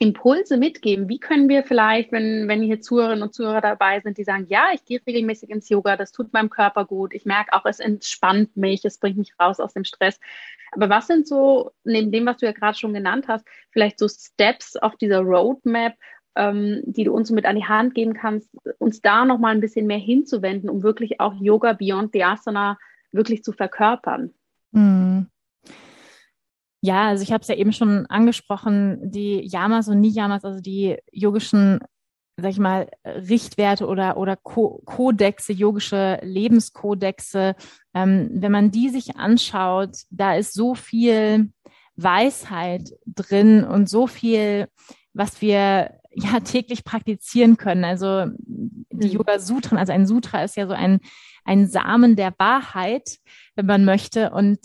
Impulse 0.03 0.57
mitgeben? 0.57 1.09
Wie 1.09 1.21
können 1.21 1.49
wir 1.49 1.63
vielleicht, 1.63 2.11
wenn, 2.11 2.49
wenn 2.49 2.61
hier 2.61 2.81
Zuhörerinnen 2.81 3.23
und 3.23 3.35
Zuhörer 3.35 3.61
dabei 3.61 4.01
sind, 4.01 4.19
die 4.19 4.25
sagen, 4.25 4.47
ja, 4.49 4.71
ich 4.75 4.85
gehe 4.85 5.01
regelmäßig 5.07 5.51
ins 5.51 5.69
Yoga, 5.69 5.97
das 5.97 6.11
tut 6.11 6.33
meinem 6.33 6.51
Körper 6.51 6.85
gut, 6.85 7.15
ich 7.15 7.25
merke 7.25 7.53
auch, 7.53 7.65
es 7.67 7.79
entspannt 7.79 8.57
mich, 8.57 8.85
es 8.85 8.99
bringt 8.99 9.17
mich 9.17 9.33
raus 9.41 9.61
aus 9.61 9.75
dem 9.75 9.85
Stress. 9.85 10.19
Aber 10.73 10.89
was 10.89 11.07
sind 11.07 11.29
so, 11.29 11.71
neben 11.85 12.11
dem, 12.11 12.27
was 12.27 12.39
du 12.39 12.47
ja 12.47 12.53
gerade 12.53 12.77
schon 12.77 12.95
genannt 12.95 13.27
hast, 13.29 13.47
vielleicht 13.71 14.01
so 14.01 14.09
Steps 14.09 14.77
auf 14.77 14.97
dieser 14.97 15.21
Roadmap, 15.21 15.95
ähm, 16.35 16.83
die 16.85 17.05
du 17.05 17.13
uns 17.13 17.31
mit 17.31 17.45
an 17.45 17.55
die 17.55 17.65
Hand 17.65 17.95
geben 17.95 18.15
kannst, 18.15 18.51
uns 18.79 19.03
da 19.03 19.25
nochmal 19.25 19.55
ein 19.55 19.61
bisschen 19.61 19.87
mehr 19.87 19.99
hinzuwenden, 19.99 20.69
um 20.69 20.83
wirklich 20.83 21.21
auch 21.21 21.35
Yoga 21.35 21.75
Beyond 21.75 22.13
the 22.13 22.25
Asana 22.25 22.77
wirklich 23.13 23.45
zu 23.45 23.53
verkörpern? 23.53 24.35
Mm. 24.73 25.27
Ja, 26.85 27.09
also 27.09 27.23
ich 27.23 27.31
habe 27.31 27.43
es 27.43 27.49
ja 27.49 27.55
eben 27.55 27.73
schon 27.73 28.07
angesprochen, 28.07 28.99
die 29.11 29.41
Yamas 29.47 29.87
und 29.87 30.01
Niyamas, 30.01 30.45
also 30.45 30.61
die 30.61 30.97
yogischen, 31.13 31.79
sag 32.37 32.51
ich 32.51 32.59
mal, 32.59 32.91
Richtwerte 33.05 33.87
oder, 33.87 34.17
oder 34.17 34.37
Kodexe, 34.37 35.53
yogische 35.53 36.19
Lebenskodexe, 36.23 37.55
ähm, 37.95 38.31
wenn 38.33 38.51
man 38.51 38.73
die 38.73 38.89
sich 38.89 39.17
anschaut, 39.17 39.97
da 40.11 40.35
ist 40.35 40.55
so 40.55 40.75
viel 40.75 41.53
Weisheit 41.95 42.91
drin 43.07 43.63
und 43.63 43.89
so 43.89 44.09
viel, 44.09 44.67
was 45.13 45.41
wir 45.41 46.01
ja 46.15 46.41
täglich 46.41 46.83
praktizieren 46.83 47.59
können. 47.59 47.85
Also 47.85 48.27
die 48.47 49.07
mhm. 49.07 49.13
Yoga 49.13 49.39
Sutren, 49.39 49.79
also 49.79 49.93
ein 49.93 50.07
Sutra 50.07 50.43
ist 50.43 50.57
ja 50.57 50.67
so 50.67 50.75
ein, 50.75 50.99
ein 51.45 51.69
Samen 51.69 52.17
der 52.17 52.35
Wahrheit, 52.39 53.19
wenn 53.55 53.67
man 53.67 53.85
möchte. 53.85 54.31
Und 54.31 54.59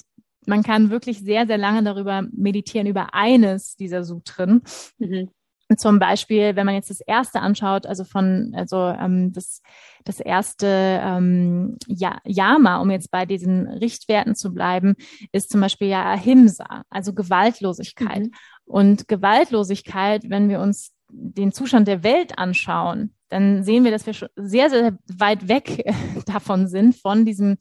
man 0.48 0.64
kann 0.64 0.90
wirklich 0.90 1.20
sehr, 1.20 1.46
sehr 1.46 1.58
lange 1.58 1.84
darüber 1.84 2.24
meditieren, 2.32 2.88
über 2.88 3.14
eines 3.14 3.76
dieser 3.76 4.04
Sutren. 4.04 4.64
Mhm. 4.98 5.30
Zum 5.76 6.00
Beispiel, 6.00 6.56
wenn 6.56 6.66
man 6.66 6.76
jetzt 6.76 6.90
das 6.90 7.02
erste 7.02 7.42
anschaut, 7.42 7.86
also 7.86 8.06
von, 8.06 8.54
also 8.56 8.78
ähm, 8.78 9.34
das, 9.34 9.62
das 10.06 10.22
erste 10.22 10.66
ähm, 10.66 11.78
ja, 11.88 12.20
Yama, 12.24 12.78
um 12.78 12.90
jetzt 12.90 13.12
bei 13.12 13.26
diesen 13.26 13.68
Richtwerten 13.68 14.34
zu 14.34 14.54
bleiben, 14.54 14.96
ist 15.34 15.52
zum 15.52 15.60
Beispiel 15.60 15.90
ja 15.90 16.06
Ahimsa, 16.06 16.84
also 16.90 17.14
Gewaltlosigkeit. 17.14 18.28
Mhm. 18.28 18.32
Und 18.64 19.08
Gewaltlosigkeit, 19.10 20.30
wenn 20.30 20.48
wir 20.48 20.62
uns 20.62 20.94
den 21.10 21.52
Zustand 21.52 21.90
der 21.90 22.04
Welt 22.04 22.38
anschauen, 22.38 23.14
dann 23.30 23.64
sehen 23.64 23.84
wir, 23.84 23.92
dass 23.92 24.06
wir 24.06 24.14
schon 24.14 24.30
sehr, 24.38 24.70
sehr 24.70 24.98
weit 25.18 25.50
weg 25.50 25.84
davon 26.26 26.68
sind, 26.68 26.96
von 26.96 27.26
diesem 27.26 27.58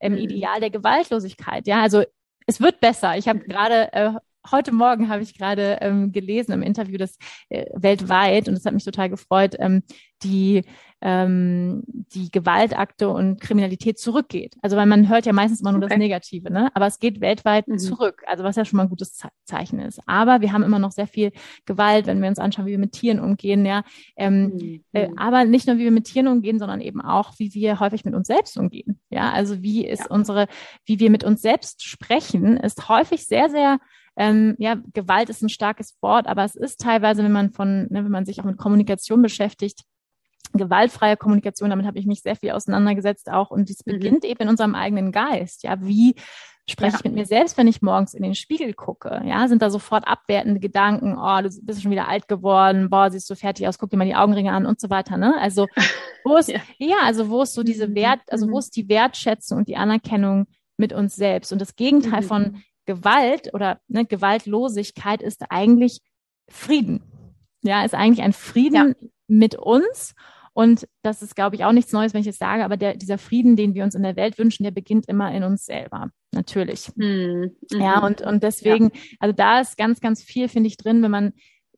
ähm, 0.00 0.12
mhm. 0.12 0.18
Ideal 0.18 0.60
der 0.60 0.70
Gewaltlosigkeit. 0.70 1.66
Ja, 1.66 1.82
also 1.82 2.04
es 2.46 2.60
wird 2.60 2.80
besser. 2.80 3.16
Ich 3.16 3.28
habe 3.28 3.40
gerade 3.40 3.92
äh, 3.92 4.12
heute 4.50 4.72
Morgen 4.72 5.08
habe 5.08 5.22
ich 5.22 5.36
gerade 5.36 5.78
ähm, 5.80 6.12
gelesen 6.12 6.52
im 6.52 6.62
Interview, 6.62 6.98
dass 6.98 7.16
äh, 7.48 7.66
weltweit, 7.74 8.48
und 8.48 8.54
das 8.54 8.64
hat 8.64 8.74
mich 8.74 8.84
total 8.84 9.10
gefreut, 9.10 9.56
ähm, 9.58 9.82
die, 10.22 10.64
ähm, 11.00 11.82
die 11.86 12.30
Gewaltakte 12.30 13.08
und 13.08 13.40
Kriminalität 13.40 13.98
zurückgeht. 13.98 14.56
Also 14.60 14.76
weil 14.76 14.86
man 14.86 15.08
hört 15.08 15.24
ja 15.24 15.32
meistens 15.32 15.60
immer 15.60 15.72
nur 15.72 15.82
okay. 15.82 15.90
das 15.90 15.98
Negative, 15.98 16.52
ne? 16.52 16.70
Aber 16.74 16.86
es 16.86 16.98
geht 16.98 17.20
weltweit 17.20 17.68
mhm. 17.68 17.78
zurück, 17.78 18.22
also 18.26 18.44
was 18.44 18.56
ja 18.56 18.64
schon 18.64 18.76
mal 18.76 18.82
ein 18.84 18.90
gutes 18.90 19.18
Zeichen 19.44 19.80
ist. 19.80 20.00
Aber 20.06 20.40
wir 20.40 20.52
haben 20.52 20.62
immer 20.62 20.78
noch 20.78 20.92
sehr 20.92 21.06
viel 21.06 21.32
Gewalt, 21.64 22.06
wenn 22.06 22.20
wir 22.20 22.28
uns 22.28 22.38
anschauen, 22.38 22.66
wie 22.66 22.72
wir 22.72 22.78
mit 22.78 22.92
Tieren 22.92 23.20
umgehen, 23.20 23.64
ja. 23.64 23.82
Ähm, 24.16 24.44
mhm. 24.44 24.84
äh, 24.92 25.08
aber 25.16 25.44
nicht 25.44 25.66
nur, 25.66 25.78
wie 25.78 25.84
wir 25.84 25.90
mit 25.90 26.04
Tieren 26.04 26.28
umgehen, 26.28 26.58
sondern 26.58 26.80
eben 26.80 27.00
auch, 27.00 27.34
wie 27.38 27.54
wir 27.54 27.80
häufig 27.80 28.04
mit 28.04 28.14
uns 28.14 28.26
selbst 28.26 28.58
umgehen. 28.58 29.00
Ja, 29.08 29.32
also 29.32 29.62
wie 29.62 29.86
ist 29.86 30.00
ja. 30.00 30.10
unsere, 30.10 30.48
wie 30.84 31.00
wir 31.00 31.10
mit 31.10 31.24
uns 31.24 31.40
selbst 31.40 31.82
sprechen, 31.82 32.58
ist 32.58 32.88
häufig 32.88 33.26
sehr, 33.26 33.48
sehr 33.48 33.78
ähm, 34.20 34.54
ja, 34.58 34.76
Gewalt 34.92 35.30
ist 35.30 35.42
ein 35.42 35.48
starkes 35.48 35.96
Wort, 36.02 36.26
aber 36.26 36.44
es 36.44 36.54
ist 36.54 36.78
teilweise, 36.78 37.24
wenn 37.24 37.32
man 37.32 37.52
von, 37.52 37.86
ne, 37.88 38.04
wenn 38.04 38.10
man 38.10 38.26
sich 38.26 38.38
auch 38.38 38.44
mit 38.44 38.58
Kommunikation 38.58 39.22
beschäftigt, 39.22 39.84
gewaltfreie 40.52 41.16
Kommunikation, 41.16 41.70
damit 41.70 41.86
habe 41.86 41.98
ich 41.98 42.04
mich 42.04 42.20
sehr 42.20 42.36
viel 42.36 42.50
auseinandergesetzt 42.50 43.30
auch 43.30 43.50
und 43.50 43.70
dies 43.70 43.86
mhm. 43.86 43.92
beginnt 43.92 44.24
eben 44.26 44.42
in 44.42 44.48
unserem 44.50 44.74
eigenen 44.74 45.10
Geist. 45.10 45.62
Ja, 45.62 45.80
wie 45.80 46.16
spreche 46.68 46.92
ja. 46.92 46.98
ich 46.98 47.04
mit 47.04 47.14
mir 47.14 47.24
selbst, 47.24 47.56
wenn 47.56 47.66
ich 47.66 47.80
morgens 47.80 48.12
in 48.12 48.22
den 48.22 48.34
Spiegel 48.34 48.74
gucke? 48.74 49.22
Ja, 49.24 49.48
sind 49.48 49.62
da 49.62 49.70
sofort 49.70 50.06
abwertende 50.06 50.60
Gedanken, 50.60 51.16
oh, 51.16 51.40
du 51.40 51.48
bist 51.62 51.80
schon 51.80 51.90
wieder 51.90 52.06
alt 52.06 52.28
geworden, 52.28 52.90
boah, 52.90 53.10
siehst 53.10 53.30
du 53.30 53.34
fertig 53.36 53.66
aus, 53.68 53.78
guck 53.78 53.88
dir 53.88 53.96
mal 53.96 54.04
die 54.04 54.16
Augenringe 54.16 54.52
an 54.52 54.66
und 54.66 54.80
so 54.80 54.90
weiter, 54.90 55.16
ne? 55.16 55.34
Also, 55.40 55.66
wo 56.24 56.36
ist, 56.36 56.50
ja. 56.50 56.60
ja, 56.76 56.96
also 57.04 57.30
wo 57.30 57.40
ist 57.40 57.54
so 57.54 57.62
diese 57.62 57.88
mhm. 57.88 57.94
Wert, 57.94 58.20
also 58.28 58.48
wo 58.48 58.56
mhm. 58.56 58.58
ist 58.58 58.76
die 58.76 58.90
Wertschätzung 58.90 59.56
und 59.56 59.68
die 59.68 59.78
Anerkennung 59.78 60.46
mit 60.76 60.92
uns 60.92 61.16
selbst? 61.16 61.54
Und 61.54 61.62
das 61.62 61.74
Gegenteil 61.74 62.20
mhm. 62.20 62.26
von 62.26 62.62
Gewalt 62.90 63.54
oder 63.54 63.80
ne, 63.86 64.04
Gewaltlosigkeit 64.04 65.22
ist 65.22 65.44
eigentlich 65.50 66.00
Frieden. 66.48 67.02
Ja, 67.62 67.84
ist 67.84 67.94
eigentlich 67.94 68.24
ein 68.24 68.32
Frieden 68.32 68.96
ja. 69.00 69.08
mit 69.28 69.54
uns. 69.54 70.14
Und 70.52 70.88
das 71.02 71.22
ist, 71.22 71.36
glaube 71.36 71.54
ich, 71.54 71.64
auch 71.64 71.72
nichts 71.72 71.92
Neues, 71.92 72.12
wenn 72.12 72.22
ich 72.22 72.26
es 72.26 72.38
sage, 72.38 72.64
aber 72.64 72.76
der, 72.76 72.96
dieser 72.96 73.18
Frieden, 73.18 73.54
den 73.54 73.74
wir 73.74 73.84
uns 73.84 73.94
in 73.94 74.02
der 74.02 74.16
Welt 74.16 74.36
wünschen, 74.38 74.64
der 74.64 74.72
beginnt 74.72 75.06
immer 75.06 75.32
in 75.32 75.44
uns 75.44 75.64
selber. 75.64 76.10
Natürlich. 76.32 76.90
Mhm. 76.96 77.52
Ja, 77.70 78.04
und, 78.04 78.22
und 78.22 78.42
deswegen, 78.42 78.86
ja. 78.92 79.00
also 79.20 79.32
da 79.32 79.60
ist 79.60 79.76
ganz, 79.76 80.00
ganz 80.00 80.22
viel, 80.22 80.48
finde 80.48 80.66
ich, 80.66 80.76
drin, 80.76 81.02
wenn 81.02 81.10
man 81.12 81.32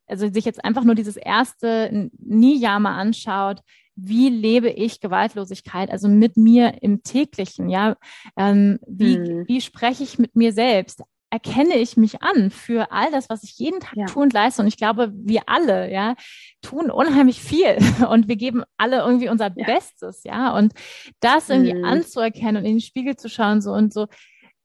also 0.07 0.29
sich 0.31 0.45
jetzt 0.47 0.65
einfach 0.65 0.85
nur 0.85 0.95
dieses 0.95 1.17
erste 1.17 2.11
Niyama 2.19 2.97
anschaut, 2.97 3.61
wie 3.95 4.29
lebe 4.29 4.71
ich 4.71 5.01
Gewaltlosigkeit, 5.01 5.91
also 5.91 6.09
mit 6.09 6.37
mir 6.37 6.83
im 6.83 7.03
täglichen, 7.03 7.69
ja, 7.69 7.97
ähm, 8.37 8.79
wie, 8.87 9.17
hm. 9.17 9.45
wie 9.47 9.61
spreche 9.61 10.03
ich 10.03 10.19
mit 10.19 10.37
mir 10.37 10.53
selbst? 10.53 11.03
erkenne 11.33 11.77
ich 11.79 11.97
mich 11.97 12.23
an 12.23 12.51
für 12.51 12.93
all 12.93 13.11
das, 13.11 13.31
was 13.31 13.43
ich 13.43 13.57
jeden 13.57 13.81
Tag 13.81 13.97
ja. 13.97 14.05
tue 14.05 14.23
und 14.23 14.35
leiste. 14.35 14.61
Und 14.61 14.69
ich 14.69 14.77
glaube, 14.77 15.11
wir 15.15 15.45
alle, 15.47 15.91
ja, 15.91 16.15
tun 16.61 16.91
unheimlich 16.91 17.41
viel 17.41 17.79
und 18.11 18.29
wir 18.29 18.37
geben 18.37 18.65
alle 18.77 18.99
irgendwie 18.99 19.31
unser 19.31 19.51
ja. 19.57 19.65
Bestes, 19.65 20.25
ja. 20.25 20.55
Und 20.55 20.75
das 21.21 21.49
irgendwie 21.49 21.73
mhm. 21.73 21.87
anzuerkennen 21.87 22.59
und 22.59 22.67
in 22.67 22.75
den 22.75 22.81
Spiegel 22.83 23.17
zu 23.17 23.31
schauen, 23.31 23.63
so 23.63 23.73
und 23.73 23.95
so, 23.95 24.09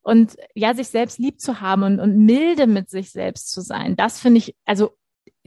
und 0.02 0.36
ja, 0.56 0.74
sich 0.74 0.90
selbst 0.90 1.20
lieb 1.20 1.40
zu 1.40 1.62
haben 1.62 1.84
und, 1.84 2.00
und 2.00 2.18
milde 2.18 2.68
mit 2.68 2.90
sich 2.90 3.12
selbst 3.12 3.52
zu 3.52 3.62
sein, 3.62 3.96
das 3.96 4.20
finde 4.20 4.40
ich, 4.40 4.56
also 4.66 4.92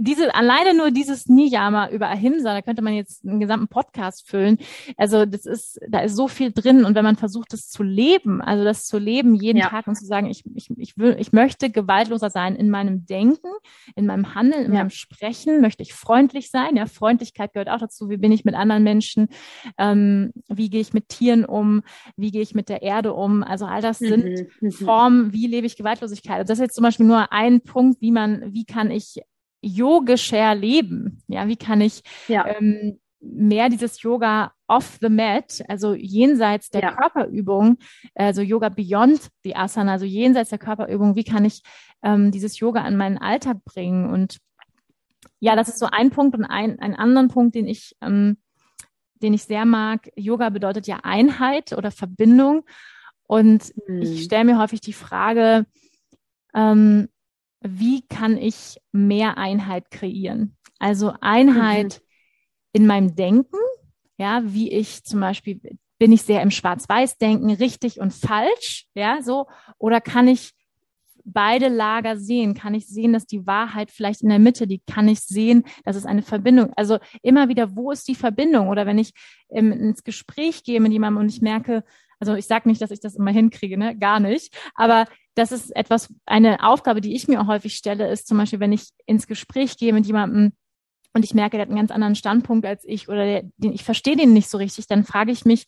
diese, 0.01 0.35
alleine 0.35 0.75
nur 0.75 0.91
dieses 0.91 1.27
Niyama 1.27 1.91
über 1.91 2.09
Ahimsa, 2.09 2.55
da 2.55 2.63
könnte 2.63 2.81
man 2.81 2.95
jetzt 2.95 3.25
einen 3.25 3.39
gesamten 3.39 3.69
Podcast 3.69 4.27
füllen. 4.27 4.59
Also 4.97 5.27
das 5.27 5.45
ist, 5.45 5.79
da 5.89 6.01
ist 6.01 6.17
so 6.17 6.27
viel 6.27 6.53
drin. 6.53 6.85
Und 6.85 6.95
wenn 6.95 7.05
man 7.05 7.17
versucht, 7.17 7.53
das 7.53 7.69
zu 7.69 7.83
leben, 7.83 8.41
also 8.41 8.65
das 8.65 8.87
zu 8.87 8.99
leben 8.99 9.35
jeden 9.35 9.59
ja. 9.59 9.69
Tag 9.69 9.87
und 9.87 9.97
zu 9.97 10.07
sagen, 10.07 10.29
ich, 10.29 10.45
ich, 10.55 10.71
ich 10.77 10.97
will, 10.97 11.17
ich 11.19 11.33
möchte 11.33 11.71
gewaltloser 11.71 12.31
sein 12.31 12.57
in 12.57 12.71
meinem 12.71 13.05
Denken, 13.05 13.49
in 13.95 14.07
meinem 14.07 14.35
Handeln, 14.35 14.65
in 14.65 14.73
ja. 14.73 14.79
meinem 14.79 14.91
Sprechen, 14.91 15.61
möchte 15.61 15.83
ich 15.83 15.93
freundlich 15.93 16.51
sein. 16.51 16.77
Ja, 16.77 16.87
Freundlichkeit 16.87 17.53
gehört 17.53 17.69
auch 17.69 17.81
dazu. 17.81 18.09
Wie 18.09 18.17
bin 18.17 18.33
ich 18.33 18.47
mit 18.47 18.55
anderen 18.55 18.83
Menschen? 18.83 19.29
Ähm, 19.77 20.33
wie 20.49 20.71
gehe 20.71 20.81
ich 20.81 20.95
mit 20.95 21.09
Tieren 21.09 21.45
um? 21.45 21.83
Wie 22.17 22.31
gehe 22.31 22.43
ich 22.43 22.55
mit 22.55 22.71
der 22.71 22.83
Erde 22.83 23.13
um? 23.13 23.43
Also 23.43 23.67
all 23.67 23.83
das 23.83 23.99
sind 23.99 24.25
mhm. 24.25 24.47
mhm. 24.61 24.71
Formen, 24.71 25.33
wie 25.35 25.47
lebe 25.47 25.67
ich 25.67 25.77
Gewaltlosigkeit. 25.77 26.39
Also 26.39 26.49
das 26.49 26.59
ist 26.59 26.63
jetzt 26.63 26.75
zum 26.77 26.85
Beispiel 26.85 27.07
nur 27.07 27.33
ein 27.33 27.61
Punkt, 27.61 28.01
wie 28.01 28.13
man, 28.13 28.55
wie 28.55 28.65
kann 28.65 28.91
ich 28.91 29.21
yogischer 29.61 30.55
leben? 30.55 31.23
Ja, 31.29 31.49
wie 31.49 31.57
kann 31.57 31.81
ich 31.81 32.03
ja. 32.29 32.47
ähm, 32.47 32.99
mehr 33.21 33.69
dieses 33.69 34.03
Yoga 34.03 34.53
off 34.67 34.99
the 35.01 35.09
mat, 35.09 35.63
also 35.69 35.95
jenseits 35.95 36.71
der 36.71 36.83
ja. 36.83 36.93
Körperübung, 36.93 37.79
also 38.15 38.41
Yoga 38.41 38.69
beyond 38.69 39.29
the 39.45 39.55
Asana, 39.57 39.93
also 39.93 40.07
jenseits 40.07 40.51
der 40.51 40.59
Körperübung, 40.59 41.17
wie 41.17 41.25
kann 41.25 41.45
ich 41.45 41.63
ähm, 42.03 42.31
dieses 42.31 42.59
Yoga 42.61 42.83
an 42.83 42.97
meinen 42.97 43.19
Alltag 43.19 43.65
bringen? 43.65 44.11
Und 44.11 44.39
ja, 45.41 45.57
das 45.57 45.69
ist 45.69 45.79
so 45.79 45.87
ein 45.87 46.11
Punkt 46.11 46.37
und 46.37 46.45
ein, 46.45 46.79
ein 46.79 46.95
anderen 46.95 47.29
Punkt, 47.29 47.55
den 47.55 47.67
ich, 47.67 47.97
ähm, 48.01 48.39
den 49.23 49.35
ich 49.35 49.45
sehr 49.45 49.65
mag. 49.65 50.09
Yoga 50.17 50.49
bedeutet 50.51 50.87
ja 50.87 51.01
Einheit 51.03 51.73
oder 51.73 51.91
Verbindung. 51.91 52.65
Und 53.25 53.73
hm. 53.87 54.03
ich 54.03 54.25
stelle 54.25 54.45
mir 54.45 54.59
häufig 54.59 54.81
die 54.81 54.93
Frage, 54.93 55.67
ähm, 56.55 57.09
wie 57.61 58.03
kann 58.03 58.37
ich 58.37 58.79
mehr 58.93 59.39
Einheit 59.39 59.91
kreieren? 59.91 60.57
Also 60.79 61.13
Einheit 61.21 62.01
mhm. 62.01 62.81
in 62.81 62.87
meinem 62.87 63.15
Denken, 63.15 63.59
ja, 64.17 64.43
wie 64.45 64.71
ich 64.71 65.05
zum 65.05 65.21
Beispiel, 65.21 65.61
bin 65.99 66.13
ich 66.13 66.23
sehr 66.23 66.43
im 66.43 66.51
Schwarz-Weiß-Denken, 66.51 67.51
richtig 67.51 68.01
und 68.01 68.13
falsch, 68.13 68.87
ja, 68.95 69.21
so, 69.23 69.47
oder 69.79 70.01
kann 70.01 70.29
ich 70.29 70.53
beide 71.25 71.69
Lager 71.69 72.17
sehen? 72.17 72.55
Kann 72.55 72.75
ich 72.75 72.87
sehen, 72.87 73.13
dass 73.13 73.27
die 73.27 73.47
Wahrheit 73.47 73.91
vielleicht 73.91 74.23
in 74.23 74.29
der 74.29 74.39
Mitte 74.39 74.65
liegt? 74.65 74.87
Kann 74.87 75.09
ich 75.09 75.21
sehen, 75.21 75.65
dass 75.85 75.97
es 75.97 76.07
eine 76.07 76.23
Verbindung? 76.23 76.73
Also 76.77 76.99
immer 77.23 77.49
wieder, 77.49 77.77
wo 77.77 77.91
ist 77.91 78.09
die 78.09 78.15
Verbindung? 78.15 78.69
Oder 78.69 78.87
wenn 78.87 78.99
ich 78.99 79.13
ähm, 79.51 79.73
ins 79.73 80.05
Gespräch 80.05 80.65
gehe 80.65 80.81
mit 80.81 80.93
jemandem 80.93 81.21
und 81.21 81.29
ich 81.29 81.43
merke, 81.43 81.85
also 82.21 82.35
ich 82.35 82.47
sage 82.47 82.69
nicht, 82.69 82.81
dass 82.81 82.91
ich 82.91 83.01
das 83.01 83.17
immer 83.17 83.31
hinkriege, 83.31 83.79
ne? 83.79 83.97
gar 83.97 84.21
nicht. 84.21 84.55
Aber 84.75 85.07
das 85.35 85.53
ist 85.53 85.75
etwas, 85.75 86.13
eine 86.27 86.63
Aufgabe, 86.63 87.01
die 87.01 87.15
ich 87.15 87.29
mir 87.29 87.41
auch 87.41 87.47
häufig 87.47 87.75
stelle, 87.75 88.11
ist 88.11 88.29
zum 88.29 88.39
Beispiel, 88.39 88.61
wenn 88.61 88.73
ich 88.73 88.91
ins 89.07 89.27
Gespräch 89.27 89.77
gehe 89.77 89.93
mit 89.93 90.07
jemandem 90.07 90.53
und 91.15 91.25
ich 91.25 91.35
merke, 91.35 91.57
der 91.57 91.63
hat 91.63 91.69
einen 91.69 91.79
ganz 91.79 91.91
anderen 91.91 92.15
Standpunkt 92.15 92.67
als 92.67 92.85
ich 92.85 93.09
oder 93.09 93.25
der, 93.25 93.43
den, 93.57 93.73
ich 93.73 93.85
verstehe 93.85 94.17
den 94.17 94.33
nicht 94.33 94.49
so 94.49 94.59
richtig, 94.59 94.87
dann 94.87 95.05
frage 95.05 95.33
ich 95.33 95.45
mich, 95.45 95.67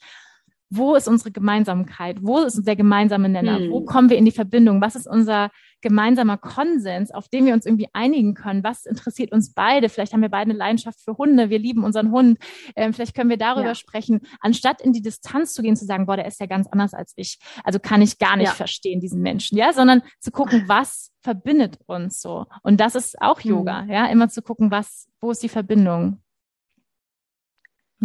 wo 0.75 0.95
ist 0.95 1.07
unsere 1.07 1.31
Gemeinsamkeit? 1.31 2.19
Wo 2.23 2.39
ist 2.39 2.67
der 2.67 2.77
gemeinsame 2.77 3.29
Nenner? 3.29 3.59
Hm. 3.59 3.71
Wo 3.71 3.83
kommen 3.83 4.09
wir 4.09 4.17
in 4.17 4.25
die 4.25 4.33
Verbindung? 4.33 4.81
Was 4.81 4.97
ist 4.97 5.07
unser 5.07 5.51
gemeinsamer 5.83 6.39
Konsens, 6.39 7.11
auf 7.11 7.29
den 7.29 7.45
wir 7.45 7.53
uns 7.53 7.67
irgendwie 7.67 7.89
einigen 7.93 8.33
können? 8.33 8.65
Was 8.65 8.87
interessiert 8.87 9.33
uns 9.33 9.53
beide? 9.53 9.91
Vielleicht 9.91 10.15
haben 10.15 10.23
wir 10.23 10.31
beide 10.31 10.51
eine 10.51 10.59
Leidenschaft 10.59 11.01
für 11.01 11.19
Hunde. 11.19 11.51
Wir 11.51 11.59
lieben 11.59 11.85
unseren 11.85 12.11
Hund. 12.11 12.39
Ähm, 12.75 12.95
vielleicht 12.95 13.15
können 13.15 13.29
wir 13.29 13.37
darüber 13.37 13.69
ja. 13.69 13.75
sprechen, 13.75 14.21
anstatt 14.41 14.81
in 14.81 14.95
die 14.95 15.03
Distanz 15.03 15.53
zu 15.53 15.61
gehen, 15.61 15.77
zu 15.77 15.85
sagen, 15.85 16.07
boah, 16.07 16.17
der 16.17 16.27
ist 16.27 16.41
ja 16.41 16.47
ganz 16.47 16.67
anders 16.69 16.95
als 16.95 17.13
ich. 17.17 17.39
Also 17.65 17.79
kann 17.79 18.01
ich 18.01 18.19
gar 18.19 18.37
nicht 18.37 18.49
ja. 18.49 18.55
verstehen, 18.55 19.01
diesen 19.01 19.21
Menschen, 19.21 19.59
ja, 19.59 19.75
sondern 19.75 20.03
zu 20.21 20.31
gucken, 20.31 20.65
was 20.69 21.11
verbindet 21.21 21.79
uns 21.87 22.23
so. 22.23 22.47
Und 22.63 22.81
das 22.81 22.95
ist 22.95 23.21
auch 23.21 23.41
hm. 23.41 23.51
Yoga, 23.51 23.85
ja, 23.91 24.07
immer 24.07 24.31
zu 24.31 24.41
gucken, 24.41 24.71
was, 24.71 25.09
wo 25.21 25.31
ist 25.31 25.43
die 25.43 25.51
Verbindung? 25.51 26.23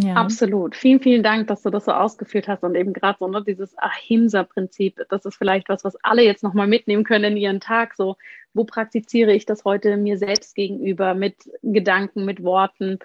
Ja. 0.00 0.14
Absolut. 0.14 0.76
Vielen, 0.76 1.00
vielen 1.00 1.24
Dank, 1.24 1.48
dass 1.48 1.62
du 1.62 1.70
das 1.70 1.86
so 1.86 1.92
ausgeführt 1.92 2.46
hast 2.46 2.62
und 2.62 2.76
eben 2.76 2.92
gerade 2.92 3.18
so 3.18 3.26
ne, 3.26 3.42
dieses 3.42 3.76
Ahimsa-Prinzip. 3.78 5.04
Das 5.08 5.24
ist 5.24 5.34
vielleicht 5.34 5.68
was, 5.68 5.82
was 5.82 5.96
alle 6.04 6.22
jetzt 6.22 6.44
nochmal 6.44 6.68
mitnehmen 6.68 7.02
können 7.02 7.32
in 7.32 7.36
ihren 7.36 7.60
Tag. 7.60 7.96
So, 7.96 8.16
wo 8.54 8.62
praktiziere 8.62 9.32
ich 9.32 9.44
das 9.44 9.64
heute 9.64 9.96
mir 9.96 10.16
selbst 10.16 10.54
gegenüber 10.54 11.14
mit 11.14 11.50
Gedanken, 11.62 12.24
mit 12.24 12.44
Worten? 12.44 13.00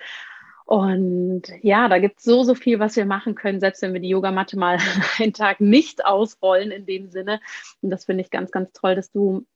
Und 0.66 1.44
ja, 1.64 1.90
da 1.90 1.98
gibt 1.98 2.20
es 2.20 2.26
so, 2.26 2.44
so 2.44 2.54
viel, 2.54 2.80
was 2.80 2.96
wir 2.96 3.06
machen 3.06 3.34
können, 3.34 3.60
selbst 3.60 3.82
wenn 3.82 3.94
wir 3.94 4.00
die 4.00 4.10
Yogamatte 4.10 4.58
mal 4.58 4.78
einen 5.20 5.34
Tag 5.34 5.62
nicht 5.62 6.06
ausrollen 6.06 6.70
in 6.70 6.86
dem 6.86 7.10
Sinne. 7.10 7.40
Und 7.82 7.90
das 7.90 8.06
finde 8.06 8.24
ich 8.24 8.30
ganz, 8.30 8.52
ganz 8.52 8.72
toll, 8.72 8.94
dass 8.94 9.12
du 9.12 9.48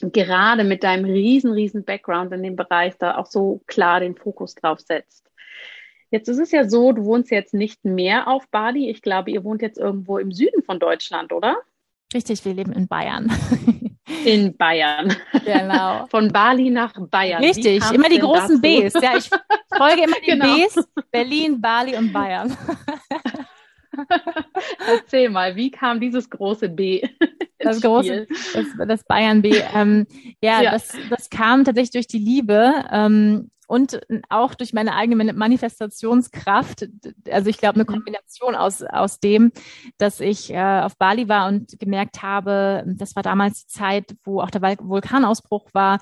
gerade 0.00 0.64
mit 0.64 0.84
deinem 0.84 1.04
riesen, 1.04 1.52
riesen 1.52 1.84
Background 1.84 2.32
in 2.32 2.42
dem 2.42 2.56
Bereich 2.56 2.96
da 2.96 3.18
auch 3.18 3.26
so 3.26 3.60
klar 3.66 4.00
den 4.00 4.16
Fokus 4.16 4.54
drauf 4.54 4.80
setzt. 4.80 5.31
Jetzt 6.12 6.28
ist 6.28 6.38
es 6.38 6.50
ja 6.50 6.68
so, 6.68 6.92
du 6.92 7.06
wohnst 7.06 7.30
jetzt 7.30 7.54
nicht 7.54 7.86
mehr 7.86 8.28
auf 8.28 8.46
Bali. 8.48 8.90
Ich 8.90 9.00
glaube, 9.00 9.30
ihr 9.30 9.44
wohnt 9.44 9.62
jetzt 9.62 9.78
irgendwo 9.78 10.18
im 10.18 10.30
Süden 10.30 10.62
von 10.62 10.78
Deutschland, 10.78 11.32
oder? 11.32 11.56
Richtig, 12.12 12.44
wir 12.44 12.52
leben 12.52 12.72
in 12.72 12.86
Bayern. 12.86 13.32
In 14.24 14.56
Bayern. 14.56 15.16
Genau. 15.44 16.06
Von 16.10 16.30
Bali 16.30 16.70
nach 16.70 16.92
Bayern. 17.08 17.42
Richtig, 17.42 17.82
immer 17.92 18.08
die 18.08 18.18
großen 18.18 18.60
dazu? 18.60 18.60
Bs. 18.60 18.94
Ja, 19.02 19.16
ich 19.16 19.30
folge 19.74 20.02
immer 20.02 20.16
die 20.26 20.30
genau. 20.30 20.54
Bs. 20.54 20.86
Berlin, 21.10 21.60
Bali 21.60 21.96
und 21.96 22.12
Bayern. 22.12 22.54
Erzähl 24.86 25.30
mal, 25.30 25.56
wie 25.56 25.70
kam 25.70 25.98
dieses 25.98 26.28
große 26.28 26.68
B? 26.68 27.02
Das 27.72 27.80
große, 27.80 28.26
das, 28.54 28.66
das 28.88 29.04
Bayern 29.04 29.42
B. 29.42 29.54
Ähm, 29.74 30.06
ja, 30.42 30.62
ja, 30.62 30.72
Das, 30.72 30.88
das 31.10 31.30
kam 31.30 31.64
tatsächlich 31.64 31.92
durch 31.92 32.06
die 32.06 32.18
Liebe. 32.18 32.84
Ähm, 32.90 33.50
und 33.72 34.00
auch 34.28 34.54
durch 34.54 34.74
meine 34.74 34.94
eigene 34.94 35.32
Manifestationskraft. 35.32 36.88
Also 37.30 37.48
ich 37.48 37.56
glaube, 37.56 37.76
eine 37.76 37.84
mhm. 37.84 37.94
Kombination 37.94 38.54
aus, 38.54 38.82
aus 38.82 39.18
dem, 39.18 39.50
dass 39.96 40.20
ich 40.20 40.52
äh, 40.52 40.80
auf 40.82 40.98
Bali 40.98 41.26
war 41.26 41.48
und 41.48 41.78
gemerkt 41.78 42.22
habe, 42.22 42.84
das 42.86 43.16
war 43.16 43.22
damals 43.22 43.64
die 43.64 43.72
Zeit, 43.72 44.14
wo 44.24 44.42
auch 44.42 44.50
der 44.50 44.76
Vulkanausbruch 44.78 45.70
war 45.72 46.00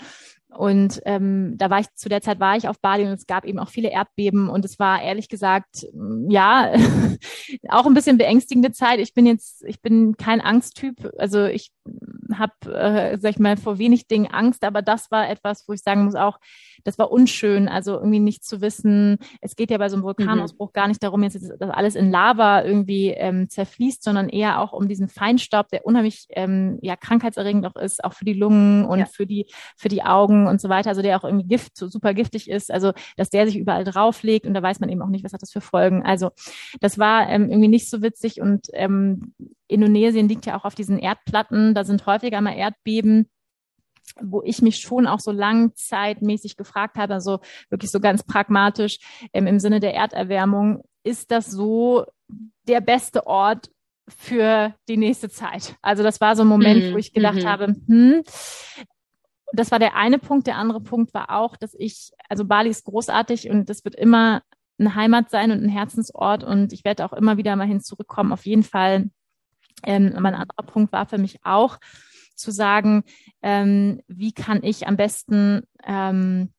und 0.57 1.01
ähm, 1.05 1.57
da 1.57 1.71
war 1.71 1.81
ich, 1.81 1.87
zu 1.95 2.09
der 2.09 2.23
Zeit 2.23 2.41
war 2.41 2.57
ich 2.57 2.69
auf 2.69 2.81
Bali 2.81 3.05
und 3.05 3.13
es 3.13 3.27
gab 3.27 3.45
eben 3.45 3.59
auch 3.59 3.69
viele 3.69 3.91
Erdbeben 3.91 4.49
und 4.49 4.65
es 4.65 4.79
war 4.79 5.01
ehrlich 5.01 5.29
gesagt, 5.29 5.87
ja, 6.29 6.73
auch 7.69 7.87
ein 7.87 7.95
bisschen 7.95 8.19
beängstigende 8.19 8.73
Zeit. 8.73 8.99
Ich 8.99 9.15
bin 9.15 9.27
jetzt, 9.27 9.65
ich 9.65 9.81
bin 9.81 10.17
kein 10.17 10.41
Angsttyp. 10.41 11.13
Also 11.19 11.45
ich 11.45 11.71
habe, 12.35 12.53
äh, 12.73 13.19
sag 13.19 13.31
ich 13.31 13.39
mal, 13.39 13.57
vor 13.57 13.79
wenig 13.79 14.07
Dingen 14.07 14.27
Angst, 14.27 14.65
aber 14.65 14.83
das 14.83 15.11
war 15.11 15.29
etwas, 15.29 15.65
wo 15.69 15.73
ich 15.73 15.83
sagen 15.83 16.05
muss 16.05 16.15
auch, 16.15 16.39
das 16.85 16.99
war 16.99 17.11
unschön. 17.11 17.69
Also 17.69 17.95
irgendwie 17.95 18.21
nicht 18.21 18.45
zu 18.45 18.61
wissen, 18.61 19.19
es 19.41 19.57
geht 19.57 19.71
ja 19.71 19.79
bei 19.79 19.89
so 19.89 19.97
einem 19.97 20.05
Vulkanausbruch 20.05 20.69
mhm. 20.69 20.73
gar 20.73 20.89
nicht 20.89 21.03
darum, 21.03 21.23
jetzt 21.23 21.41
dass 21.59 21.71
alles 21.71 21.95
in 21.95 22.11
Lava 22.11 22.65
irgendwie 22.65 23.09
ähm, 23.11 23.49
zerfließt, 23.49 24.03
sondern 24.03 24.29
eher 24.29 24.61
auch 24.61 24.73
um 24.73 24.89
diesen 24.89 25.09
Feinstaub, 25.09 25.69
der 25.69 25.87
unheimlich 25.87 26.27
ähm, 26.31 26.79
ja 26.83 26.97
krankheitserregend 26.97 27.67
auch 27.67 27.77
ist, 27.77 28.03
auch 28.05 28.15
für 28.15 28.25
die 28.25 28.35
Lungen 28.35 28.85
und 28.85 29.01
ja. 29.01 29.07
für 29.07 29.27
die 29.27 29.47
für 29.77 29.89
die 29.89 30.03
Augen 30.03 30.40
und 30.47 30.61
so 30.61 30.69
weiter, 30.69 30.91
also 30.91 31.03
der 31.03 31.17
auch 31.19 31.25
irgendwie 31.25 31.47
Gift, 31.47 31.77
so 31.77 31.89
super 31.89 32.15
giftig 32.15 32.49
ist, 32.51 32.71
also 32.71 32.93
dass 33.17 33.31
der 33.31 33.47
sich 33.47 33.57
überall 33.57 33.85
drauflegt 33.85 34.47
und 34.47 34.55
da 34.55 34.63
weiß 34.63 34.81
man 34.81 34.89
eben 34.89 35.03
auch 35.03 35.09
nicht, 35.09 35.25
was 35.25 35.33
hat 35.33 35.43
das 35.43 35.53
für 35.53 35.61
Folgen. 35.61 36.03
Also 36.03 36.31
das 36.81 36.99
war 36.99 37.29
ähm, 37.29 37.51
irgendwie 37.51 37.69
nicht 37.69 37.91
so 37.91 38.03
witzig 38.03 38.41
und 38.41 38.69
ähm, 38.73 39.35
Indonesien 39.69 40.29
liegt 40.29 40.47
ja 40.47 40.59
auch 40.59 40.65
auf 40.65 40.75
diesen 40.75 40.99
Erdplatten, 40.99 41.75
da 41.75 41.85
sind 41.85 42.07
häufiger 42.07 42.41
mal 42.41 42.55
Erdbeben 42.55 43.29
wo 44.21 44.43
ich 44.43 44.61
mich 44.61 44.79
schon 44.79 45.07
auch 45.07 45.21
so 45.21 45.31
langzeitmäßig 45.31 46.57
gefragt 46.57 46.97
habe, 46.97 47.15
also 47.15 47.39
wirklich 47.69 47.93
so 47.93 48.01
ganz 48.01 48.25
pragmatisch 48.25 48.99
ähm, 49.33 49.47
im 49.47 49.61
Sinne 49.61 49.79
der 49.79 49.95
Erderwärmung, 49.95 50.83
ist 51.05 51.31
das 51.31 51.47
so 51.47 52.05
der 52.67 52.81
beste 52.81 53.27
Ort 53.27 53.71
für 54.09 54.75
die 54.89 54.97
nächste 54.97 55.31
Zeit? 55.31 55.77
Also 55.83 56.03
das 56.03 56.21
war 56.21 56.37
so 56.37 56.43
ein 56.43 56.49
Moment, 56.49 56.87
mhm. 56.87 56.93
wo 56.95 56.99
ich 56.99 57.13
gedacht 57.13 57.43
mhm. 57.43 57.47
habe, 57.47 57.67
hm, 57.87 58.23
das 59.53 59.71
war 59.71 59.79
der 59.79 59.97
eine 59.97 60.19
Punkt. 60.19 60.47
Der 60.47 60.57
andere 60.57 60.81
Punkt 60.81 61.15
war 61.15 61.31
auch, 61.31 61.57
dass 61.57 61.75
ich, 61.75 62.13
also 62.29 62.45
Bali 62.45 62.71
ist 62.71 62.85
großartig 62.85 63.51
und 63.51 63.69
das 63.69 63.85
wird 63.85 63.95
immer 63.95 64.43
eine 64.79 64.95
Heimat 64.95 65.31
sein 65.31 65.51
und 65.51 65.63
ein 65.63 65.69
Herzensort 65.69 66.43
und 66.43 66.73
ich 66.73 66.85
werde 66.85 67.05
auch 67.05 67.13
immer 67.13 67.37
wieder 67.37 67.55
mal 67.57 67.67
hin 67.67 67.81
zurückkommen. 67.81 68.33
Auf 68.33 68.47
jeden 68.47 68.63
Fall. 68.63 69.11
Ähm, 69.85 70.13
aber 70.17 70.29
ein 70.29 70.35
anderer 70.35 70.63
Punkt 70.65 70.93
war 70.93 71.07
für 71.07 71.19
mich 71.19 71.45
auch 71.45 71.79
zu 72.35 72.51
sagen, 72.51 73.05
ähm, 73.43 74.01
wie 74.09 74.33
kann 74.33 74.63
ich 74.63 74.87
am 74.87 74.97
besten 74.97 75.63
ähm, 75.85 76.53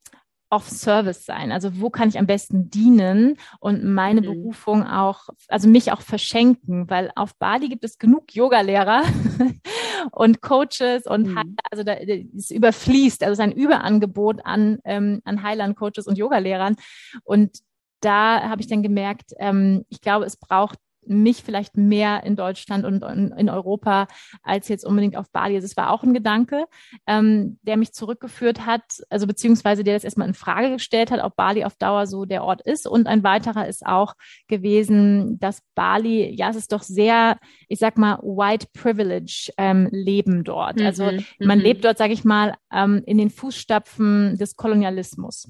of 0.52 0.70
Service 0.70 1.26
sein? 1.26 1.52
Also 1.52 1.80
wo 1.80 1.90
kann 1.90 2.10
ich 2.10 2.20
am 2.20 2.28
besten 2.28 2.70
dienen 2.70 3.38
und 3.60 3.84
meine 3.84 4.22
mhm. 4.22 4.26
Berufung 4.26 4.86
auch, 4.86 5.30
also 5.48 5.68
mich 5.68 5.92
auch 5.92 6.02
verschenken? 6.02 6.90
Weil 6.90 7.12
auf 7.16 7.36
Bali 7.38 7.70
gibt 7.70 7.84
es 7.84 7.98
genug 7.98 8.36
Yogalehrer 8.36 9.04
und 10.12 10.42
Coaches 10.42 11.06
und 11.06 11.28
mhm. 11.28 11.56
also 11.70 11.84
da 11.84 11.94
ist 11.94 12.52
überfließt, 12.52 13.24
also 13.24 13.34
es 13.34 13.40
ist 13.40 13.44
ein 13.44 13.52
Überangebot 13.52 14.46
an, 14.46 14.80
ähm, 14.86 15.22
an 15.26 15.44
Heilern, 15.44 15.76
Coaches 15.76 16.08
und 16.08 16.18
Yogalehrern. 16.18 16.76
Und 17.24 17.60
da 18.02 18.50
habe 18.50 18.62
ich 18.62 18.68
dann 18.68 18.84
gemerkt, 18.84 19.34
ähm, 19.38 19.86
ich 19.90 20.02
glaube, 20.02 20.26
es 20.26 20.38
braucht 20.38 20.78
mich 21.06 21.44
vielleicht 21.44 21.78
mehr 21.78 22.24
in 22.24 22.36
Deutschland 22.36 22.86
und 22.86 23.02
in 23.04 23.50
Europa 23.50 24.08
als 24.44 24.68
jetzt 24.68 24.86
unbedingt 24.86 25.18
auf 25.18 25.32
Bali. 25.32 25.56
Also 25.56 25.66
es 25.66 25.78
war 25.78 25.92
auch 25.92 26.04
ein 26.04 26.14
Gedanke, 26.14 26.66
ähm, 27.08 27.60
der 27.64 27.78
mich 27.78 27.94
zurückgeführt 27.94 28.66
hat, 28.66 28.84
also 29.10 29.28
beziehungsweise 29.28 29.84
der 29.84 29.96
das 29.96 30.04
erstmal 30.04 30.28
in 30.28 30.34
Frage 30.34 30.72
gestellt 30.72 31.12
hat, 31.12 31.24
ob 31.24 31.36
Bali 31.36 31.64
auf 31.64 31.76
Dauer 31.76 32.08
so 32.08 32.26
der 32.26 32.44
Ort 32.44 32.62
ist. 32.62 32.88
Und 32.88 33.08
ein 33.08 33.24
weiterer 33.24 33.68
ist 33.68 33.86
auch 33.86 34.14
gewesen, 34.48 35.40
dass 35.40 35.62
Bali, 35.76 36.34
ja, 36.36 36.50
es 36.50 36.56
ist 36.56 36.72
doch 36.72 36.84
sehr, 36.84 37.38
ich 37.68 37.80
sag 37.80 37.98
mal, 37.98 38.20
White 38.22 38.68
Privilege 38.74 39.52
ähm, 39.58 39.90
Leben 39.92 40.44
dort. 40.44 40.78
Mhm, 40.78 40.86
also 40.86 41.12
man 41.40 41.60
mhm. 41.60 41.64
lebt 41.64 41.86
dort, 41.86 41.98
sage 41.98 42.14
ich 42.14 42.24
mal, 42.24 42.56
ähm, 42.72 43.04
in 43.06 43.18
den 43.18 43.30
Fußstapfen 43.30 44.38
des 44.38 44.56
Kolonialismus 44.56 45.48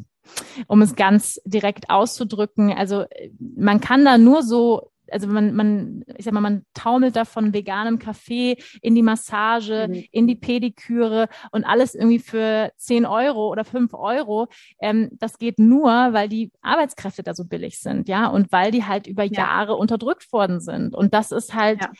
um 0.67 0.81
es 0.81 0.95
ganz 0.95 1.41
direkt 1.45 1.89
auszudrücken. 1.89 2.71
Also 2.71 3.05
man 3.39 3.81
kann 3.81 4.05
da 4.05 4.17
nur 4.17 4.43
so 4.43 4.90
also 5.11 5.27
man, 5.27 5.53
man, 5.53 6.03
ich 6.17 6.25
sag 6.25 6.33
mal, 6.33 6.41
man 6.41 6.65
taumelt 6.73 7.15
da 7.15 7.25
von 7.25 7.53
veganem 7.53 7.99
Kaffee 7.99 8.57
in 8.81 8.95
die 8.95 9.03
Massage, 9.03 9.87
mhm. 9.89 10.03
in 10.11 10.27
die 10.27 10.35
Pediküre 10.35 11.27
und 11.51 11.63
alles 11.63 11.95
irgendwie 11.95 12.19
für 12.19 12.71
10 12.77 13.05
Euro 13.05 13.49
oder 13.49 13.65
5 13.65 13.93
Euro. 13.93 14.47
Ähm, 14.79 15.09
das 15.13 15.37
geht 15.37 15.59
nur, 15.59 15.89
weil 15.89 16.29
die 16.29 16.51
Arbeitskräfte 16.61 17.23
da 17.23 17.33
so 17.33 17.45
billig 17.45 17.79
sind, 17.79 18.07
ja, 18.07 18.27
und 18.27 18.51
weil 18.51 18.71
die 18.71 18.85
halt 18.85 19.07
über 19.07 19.23
ja. 19.23 19.31
Jahre 19.31 19.75
unterdrückt 19.75 20.31
worden 20.31 20.59
sind. 20.59 20.95
Und 20.95 21.13
das 21.13 21.31
ist 21.31 21.53
halt, 21.53 21.81
ja. 21.81 21.91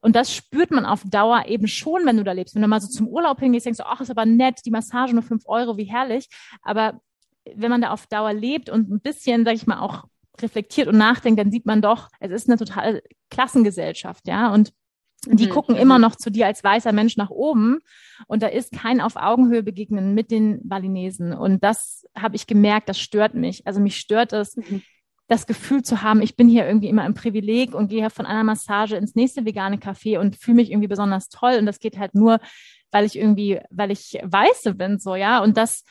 Und 0.00 0.14
das 0.14 0.32
spürt 0.32 0.70
man 0.70 0.86
auf 0.86 1.02
Dauer 1.04 1.46
eben 1.46 1.66
schon, 1.66 2.06
wenn 2.06 2.16
du 2.16 2.22
da 2.22 2.30
lebst. 2.30 2.54
Wenn 2.54 2.62
du 2.62 2.68
mal 2.68 2.80
so 2.80 2.86
zum 2.86 3.08
Urlaub 3.08 3.40
hingehst, 3.40 3.66
denkst 3.66 3.78
du, 3.78 3.86
ach, 3.86 4.00
ist 4.00 4.10
aber 4.10 4.24
nett, 4.24 4.60
die 4.64 4.70
Massage 4.70 5.14
nur 5.14 5.24
5 5.24 5.42
Euro, 5.46 5.76
wie 5.78 5.84
herrlich. 5.84 6.28
Aber 6.62 7.00
wenn 7.54 7.70
man 7.70 7.80
da 7.80 7.90
auf 7.90 8.06
Dauer 8.06 8.32
lebt 8.32 8.70
und 8.70 8.88
ein 8.88 9.00
bisschen, 9.00 9.44
sag 9.44 9.54
ich 9.54 9.66
mal, 9.66 9.80
auch 9.80 10.04
reflektiert 10.42 10.88
und 10.88 10.98
nachdenkt, 10.98 11.40
dann 11.40 11.50
sieht 11.50 11.66
man 11.66 11.82
doch, 11.82 12.08
es 12.20 12.30
ist 12.30 12.48
eine 12.48 12.58
total 12.58 13.02
Klassengesellschaft, 13.30 14.26
ja, 14.26 14.52
und 14.52 14.72
die 15.26 15.46
mhm. 15.46 15.50
gucken 15.50 15.76
immer 15.76 15.98
noch 15.98 16.16
zu 16.16 16.30
dir 16.30 16.46
als 16.46 16.62
weißer 16.62 16.92
Mensch 16.92 17.16
nach 17.16 17.30
oben 17.30 17.80
und 18.26 18.42
da 18.42 18.48
ist 18.48 18.72
kein 18.72 19.00
auf 19.00 19.16
Augenhöhe 19.16 19.62
begegnen 19.62 20.14
mit 20.14 20.30
den 20.30 20.60
Balinesen 20.68 21.32
und 21.32 21.64
das 21.64 22.06
habe 22.16 22.36
ich 22.36 22.46
gemerkt, 22.46 22.88
das 22.88 22.98
stört 22.98 23.34
mich. 23.34 23.66
Also 23.66 23.80
mich 23.80 23.96
stört 23.96 24.32
es, 24.32 24.56
mhm. 24.56 24.82
das 25.26 25.46
Gefühl 25.46 25.82
zu 25.82 26.02
haben, 26.02 26.22
ich 26.22 26.36
bin 26.36 26.48
hier 26.48 26.66
irgendwie 26.66 26.88
immer 26.88 27.06
im 27.06 27.14
Privileg 27.14 27.74
und 27.74 27.88
gehe 27.88 28.08
von 28.10 28.26
einer 28.26 28.44
Massage 28.44 28.96
ins 28.96 29.14
nächste 29.14 29.44
vegane 29.44 29.76
Café 29.76 30.18
und 30.18 30.36
fühle 30.36 30.56
mich 30.56 30.70
irgendwie 30.70 30.88
besonders 30.88 31.28
toll 31.28 31.56
und 31.58 31.66
das 31.66 31.80
geht 31.80 31.98
halt 31.98 32.14
nur, 32.14 32.38
weil 32.92 33.04
ich 33.04 33.18
irgendwie, 33.18 33.60
weil 33.70 33.90
ich 33.90 34.18
Weiße 34.22 34.74
bin, 34.74 34.98
so 34.98 35.16
ja 35.16 35.42
und 35.42 35.56
das 35.56 35.82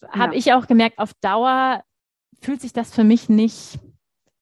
ja. 0.00 0.08
habe 0.14 0.34
ich 0.34 0.52
auch 0.52 0.66
gemerkt, 0.66 0.98
auf 0.98 1.12
Dauer 1.20 1.84
fühlt 2.42 2.60
sich 2.60 2.72
das 2.72 2.92
für 2.92 3.04
mich 3.04 3.28
nicht 3.28 3.78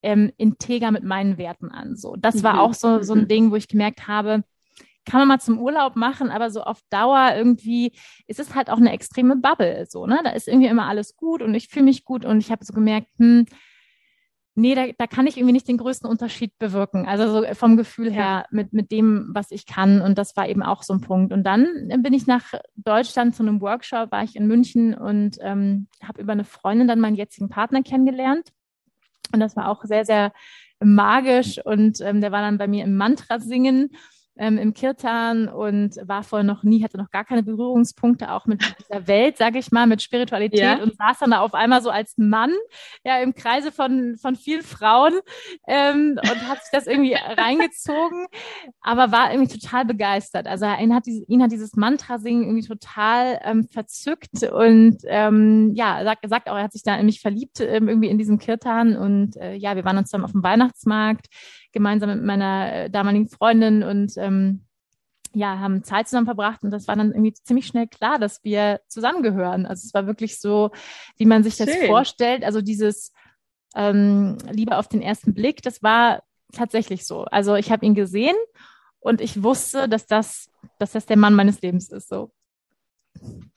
ähm, 0.02 0.32
integer 0.36 0.90
mit 0.90 1.04
meinen 1.04 1.38
Werten 1.38 1.70
an. 1.70 1.96
So, 1.96 2.16
das 2.16 2.42
war 2.42 2.54
mhm. 2.54 2.58
auch 2.60 2.74
so, 2.74 3.02
so 3.02 3.12
ein 3.12 3.22
mhm. 3.22 3.28
Ding, 3.28 3.50
wo 3.50 3.56
ich 3.56 3.68
gemerkt 3.68 4.08
habe, 4.08 4.42
kann 5.04 5.20
man 5.20 5.28
mal 5.28 5.40
zum 5.40 5.58
Urlaub 5.58 5.96
machen, 5.96 6.30
aber 6.30 6.50
so 6.50 6.62
auf 6.62 6.80
Dauer 6.90 7.32
irgendwie 7.34 7.92
ist 8.26 8.38
es 8.38 8.54
halt 8.54 8.70
auch 8.70 8.76
eine 8.76 8.92
extreme 8.92 9.36
Bubble. 9.36 9.86
So, 9.88 10.06
ne? 10.06 10.20
Da 10.24 10.30
ist 10.30 10.48
irgendwie 10.48 10.68
immer 10.68 10.86
alles 10.86 11.16
gut 11.16 11.42
und 11.42 11.54
ich 11.54 11.68
fühle 11.68 11.86
mich 11.86 12.04
gut 12.04 12.24
und 12.24 12.38
ich 12.38 12.50
habe 12.50 12.64
so 12.64 12.72
gemerkt, 12.72 13.08
hm, 13.18 13.46
nee, 14.54 14.74
da, 14.74 14.86
da 14.98 15.06
kann 15.06 15.26
ich 15.26 15.36
irgendwie 15.36 15.52
nicht 15.52 15.68
den 15.68 15.78
größten 15.78 16.08
Unterschied 16.08 16.58
bewirken. 16.58 17.06
Also 17.06 17.30
so 17.30 17.54
vom 17.54 17.76
Gefühl 17.76 18.10
her 18.12 18.46
mit, 18.50 18.72
mit 18.72 18.90
dem, 18.90 19.30
was 19.32 19.50
ich 19.50 19.66
kann. 19.66 20.00
Und 20.00 20.18
das 20.18 20.36
war 20.36 20.48
eben 20.48 20.62
auch 20.62 20.82
so 20.82 20.92
ein 20.94 21.00
Punkt. 21.00 21.32
Und 21.32 21.44
dann 21.44 21.66
bin 21.98 22.12
ich 22.12 22.26
nach 22.26 22.52
Deutschland 22.76 23.34
zu 23.34 23.42
einem 23.42 23.60
Workshop, 23.60 24.12
war 24.12 24.24
ich 24.24 24.36
in 24.36 24.46
München 24.46 24.94
und 24.94 25.38
ähm, 25.40 25.88
habe 26.02 26.20
über 26.20 26.32
eine 26.32 26.44
Freundin 26.44 26.88
dann 26.88 27.00
meinen 27.00 27.16
jetzigen 27.16 27.48
Partner 27.48 27.82
kennengelernt. 27.82 28.48
Und 29.32 29.40
das 29.40 29.56
war 29.56 29.68
auch 29.68 29.84
sehr, 29.84 30.04
sehr 30.04 30.32
magisch. 30.80 31.64
Und 31.64 32.00
ähm, 32.00 32.20
der 32.20 32.32
war 32.32 32.42
dann 32.42 32.58
bei 32.58 32.66
mir 32.66 32.84
im 32.84 32.96
Mantra 32.96 33.38
singen 33.38 33.90
ähm, 34.38 34.58
im 34.58 34.74
Kirtan 34.74 35.48
und 35.48 35.96
war 36.02 36.22
vorher 36.22 36.44
noch 36.44 36.62
nie, 36.62 36.82
hatte 36.82 36.96
noch 36.96 37.10
gar 37.10 37.24
keine 37.24 37.42
Berührungspunkte 37.42 38.32
auch 38.32 38.46
mit 38.46 38.62
dieser 38.80 39.06
Welt, 39.06 39.36
sage 39.36 39.58
ich 39.58 39.70
mal, 39.70 39.86
mit 39.86 40.02
Spiritualität 40.02 40.60
ja. 40.60 40.82
und 40.82 40.96
saß 40.96 41.18
dann 41.20 41.30
da 41.30 41.40
auf 41.40 41.54
einmal 41.54 41.82
so 41.82 41.90
als 41.90 42.14
Mann 42.16 42.52
ja 43.04 43.20
im 43.20 43.34
Kreise 43.34 43.72
von 43.72 44.16
von 44.16 44.36
vielen 44.36 44.62
Frauen 44.62 45.14
ähm, 45.66 46.18
und 46.22 46.48
hat 46.48 46.62
sich 46.62 46.70
das 46.72 46.86
irgendwie 46.86 47.14
reingezogen, 47.14 48.26
aber 48.80 49.12
war 49.12 49.32
irgendwie 49.32 49.58
total 49.58 49.84
begeistert. 49.84 50.46
Also 50.46 50.66
ihn 50.66 50.94
hat, 50.94 51.06
diese, 51.06 51.24
ihn 51.26 51.42
hat 51.42 51.52
dieses 51.52 51.76
Mantra-Singen 51.76 52.44
irgendwie 52.44 52.66
total 52.66 53.40
ähm, 53.44 53.64
verzückt 53.64 54.42
und 54.42 54.98
ähm, 55.06 55.72
ja, 55.74 56.02
sagt, 56.04 56.28
sagt 56.28 56.48
auch, 56.48 56.56
er 56.56 56.64
hat 56.64 56.72
sich 56.72 56.82
da 56.82 56.96
in 56.96 57.06
mich 57.06 57.20
verliebt 57.20 57.60
ähm, 57.60 57.88
irgendwie 57.88 58.08
in 58.08 58.18
diesem 58.18 58.38
Kirtan 58.38 58.96
und 58.96 59.36
äh, 59.36 59.54
ja, 59.54 59.76
wir 59.76 59.84
waren 59.84 59.98
uns 59.98 60.10
dann 60.10 60.24
auf 60.24 60.32
dem 60.32 60.42
Weihnachtsmarkt 60.42 61.26
gemeinsam 61.72 62.10
mit 62.10 62.24
meiner 62.24 62.72
äh, 62.72 62.90
damaligen 62.90 63.28
Freundin 63.28 63.82
und 63.82 64.12
ähm, 64.16 64.64
ja, 65.32 65.58
haben 65.58 65.84
Zeit 65.84 66.08
zusammen 66.08 66.26
verbracht 66.26 66.62
und 66.62 66.70
das 66.70 66.88
war 66.88 66.96
dann 66.96 67.12
irgendwie 67.12 67.32
ziemlich 67.32 67.66
schnell 67.66 67.86
klar, 67.86 68.18
dass 68.18 68.42
wir 68.42 68.80
zusammengehören. 68.88 69.64
Also 69.64 69.86
es 69.86 69.94
war 69.94 70.06
wirklich 70.06 70.40
so, 70.40 70.70
wie 71.16 71.26
man 71.26 71.44
sich 71.44 71.56
das 71.56 71.70
Schön. 71.70 71.86
vorstellt. 71.86 72.44
Also 72.44 72.60
dieses 72.62 73.12
ähm, 73.76 74.38
Liebe 74.50 74.76
auf 74.76 74.88
den 74.88 75.02
ersten 75.02 75.34
Blick, 75.34 75.62
das 75.62 75.82
war 75.82 76.22
tatsächlich 76.52 77.06
so. 77.06 77.24
Also 77.24 77.54
ich 77.54 77.70
habe 77.70 77.86
ihn 77.86 77.94
gesehen 77.94 78.36
und 78.98 79.20
ich 79.20 79.42
wusste, 79.42 79.88
dass 79.88 80.06
das, 80.06 80.50
dass 80.78 80.92
das 80.92 81.06
der 81.06 81.16
Mann 81.16 81.34
meines 81.34 81.60
Lebens 81.62 81.90
ist. 81.90 82.08
So. 82.08 82.32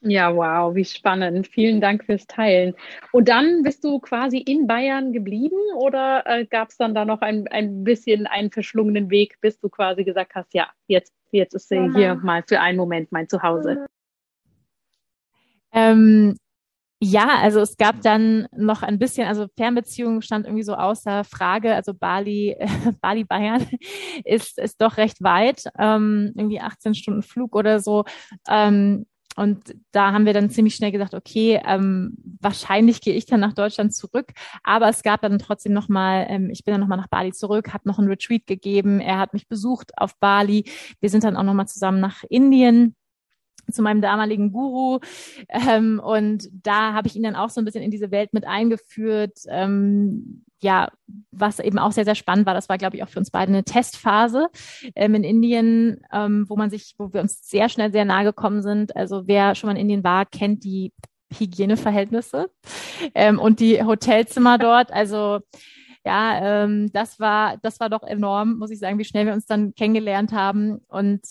Ja, 0.00 0.34
wow, 0.34 0.74
wie 0.74 0.84
spannend. 0.84 1.46
Vielen 1.46 1.80
Dank 1.80 2.04
fürs 2.04 2.26
Teilen. 2.26 2.74
Und 3.12 3.28
dann 3.28 3.62
bist 3.62 3.82
du 3.84 3.98
quasi 3.98 4.38
in 4.38 4.66
Bayern 4.66 5.12
geblieben 5.12 5.56
oder 5.78 6.22
äh, 6.26 6.44
gab 6.44 6.68
es 6.68 6.76
dann 6.76 6.94
da 6.94 7.04
noch 7.04 7.22
ein, 7.22 7.48
ein 7.48 7.84
bisschen 7.84 8.26
einen 8.26 8.50
verschlungenen 8.50 9.10
Weg, 9.10 9.40
bis 9.40 9.58
du 9.58 9.68
quasi 9.68 10.04
gesagt 10.04 10.34
hast, 10.34 10.52
ja, 10.52 10.68
jetzt, 10.88 11.14
jetzt 11.30 11.54
ist 11.54 11.68
sie 11.68 11.90
hier 11.94 12.16
mal 12.16 12.42
für 12.46 12.60
einen 12.60 12.76
Moment 12.76 13.12
mein 13.12 13.28
Zuhause? 13.28 13.86
Ähm, 15.72 16.36
ja, 17.00 17.38
also 17.40 17.60
es 17.60 17.76
gab 17.76 18.00
dann 18.00 18.46
noch 18.56 18.82
ein 18.82 18.98
bisschen, 18.98 19.26
also 19.26 19.46
Fernbeziehung 19.56 20.22
stand 20.22 20.46
irgendwie 20.46 20.62
so 20.62 20.74
außer 20.74 21.24
Frage. 21.24 21.74
Also 21.74 21.92
Bali, 21.92 22.56
Bali 23.02 23.24
Bayern 23.24 23.66
ist, 24.24 24.58
ist 24.58 24.80
doch 24.80 24.96
recht 24.96 25.22
weit, 25.22 25.64
ähm, 25.78 26.32
irgendwie 26.34 26.60
18 26.60 26.94
Stunden 26.94 27.22
Flug 27.22 27.56
oder 27.56 27.80
so. 27.80 28.04
Ähm, 28.48 29.06
und 29.36 29.74
da 29.92 30.12
haben 30.12 30.26
wir 30.26 30.32
dann 30.32 30.50
ziemlich 30.50 30.74
schnell 30.76 30.92
gesagt, 30.92 31.14
okay, 31.14 31.60
ähm, 31.66 32.16
wahrscheinlich 32.40 33.00
gehe 33.00 33.14
ich 33.14 33.26
dann 33.26 33.40
nach 33.40 33.52
Deutschland 33.52 33.94
zurück. 33.94 34.32
Aber 34.62 34.88
es 34.88 35.02
gab 35.02 35.22
dann 35.22 35.38
trotzdem 35.38 35.72
nochmal, 35.72 36.26
ähm, 36.28 36.50
ich 36.50 36.64
bin 36.64 36.72
dann 36.72 36.80
nochmal 36.80 36.98
nach 36.98 37.08
Bali 37.08 37.32
zurück, 37.32 37.72
habe 37.72 37.88
noch 37.88 37.98
ein 37.98 38.06
Retreat 38.06 38.46
gegeben. 38.46 39.00
Er 39.00 39.18
hat 39.18 39.32
mich 39.34 39.48
besucht 39.48 39.92
auf 39.98 40.16
Bali. 40.18 40.64
Wir 41.00 41.10
sind 41.10 41.24
dann 41.24 41.36
auch 41.36 41.42
nochmal 41.42 41.68
zusammen 41.68 42.00
nach 42.00 42.22
Indien 42.28 42.94
zu 43.70 43.82
meinem 43.82 44.00
damaligen 44.00 44.52
Guru. 44.52 45.00
Ähm, 45.48 46.00
und 46.04 46.48
da 46.52 46.92
habe 46.92 47.08
ich 47.08 47.16
ihn 47.16 47.22
dann 47.22 47.36
auch 47.36 47.50
so 47.50 47.60
ein 47.60 47.64
bisschen 47.64 47.82
in 47.82 47.90
diese 47.90 48.10
Welt 48.10 48.32
mit 48.32 48.46
eingeführt. 48.46 49.38
Ähm, 49.48 50.44
ja, 50.60 50.90
was 51.30 51.58
eben 51.58 51.78
auch 51.78 51.92
sehr, 51.92 52.06
sehr 52.06 52.14
spannend 52.14 52.46
war, 52.46 52.54
das 52.54 52.68
war, 52.68 52.78
glaube 52.78 52.96
ich, 52.96 53.02
auch 53.02 53.08
für 53.08 53.18
uns 53.18 53.30
beide 53.30 53.52
eine 53.52 53.64
Testphase 53.64 54.48
ähm, 54.96 55.14
in 55.14 55.24
Indien, 55.24 56.00
ähm, 56.12 56.46
wo 56.48 56.56
man 56.56 56.70
sich, 56.70 56.94
wo 56.98 57.12
wir 57.12 57.20
uns 57.20 57.48
sehr 57.48 57.68
schnell 57.68 57.92
sehr 57.92 58.04
nahe 58.04 58.24
gekommen 58.24 58.62
sind. 58.62 58.96
Also 58.96 59.26
wer 59.26 59.54
schon 59.54 59.68
mal 59.68 59.74
in 59.74 59.82
Indien 59.82 60.04
war, 60.04 60.24
kennt 60.24 60.64
die 60.64 60.92
Hygieneverhältnisse 61.38 62.50
ähm, 63.14 63.38
und 63.38 63.60
die 63.60 63.82
Hotelzimmer 63.82 64.58
dort. 64.58 64.92
Also 64.92 65.40
ja, 66.04 66.64
ähm, 66.64 66.90
das 66.92 67.18
war, 67.18 67.56
das 67.58 67.80
war 67.80 67.88
doch 67.88 68.02
enorm, 68.02 68.58
muss 68.58 68.70
ich 68.70 68.78
sagen, 68.78 68.98
wie 68.98 69.04
schnell 69.04 69.26
wir 69.26 69.32
uns 69.32 69.46
dann 69.46 69.74
kennengelernt 69.74 70.32
haben. 70.32 70.80
Und 70.88 71.22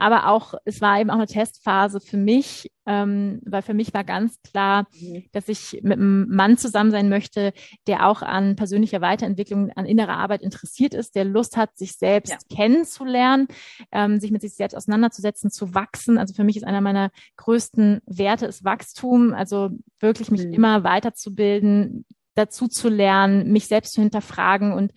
aber 0.00 0.28
auch, 0.28 0.54
es 0.64 0.80
war 0.80 0.98
eben 0.98 1.10
auch 1.10 1.16
eine 1.16 1.26
Testphase 1.26 2.00
für 2.00 2.16
mich, 2.16 2.70
ähm, 2.86 3.40
weil 3.44 3.60
für 3.60 3.74
mich 3.74 3.92
war 3.92 4.02
ganz 4.02 4.40
klar, 4.42 4.86
mhm. 4.98 5.24
dass 5.32 5.48
ich 5.48 5.80
mit 5.82 5.98
einem 5.98 6.26
Mann 6.28 6.56
zusammen 6.56 6.90
sein 6.90 7.10
möchte, 7.10 7.52
der 7.86 8.06
auch 8.06 8.22
an 8.22 8.56
persönlicher 8.56 9.02
Weiterentwicklung, 9.02 9.70
an 9.72 9.84
innerer 9.84 10.16
Arbeit 10.16 10.40
interessiert 10.40 10.94
ist, 10.94 11.14
der 11.14 11.26
Lust 11.26 11.58
hat, 11.58 11.76
sich 11.76 11.92
selbst 11.92 12.32
ja. 12.32 12.56
kennenzulernen, 12.56 13.46
ähm, 13.92 14.18
sich 14.20 14.30
mit 14.30 14.40
sich 14.40 14.54
selbst 14.54 14.74
auseinanderzusetzen, 14.74 15.50
zu 15.50 15.74
wachsen. 15.74 16.16
Also 16.16 16.32
für 16.32 16.44
mich 16.44 16.56
ist 16.56 16.64
einer 16.64 16.80
meiner 16.80 17.10
größten 17.36 18.00
Werte 18.06 18.46
ist 18.46 18.64
Wachstum, 18.64 19.34
also 19.34 19.68
wirklich 20.00 20.30
mich 20.30 20.46
mhm. 20.46 20.54
immer 20.54 20.82
weiterzubilden, 20.82 22.06
dazu 22.34 22.68
zu 22.68 22.88
lernen, 22.88 23.52
mich 23.52 23.66
selbst 23.66 23.92
zu 23.92 24.00
hinterfragen 24.00 24.72
und 24.72 24.92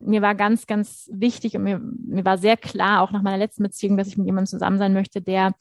mir 0.00 0.22
war 0.22 0.34
ganz, 0.34 0.66
ganz 0.66 1.08
wichtig 1.12 1.56
und 1.56 1.64
mir, 1.64 1.78
mir 1.78 2.24
war 2.24 2.38
sehr 2.38 2.56
klar, 2.56 3.02
auch 3.02 3.10
nach 3.10 3.22
meiner 3.22 3.38
letzten 3.38 3.62
Beziehung, 3.62 3.96
dass 3.96 4.08
ich 4.08 4.16
mit 4.16 4.26
jemandem 4.26 4.46
zusammen 4.46 4.78
sein 4.78 4.92
möchte, 4.92 5.20
der, 5.20 5.52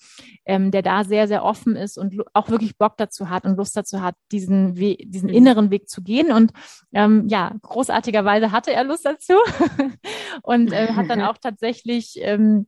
ähm, 0.46 0.72
der 0.72 0.82
da 0.82 1.04
sehr, 1.04 1.28
sehr 1.28 1.44
offen 1.44 1.76
ist 1.76 1.98
und 1.98 2.16
auch 2.34 2.50
wirklich 2.50 2.78
Bock 2.78 2.98
dazu 2.98 3.30
hat 3.30 3.46
und 3.46 3.58
Lust 3.58 3.76
dazu 3.76 4.02
hat, 4.02 4.16
diesen, 4.32 4.78
We 4.78 4.98
diesen 4.98 5.30
mhm. 5.30 5.36
inneren 5.36 5.72
Weg 5.72 5.90
zu 5.90 6.04
gehen. 6.04 6.32
Und 6.32 6.52
ähm, 6.94 7.28
ja, 7.28 7.56
großartigerweise 7.62 8.52
hatte 8.52 8.74
er 8.74 8.84
Lust 8.84 9.06
dazu 9.06 9.34
und 10.44 10.72
äh, 10.72 10.94
hat 10.94 11.10
dann 11.10 11.22
auch 11.24 11.38
tatsächlich 11.38 12.16
ähm, 12.22 12.68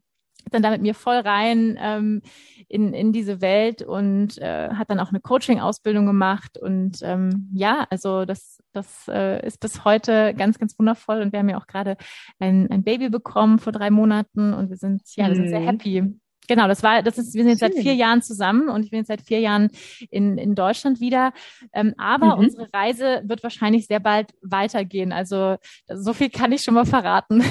dann 0.52 0.64
da 0.64 0.72
mit 0.72 0.82
mir 0.82 0.96
voll 0.96 1.18
rein 1.18 1.78
ähm, 1.82 2.22
in, 2.68 2.94
in 2.94 3.12
diese 3.12 3.42
Welt 3.42 3.82
und 3.82 4.38
äh, 4.40 4.70
hat 4.70 4.90
dann 4.90 5.00
auch 5.00 5.10
eine 5.10 5.20
Coaching-Ausbildung 5.20 6.06
gemacht. 6.06 6.58
Und 6.58 7.00
ähm, 7.04 7.50
ja, 7.54 7.86
also 7.90 8.26
das, 8.26 8.59
das 8.74 9.08
äh, 9.08 9.46
ist 9.46 9.60
bis 9.60 9.84
heute 9.86 10.34
ganz, 10.36 10.60
ganz 10.60 10.78
wundervoll. 10.78 11.22
Und 11.22 11.32
wir 11.32 11.40
haben 11.40 11.50
ja 11.50 11.58
auch 11.58 11.68
gerade 11.68 11.98
ein, 12.40 12.70
ein 12.70 12.84
Baby 12.84 13.10
bekommen 13.10 13.60
vor 13.60 13.74
drei 13.74 13.90
Monaten 13.90 14.54
und 14.54 14.70
wir 14.70 14.78
sind, 14.78 15.02
ja, 15.16 15.28
wir 15.28 15.36
sind 15.36 15.50
sehr 15.50 15.62
mhm. 15.62 15.66
happy. 15.66 16.20
Genau, 16.48 16.68
das 16.68 16.82
war, 16.82 17.04
das 17.04 17.20
ist, 17.20 17.36
wir 17.36 17.44
sind 17.44 17.52
jetzt 17.52 17.60
seit 17.60 17.76
vier 17.76 17.94
Jahren 17.94 18.24
zusammen 18.24 18.70
und 18.70 18.84
ich 18.84 18.90
bin 18.90 18.98
jetzt 18.98 19.10
seit 19.10 19.22
vier 19.22 19.40
Jahren 19.40 19.70
in, 20.10 20.40
in 20.40 20.56
Deutschland 20.56 21.00
wieder. 21.00 21.32
Ähm, 21.74 21.94
aber 21.98 22.36
mhm. 22.36 22.46
unsere 22.46 22.68
Reise 22.74 23.22
wird 23.24 23.44
wahrscheinlich 23.44 23.86
sehr 23.86 24.00
bald 24.00 24.34
weitergehen. 24.42 25.12
Also 25.12 25.58
so 25.88 26.14
viel 26.14 26.32
kann 26.32 26.52
ich 26.52 26.64
schon 26.64 26.74
mal 26.74 26.88
verraten. 26.88 27.44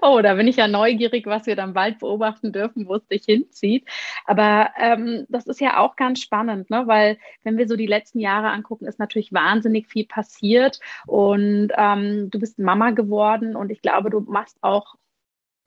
Oh, 0.07 0.21
da 0.21 0.35
bin 0.35 0.47
ich 0.47 0.57
ja 0.57 0.69
neugierig, 0.69 1.25
was 1.25 1.47
wir 1.47 1.57
dann 1.57 1.73
bald 1.73 1.99
beobachten 2.01 2.53
dürfen, 2.53 2.87
wo 2.87 2.97
es 2.97 3.07
dich 3.09 3.25
hinzieht. 3.25 3.89
Aber 4.27 4.69
ähm, 4.79 5.25
das 5.31 5.47
ist 5.47 5.63
ja 5.63 5.79
auch 5.79 5.97
ganz 5.97 6.21
spannend, 6.21 6.69
ne? 6.69 6.83
weil 6.87 7.17
wenn 7.43 7.57
wir 7.57 7.67
so 7.67 7.75
die 7.75 7.87
letzten 7.87 8.21
Jahre 8.21 8.51
angucken, 8.51 8.85
ist 8.85 8.99
natürlich 8.99 9.33
wahnsinnig 9.33 9.87
viel 9.87 10.07
passiert 10.07 10.79
und 11.07 11.71
ähm, 11.75 12.29
du 12.29 12.39
bist 12.39 12.59
Mama 12.59 12.91
geworden 12.91 13.57
und 13.57 13.71
ich 13.71 13.81
glaube, 13.81 14.11
du 14.11 14.21
machst 14.21 14.59
auch 14.61 14.97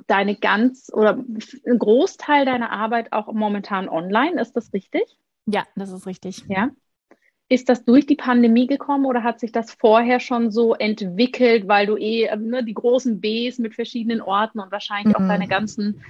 deine 0.05 0.35
ganz 0.35 0.91
oder 0.93 1.17
einen 1.65 1.79
Großteil 1.79 2.45
deiner 2.45 2.69
Arbeit 2.69 3.13
auch 3.13 3.33
momentan 3.33 3.89
online. 3.89 4.39
Ist 4.39 4.53
das 4.53 4.71
richtig? 4.71 5.17
Ja, 5.47 5.65
das 5.75 5.89
ist 5.91 6.05
richtig. 6.05 6.43
Ja. 6.47 6.69
Ist 7.49 7.69
das 7.69 7.85
durch 7.85 8.05
die 8.05 8.15
Pandemie 8.15 8.67
gekommen 8.67 9.05
oder 9.05 9.23
hat 9.23 9.39
sich 9.39 9.51
das 9.51 9.71
vorher 9.71 10.19
schon 10.19 10.51
so 10.51 10.73
entwickelt, 10.73 11.67
weil 11.67 11.85
du 11.85 11.95
eh 11.95 12.25
ähm, 12.25 12.49
ne, 12.49 12.63
die 12.63 12.73
großen 12.73 13.21
Bs 13.21 13.59
mit 13.59 13.75
verschiedenen 13.75 14.21
Orten 14.21 14.59
und 14.59 14.71
wahrscheinlich 14.71 15.17
mhm. 15.17 15.23
auch 15.23 15.27
deine 15.27 15.47
ganzen 15.47 16.01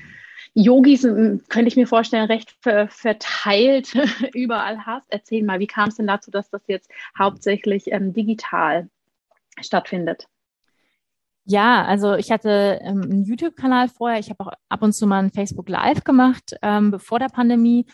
Yogis, 0.53 1.03
könnte 1.03 1.67
ich 1.67 1.75
mir 1.75 1.85
vorstellen, 1.85 2.25
recht 2.25 2.55
ver 2.61 2.87
verteilt 2.87 3.93
überall 4.33 4.85
hast? 4.85 5.05
Erzähl 5.09 5.43
mal, 5.43 5.59
wie 5.59 5.67
kam 5.67 5.89
es 5.89 5.95
denn 5.95 6.07
dazu, 6.07 6.31
dass 6.31 6.49
das 6.49 6.63
jetzt 6.67 6.89
hauptsächlich 7.17 7.91
ähm, 7.91 8.13
digital 8.13 8.89
stattfindet? 9.61 10.27
Ja, 11.45 11.85
also 11.85 12.15
ich 12.15 12.31
hatte 12.31 12.79
ähm, 12.81 13.03
einen 13.03 13.23
YouTube-Kanal 13.23 13.87
vorher. 13.87 14.19
Ich 14.19 14.29
habe 14.29 14.43
auch 14.43 14.51
ab 14.67 14.81
und 14.81 14.93
zu 14.93 15.07
mal 15.07 15.19
ein 15.19 15.31
Facebook 15.31 15.69
Live 15.69 16.03
gemacht, 16.03 16.57
ähm, 16.61 16.91
bevor 16.91 17.19
der 17.19 17.29
Pandemie. 17.29 17.85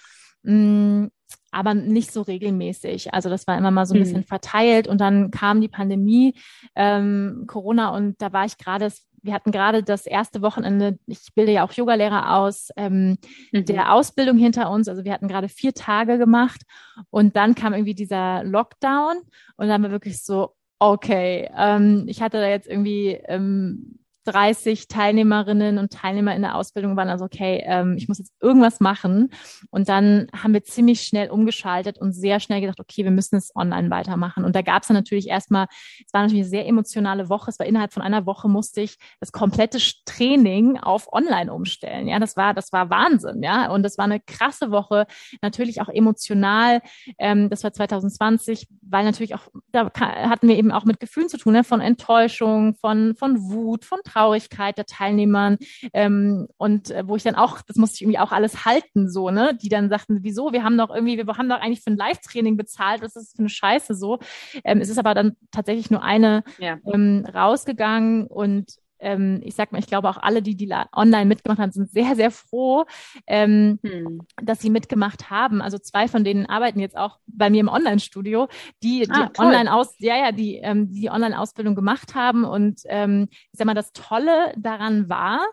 Mm, 0.44 1.08
aber 1.52 1.74
nicht 1.74 2.12
so 2.12 2.22
regelmäßig. 2.22 3.14
Also 3.14 3.30
das 3.30 3.48
war 3.48 3.58
immer 3.58 3.72
mal 3.72 3.86
so 3.86 3.94
ein 3.94 4.00
mhm. 4.00 4.04
bisschen 4.04 4.24
verteilt 4.24 4.88
und 4.88 5.00
dann 5.00 5.32
kam 5.32 5.62
die 5.62 5.68
Pandemie, 5.68 6.36
ähm, 6.76 7.46
Corona 7.48 7.90
und 7.96 8.22
da 8.22 8.34
war 8.34 8.46
ich 8.46 8.58
gerade, 8.58 8.92
wir 9.22 9.34
hatten 9.34 9.52
gerade 9.52 9.84
das 9.84 10.06
erste 10.06 10.42
Wochenende, 10.42 10.98
ich 11.06 11.34
bilde 11.36 11.54
ja 11.54 11.66
auch 11.66 11.72
Yogalehrer 11.72 12.38
aus, 12.38 12.70
ähm, 12.76 13.18
mhm. 13.52 13.66
der 13.66 13.94
Ausbildung 13.94 14.38
hinter 14.38 14.70
uns. 14.72 14.88
Also 14.88 15.06
wir 15.06 15.14
hatten 15.14 15.28
gerade 15.28 15.48
vier 15.48 15.74
Tage 15.74 16.18
gemacht 16.18 16.62
und 17.10 17.36
dann 17.36 17.56
kam 17.56 17.74
irgendwie 17.74 17.96
dieser 17.96 18.44
Lockdown 18.44 19.18
und 19.56 19.68
dann 19.68 19.84
war 19.84 19.92
wirklich 19.92 20.24
so, 20.24 20.56
okay, 20.80 21.50
ähm, 21.56 22.06
ich 22.08 22.22
hatte 22.22 22.38
da 22.38 22.48
jetzt 22.48 22.68
irgendwie 22.68 23.20
ähm, 23.28 24.00
30 24.26 24.88
Teilnehmerinnen 24.88 25.78
und 25.78 25.92
Teilnehmer 25.92 26.36
in 26.36 26.42
der 26.42 26.56
Ausbildung 26.56 26.96
waren 26.96 27.10
also, 27.10 27.26
okay, 27.26 27.64
ähm, 27.66 27.96
ich 27.98 28.08
muss 28.08 28.20
jetzt 28.20 28.34
irgendwas 28.42 28.80
machen. 28.80 29.30
Und 29.70 29.90
dann 29.90 30.28
haben 30.36 30.54
wir 30.54 30.64
ziemlich 30.64 31.02
schnell 31.02 31.30
umgeschaltet 31.30 31.98
und 31.98 32.14
sehr 32.14 32.40
schnell 32.40 32.62
gedacht, 32.62 32.80
okay, 32.80 33.04
wir 33.04 33.12
müssen 33.12 33.36
es 33.36 33.52
online 33.56 33.90
weitermachen. 33.90 34.46
Und 34.46 34.56
da 34.56 34.62
gab 34.62 34.84
es 34.84 34.88
dann 34.88 34.96
natürlich 34.96 35.28
erstmal, 35.28 35.68
es 36.06 36.14
war 36.14 36.22
natürlich 36.22 36.44
eine 36.44 36.50
sehr 36.50 36.68
emotionale 36.68 37.30
Woche. 37.30 37.50
Es 37.50 37.60
war 37.60 37.66
innerhalb 37.66 37.94
von 37.94 38.04
einer 38.04 38.26
Woche 38.26 38.48
musste 38.50 38.82
ich 38.82 38.98
das 39.20 39.32
komplette 39.32 39.80
Training 40.06 40.78
auf 40.78 41.12
online 41.12 41.52
umstellen. 41.54 42.08
Ja, 42.08 42.20
das 42.20 42.38
war, 42.38 42.54
das 42.54 42.72
war 42.72 42.90
Wahnsinn. 42.90 43.44
Ja, 43.44 43.72
und 43.72 43.84
das 43.84 43.98
war 43.98 44.06
eine 44.06 44.20
krasse 44.20 44.72
Woche. 44.72 45.06
Natürlich 45.42 45.82
auch 45.82 45.90
emotional. 45.90 46.82
Ähm, 47.18 47.50
das 47.50 47.64
war 47.64 47.74
2020, 47.74 48.68
weil 48.82 49.04
natürlich 49.04 49.36
auch, 49.36 49.48
da 49.72 49.92
hatten 49.94 50.48
wir 50.48 50.58
eben 50.58 50.72
auch 50.72 50.86
mit 50.86 51.00
Gefühlen 51.00 51.30
zu 51.30 51.38
tun, 51.38 51.54
ne? 51.54 51.64
von 51.64 51.82
Enttäuschung, 51.82 52.76
von, 52.76 53.16
von 53.16 53.52
Wut, 53.52 53.86
von 53.86 54.00
Traurigkeit 54.14 54.78
der 54.78 54.86
Teilnehmern 54.86 55.58
ähm, 55.94 56.48
und 56.58 56.92
äh, 56.92 57.08
wo 57.08 57.16
ich 57.16 57.24
dann 57.24 57.36
auch, 57.36 57.62
das 57.62 57.78
musste 57.78 57.96
ich 57.96 58.02
irgendwie 58.04 58.20
auch 58.20 58.32
alles 58.32 58.66
halten, 58.66 59.10
so, 59.10 59.30
ne, 59.30 59.58
die 59.60 59.70
dann 59.70 59.90
sagten, 59.90 60.20
wieso, 60.22 60.54
wir 60.54 60.64
haben 60.64 60.78
doch 60.78 60.94
irgendwie, 60.94 61.18
wir 61.18 61.38
haben 61.38 61.50
doch 61.50 61.60
eigentlich 61.60 61.82
für 61.82 61.92
ein 61.92 61.98
Live-Training 61.98 62.58
bezahlt, 62.58 63.02
was 63.02 63.16
ist 63.16 63.30
das 63.30 63.34
für 63.34 63.40
eine 63.40 63.50
Scheiße 63.50 63.96
so. 63.96 64.20
Ähm, 64.64 64.82
es 64.82 64.90
ist 64.90 64.98
aber 64.98 65.14
dann 65.14 65.36
tatsächlich 65.52 65.90
nur 65.90 66.04
eine 66.04 66.44
ja. 66.60 66.78
ähm, 66.92 67.26
rausgegangen 67.34 68.28
und 68.28 68.83
ähm, 69.04 69.42
ich 69.44 69.56
sag 69.56 69.72
mal, 69.72 69.80
ich 69.80 69.88
glaube 69.88 70.10
auch 70.10 70.18
alle, 70.18 70.42
die 70.42 70.56
die 70.56 70.74
online 70.96 71.26
mitgemacht 71.26 71.60
haben, 71.60 71.72
sind 71.72 71.92
sehr, 71.92 72.16
sehr 72.16 72.32
froh, 72.32 72.86
ähm, 73.28 73.80
hm. 73.84 74.22
dass 74.42 74.60
sie 74.60 74.70
mitgemacht 74.70 75.30
haben. 75.30 75.62
Also 75.62 75.78
zwei 75.78 76.08
von 76.08 76.24
denen 76.24 76.46
arbeiten 76.46 76.80
jetzt 76.80 76.98
auch 76.98 77.20
bei 77.28 77.50
mir 77.50 77.60
im 77.60 77.68
Online-Studio, 77.68 78.48
die 78.82 79.02
die 79.02 79.12
ah, 79.12 79.32
online 79.38 79.74
aus, 79.74 79.96
ja, 80.00 80.18
ja, 80.18 80.32
die 80.32 80.56
ähm, 80.58 80.92
die 80.92 81.10
Online-Ausbildung 81.10 81.76
gemacht 81.76 82.16
haben. 82.16 82.44
Und 82.46 82.82
ähm, 82.86 83.28
ich 83.32 83.58
sag 83.58 83.66
mal, 83.66 83.74
das 83.74 83.92
Tolle 83.94 84.54
daran 84.58 85.10
war, 85.10 85.46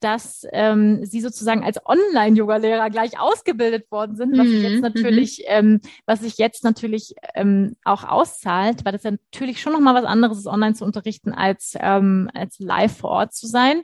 dass 0.00 0.46
ähm, 0.52 1.04
sie 1.04 1.20
sozusagen 1.20 1.64
als 1.64 1.78
Online-Yoga-Lehrer 1.84 2.90
gleich 2.90 3.18
ausgebildet 3.20 3.90
worden 3.90 4.16
sind, 4.16 4.36
was 4.38 4.46
sich 4.46 4.62
jetzt 4.62 4.74
mhm, 4.74 4.80
natürlich, 4.80 5.38
mhm. 5.38 5.44
ähm, 5.48 5.80
was 6.06 6.20
sich 6.20 6.38
jetzt 6.38 6.64
natürlich 6.64 7.14
ähm, 7.34 7.76
auch 7.84 8.04
auszahlt, 8.04 8.84
weil 8.84 8.92
das 8.92 9.02
ja 9.02 9.12
natürlich 9.12 9.60
schon 9.60 9.72
nochmal 9.72 9.94
was 9.94 10.04
anderes 10.04 10.38
ist, 10.38 10.46
online 10.46 10.74
zu 10.74 10.84
unterrichten, 10.84 11.32
als, 11.32 11.74
ähm, 11.80 12.30
als 12.34 12.58
live 12.58 12.96
vor 12.96 13.10
Ort 13.10 13.34
zu 13.34 13.46
sein. 13.46 13.82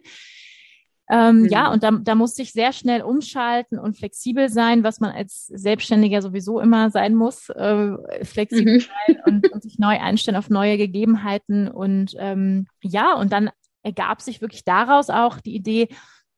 Ähm, 1.11 1.41
mhm. 1.41 1.49
Ja, 1.49 1.71
und 1.71 1.83
da, 1.83 1.91
da 1.91 2.15
musste 2.15 2.43
ich 2.43 2.53
sehr 2.53 2.73
schnell 2.73 3.03
umschalten 3.03 3.79
und 3.79 3.97
flexibel 3.97 4.49
sein, 4.49 4.85
was 4.85 5.01
man 5.01 5.11
als 5.11 5.47
Selbstständiger 5.47 6.23
sowieso 6.23 6.61
immer 6.61 6.91
sein 6.91 7.15
muss, 7.15 7.51
äh, 7.51 8.25
flexibel 8.25 8.77
mhm. 8.77 8.81
sein 8.81 9.21
und, 9.27 9.53
und, 9.53 9.63
sich 9.63 9.79
neu 9.79 10.01
einstellen 10.01 10.37
auf 10.37 10.49
neue 10.49 10.79
Gegebenheiten 10.79 11.69
und 11.69 12.15
ähm, 12.19 12.67
ja, 12.81 13.15
und 13.15 13.33
dann 13.33 13.51
ergab 13.85 14.21
sich 14.21 14.41
wirklich 14.41 14.65
daraus 14.65 15.11
auch 15.11 15.41
die 15.41 15.55
Idee, 15.55 15.89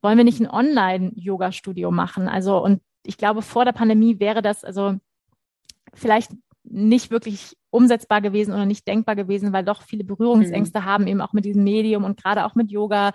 wollen 0.03 0.19
wir 0.19 0.25
nicht 0.25 0.41
ein 0.41 0.51
Online-Yoga-Studio 0.51 1.91
machen? 1.91 2.29
Also, 2.29 2.63
und 2.63 2.83
ich 3.05 3.17
glaube, 3.17 3.43
vor 3.43 3.65
der 3.65 3.73
Pandemie 3.73 4.21
wäre 4.21 4.43
das 4.43 4.65
also 4.65 4.97
vielleicht 5.95 6.33
nicht 6.69 7.11
wirklich 7.11 7.57
umsetzbar 7.71 8.21
gewesen 8.21 8.53
oder 8.53 8.67
nicht 8.67 8.89
denkbar 8.89 9.15
gewesen, 9.15 9.53
weil 9.53 9.65
doch 9.65 9.83
viele 9.83 10.03
Berührungsängste 10.03 10.81
mhm. 10.81 10.85
haben, 10.85 11.07
eben 11.07 11.21
auch 11.21 11.33
mit 11.33 11.45
diesem 11.45 11.63
Medium 11.63 12.05
und 12.05 12.21
gerade 12.21 12.45
auch 12.45 12.55
mit 12.55 12.71
Yoga, 12.71 13.13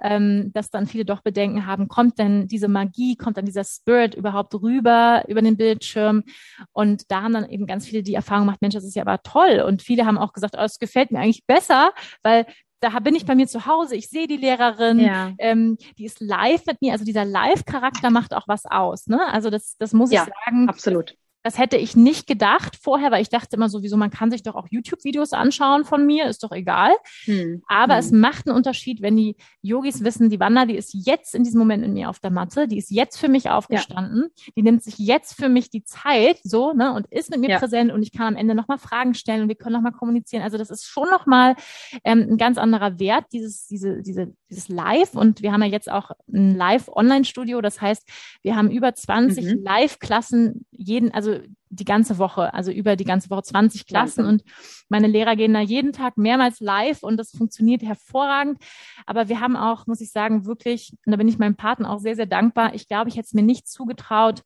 ähm, 0.00 0.50
dass 0.52 0.70
dann 0.70 0.86
viele 0.86 1.04
doch 1.04 1.20
Bedenken 1.20 1.66
haben, 1.66 1.88
kommt 1.88 2.18
denn 2.18 2.48
diese 2.48 2.68
Magie, 2.68 3.16
kommt 3.16 3.36
dann 3.36 3.46
dieser 3.46 3.64
Spirit 3.64 4.14
überhaupt 4.14 4.54
rüber 4.54 5.24
über 5.28 5.40
den 5.40 5.56
Bildschirm? 5.56 6.24
Und 6.72 7.10
da 7.10 7.22
haben 7.22 7.32
dann 7.32 7.48
eben 7.48 7.66
ganz 7.66 7.86
viele 7.86 8.02
die 8.02 8.14
Erfahrung 8.14 8.46
gemacht, 8.46 8.60
Mensch, 8.60 8.74
das 8.74 8.84
ist 8.84 8.96
ja 8.96 9.02
aber 9.02 9.22
toll. 9.22 9.62
Und 9.66 9.82
viele 9.82 10.04
haben 10.04 10.18
auch 10.18 10.32
gesagt, 10.32 10.56
oh, 10.58 10.64
es 10.64 10.78
gefällt 10.78 11.12
mir 11.12 11.20
eigentlich 11.20 11.46
besser, 11.46 11.92
weil 12.22 12.46
da 12.82 12.98
bin 12.98 13.14
ich 13.14 13.24
bei 13.24 13.34
mir 13.34 13.46
zu 13.46 13.66
Hause, 13.66 13.94
ich 13.94 14.08
sehe 14.08 14.26
die 14.26 14.36
Lehrerin, 14.36 14.98
ja. 14.98 15.32
ähm, 15.38 15.78
die 15.98 16.04
ist 16.04 16.20
live 16.20 16.66
mit 16.66 16.82
mir, 16.82 16.92
also 16.92 17.04
dieser 17.04 17.24
Live-Charakter 17.24 18.10
macht 18.10 18.34
auch 18.34 18.48
was 18.48 18.66
aus. 18.66 19.06
Ne? 19.06 19.24
Also 19.32 19.50
das, 19.50 19.76
das 19.78 19.92
muss 19.92 20.10
ja, 20.10 20.24
ich 20.24 20.32
sagen. 20.44 20.68
Absolut. 20.68 21.16
Das 21.42 21.58
hätte 21.58 21.76
ich 21.76 21.96
nicht 21.96 22.26
gedacht 22.26 22.76
vorher, 22.80 23.10
weil 23.10 23.22
ich 23.22 23.28
dachte 23.28 23.56
immer 23.56 23.68
sowieso, 23.68 23.96
man 23.96 24.10
kann 24.10 24.30
sich 24.30 24.42
doch 24.42 24.54
auch 24.54 24.66
YouTube-Videos 24.70 25.32
anschauen 25.32 25.84
von 25.84 26.06
mir, 26.06 26.26
ist 26.26 26.42
doch 26.42 26.52
egal. 26.52 26.92
Hm. 27.24 27.62
Aber 27.66 27.94
hm. 27.94 28.00
es 28.00 28.12
macht 28.12 28.46
einen 28.46 28.56
Unterschied, 28.56 29.02
wenn 29.02 29.16
die 29.16 29.36
Yogis 29.60 30.04
wissen, 30.04 30.30
die 30.30 30.40
Wanda, 30.40 30.66
die 30.66 30.76
ist 30.76 30.94
jetzt 30.94 31.34
in 31.34 31.44
diesem 31.44 31.58
Moment 31.58 31.82
mit 31.82 31.92
mir 31.92 32.08
auf 32.08 32.20
der 32.20 32.30
Matte, 32.30 32.68
die 32.68 32.78
ist 32.78 32.90
jetzt 32.90 33.18
für 33.18 33.28
mich 33.28 33.50
aufgestanden, 33.50 34.24
ja. 34.34 34.52
die 34.56 34.62
nimmt 34.62 34.82
sich 34.82 34.98
jetzt 34.98 35.34
für 35.34 35.48
mich 35.48 35.70
die 35.70 35.84
Zeit, 35.84 36.38
so, 36.42 36.72
ne, 36.72 36.92
und 36.92 37.06
ist 37.08 37.30
mit 37.30 37.40
mir 37.40 37.50
ja. 37.50 37.58
präsent 37.58 37.92
und 37.92 38.02
ich 38.02 38.12
kann 38.12 38.28
am 38.28 38.36
Ende 38.36 38.54
nochmal 38.54 38.78
Fragen 38.78 39.14
stellen 39.14 39.42
und 39.42 39.48
wir 39.48 39.56
können 39.56 39.74
nochmal 39.74 39.92
kommunizieren. 39.92 40.42
Also 40.42 40.58
das 40.58 40.70
ist 40.70 40.86
schon 40.86 41.08
nochmal 41.10 41.56
ähm, 42.04 42.26
ein 42.30 42.36
ganz 42.36 42.58
anderer 42.58 42.98
Wert, 42.98 43.26
dieses, 43.32 43.66
diese, 43.66 44.02
diese, 44.02 44.32
dieses 44.50 44.68
Live. 44.68 45.14
Und 45.14 45.42
wir 45.42 45.52
haben 45.52 45.62
ja 45.62 45.68
jetzt 45.68 45.90
auch 45.90 46.10
ein 46.32 46.54
Live-Online-Studio. 46.54 47.60
Das 47.60 47.80
heißt, 47.80 48.08
wir 48.42 48.56
haben 48.56 48.70
über 48.70 48.94
20 48.94 49.44
mhm. 49.44 49.62
Live-Klassen 49.62 50.66
jeden, 50.70 51.12
also 51.12 51.31
die 51.72 51.84
ganze 51.84 52.18
Woche, 52.18 52.52
also 52.52 52.70
über 52.70 52.96
die 52.96 53.04
ganze 53.04 53.30
Woche 53.30 53.44
20 53.44 53.86
Klassen 53.86 54.26
und 54.26 54.44
meine 54.88 55.06
Lehrer 55.06 55.36
gehen 55.36 55.54
da 55.54 55.60
jeden 55.60 55.92
Tag 55.92 56.18
mehrmals 56.18 56.60
live 56.60 57.02
und 57.02 57.16
das 57.16 57.30
funktioniert 57.30 57.82
hervorragend. 57.82 58.58
Aber 59.06 59.28
wir 59.28 59.40
haben 59.40 59.56
auch, 59.56 59.86
muss 59.86 60.02
ich 60.02 60.12
sagen, 60.12 60.44
wirklich, 60.44 60.92
und 61.06 61.12
da 61.12 61.16
bin 61.16 61.28
ich 61.28 61.38
meinem 61.38 61.56
Paten 61.56 61.86
auch 61.86 61.98
sehr, 61.98 62.14
sehr 62.14 62.26
dankbar. 62.26 62.74
Ich 62.74 62.88
glaube, 62.88 63.08
ich 63.08 63.16
hätte 63.16 63.26
es 63.26 63.32
mir 63.32 63.42
nicht 63.42 63.68
zugetraut, 63.68 64.42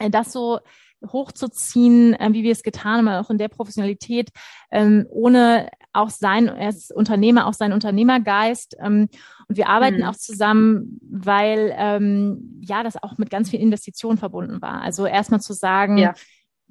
äh, 0.00 0.10
das 0.10 0.32
so 0.32 0.58
hochzuziehen, 1.06 2.14
äh, 2.14 2.30
wie 2.32 2.42
wir 2.42 2.52
es 2.52 2.64
getan 2.64 3.08
haben, 3.08 3.24
auch 3.24 3.30
in 3.30 3.38
der 3.38 3.48
Professionalität, 3.48 4.30
ähm, 4.72 5.06
ohne 5.08 5.70
auch 5.92 6.10
sein, 6.10 6.48
er 6.48 6.68
ist 6.68 6.92
Unternehmer, 6.92 7.46
auch 7.46 7.54
sein 7.54 7.72
Unternehmergeist. 7.72 8.76
Ähm, 8.80 9.08
und 9.48 9.56
wir 9.56 9.68
arbeiten 9.68 9.98
mhm. 9.98 10.04
auch 10.04 10.16
zusammen, 10.16 11.00
weil 11.08 11.72
ähm, 11.76 12.60
ja 12.60 12.82
das 12.82 13.00
auch 13.02 13.18
mit 13.18 13.30
ganz 13.30 13.50
viel 13.50 13.60
Investitionen 13.60 14.18
verbunden 14.18 14.60
war. 14.60 14.82
Also 14.82 15.06
erstmal 15.06 15.40
zu 15.40 15.52
sagen, 15.52 15.96
ja 15.96 16.14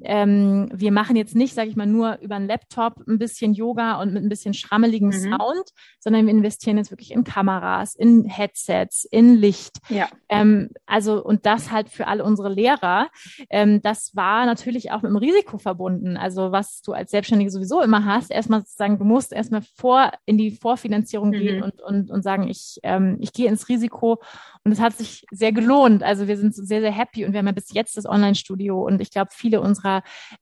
ähm, 0.04 0.70
wir 0.74 0.92
machen 0.92 1.16
jetzt 1.16 1.36
nicht, 1.36 1.54
sage 1.54 1.70
ich 1.70 1.76
mal, 1.76 1.86
nur 1.86 2.20
über 2.22 2.36
einen 2.36 2.48
Laptop 2.48 2.96
ein 3.08 3.20
bisschen 3.20 3.54
Yoga 3.54 4.02
und 4.02 4.14
mit 4.14 4.24
ein 4.24 4.30
bisschen 4.30 4.54
schrammeligem 4.54 5.10
mhm. 5.10 5.38
Sound, 5.38 5.70
sondern 6.00 6.26
wir 6.26 6.34
investieren 6.34 6.78
jetzt 6.78 6.92
wirklich 6.92 7.12
in 7.12 7.24
Kameras, 7.24 7.96
in 7.96 8.26
Headsets, 8.26 9.06
in 9.06 9.36
Licht. 9.36 9.78
Ja. 9.90 10.08
Ähm, 10.30 10.70
also 10.86 11.24
und 11.24 11.46
das 11.46 11.72
halt 11.72 11.90
für 11.90 12.08
alle 12.08 12.24
unsere 12.24 12.50
Lehrer. 12.50 13.10
Ähm, 13.50 13.82
das 13.82 14.16
war 14.16 14.46
natürlich 14.46 14.92
auch 14.92 15.02
mit 15.02 15.10
einem 15.10 15.18
Risiko 15.18 15.58
verbunden. 15.58 16.18
Also 16.18 16.52
was 16.52 16.82
du 16.82 16.94
als 16.94 17.12
Selbstständige 17.12 17.52
sowieso 17.52 17.82
immer 17.82 18.06
hast, 18.06 18.32
erstmal 18.32 18.64
sagen, 18.66 18.98
du 18.98 19.06
musst 19.06 19.34
erstmal 19.34 19.64
vor 19.76 20.12
in 20.26 20.38
die 20.38 20.52
Vorfinanzierung 20.52 21.30
mhm. 21.30 21.34
gehen 21.34 21.64
und, 21.64 21.82
und, 21.82 22.12
und 22.12 22.24
sagen, 22.24 22.48
ich, 22.48 22.80
ähm, 22.84 23.18
ich 23.20 23.34
gehe 23.34 23.50
ins 23.50 23.68
Risiko 23.68 24.22
und 24.64 24.72
es 24.72 24.80
hat 24.80 24.98
sich 24.98 25.26
sehr 25.32 25.52
gelohnt. 25.52 26.04
Also 26.04 26.28
wir 26.28 26.38
sind 26.38 26.56
sehr, 26.56 26.82
sehr 26.82 26.92
happy 26.92 27.26
und 27.26 27.34
wir 27.34 27.40
haben 27.40 27.48
ja 27.48 27.52
bis 27.52 27.74
jetzt 27.74 27.98
das 27.98 28.06
Online-Studio 28.06 28.86
und 28.86 29.02
ich 29.02 29.12
glaube, 29.12 29.32
viele 29.34 29.62
unserer 29.62 29.89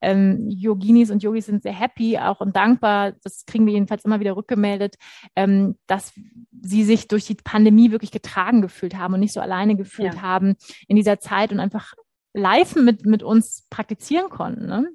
ähm, 0.01 0.47
Yoginis 0.49 1.11
und 1.11 1.23
Yogis 1.23 1.45
sind 1.45 1.63
sehr 1.63 1.73
happy 1.73 2.17
auch 2.17 2.41
und 2.41 2.55
dankbar. 2.55 3.13
Das 3.23 3.45
kriegen 3.45 3.65
wir 3.65 3.73
jedenfalls 3.73 4.05
immer 4.05 4.19
wieder 4.19 4.35
rückgemeldet, 4.35 4.95
ähm, 5.35 5.77
dass 5.87 6.13
sie 6.61 6.83
sich 6.83 7.07
durch 7.07 7.25
die 7.25 7.35
Pandemie 7.35 7.91
wirklich 7.91 8.11
getragen 8.11 8.61
gefühlt 8.61 8.97
haben 8.97 9.13
und 9.13 9.19
nicht 9.19 9.33
so 9.33 9.41
alleine 9.41 9.75
gefühlt 9.75 10.15
ja. 10.15 10.21
haben 10.21 10.55
in 10.87 10.95
dieser 10.95 11.19
Zeit 11.19 11.51
und 11.51 11.59
einfach 11.59 11.93
live 12.33 12.75
mit, 12.75 13.05
mit 13.05 13.23
uns 13.23 13.65
praktizieren 13.69 14.29
konnten. 14.29 14.67
Ne? 14.67 14.89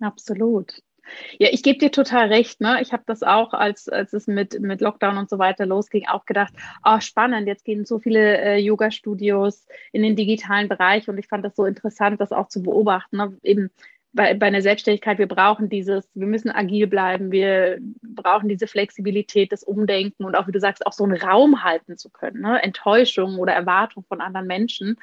Absolut. 0.00 0.80
Ja, 1.38 1.48
ich 1.50 1.62
gebe 1.62 1.78
dir 1.78 1.90
total 1.90 2.28
recht. 2.28 2.60
Ne? 2.60 2.80
Ich 2.82 2.92
habe 2.92 3.02
das 3.06 3.22
auch, 3.22 3.52
als, 3.52 3.88
als 3.88 4.12
es 4.12 4.26
mit, 4.26 4.60
mit 4.60 4.80
Lockdown 4.80 5.18
und 5.18 5.30
so 5.30 5.38
weiter 5.38 5.66
losging, 5.66 6.06
auch 6.08 6.26
gedacht, 6.26 6.52
oh, 6.84 7.00
spannend, 7.00 7.46
jetzt 7.46 7.64
gehen 7.64 7.84
so 7.84 7.98
viele 7.98 8.38
äh, 8.40 8.58
Yoga-Studios 8.58 9.66
in 9.92 10.02
den 10.02 10.16
digitalen 10.16 10.68
Bereich 10.68 11.08
und 11.08 11.18
ich 11.18 11.28
fand 11.28 11.44
das 11.44 11.56
so 11.56 11.64
interessant, 11.64 12.20
das 12.20 12.32
auch 12.32 12.48
zu 12.48 12.62
beobachten. 12.62 13.16
Ne? 13.16 13.36
Eben 13.42 13.70
bei, 14.12 14.34
bei 14.34 14.46
einer 14.46 14.62
Selbstständigkeit, 14.62 15.18
wir 15.18 15.28
brauchen 15.28 15.68
dieses, 15.68 16.08
wir 16.14 16.26
müssen 16.26 16.50
agil 16.50 16.86
bleiben, 16.86 17.30
wir 17.30 17.78
brauchen 18.02 18.48
diese 18.48 18.66
Flexibilität, 18.66 19.52
das 19.52 19.62
Umdenken 19.62 20.24
und 20.24 20.34
auch, 20.34 20.48
wie 20.48 20.52
du 20.52 20.60
sagst, 20.60 20.86
auch 20.86 20.92
so 20.92 21.04
einen 21.04 21.20
Raum 21.20 21.62
halten 21.62 21.96
zu 21.96 22.10
können, 22.10 22.40
ne? 22.40 22.62
Enttäuschung 22.62 23.38
oder 23.38 23.52
Erwartung 23.52 24.04
von 24.08 24.20
anderen 24.20 24.46
Menschen. 24.46 24.96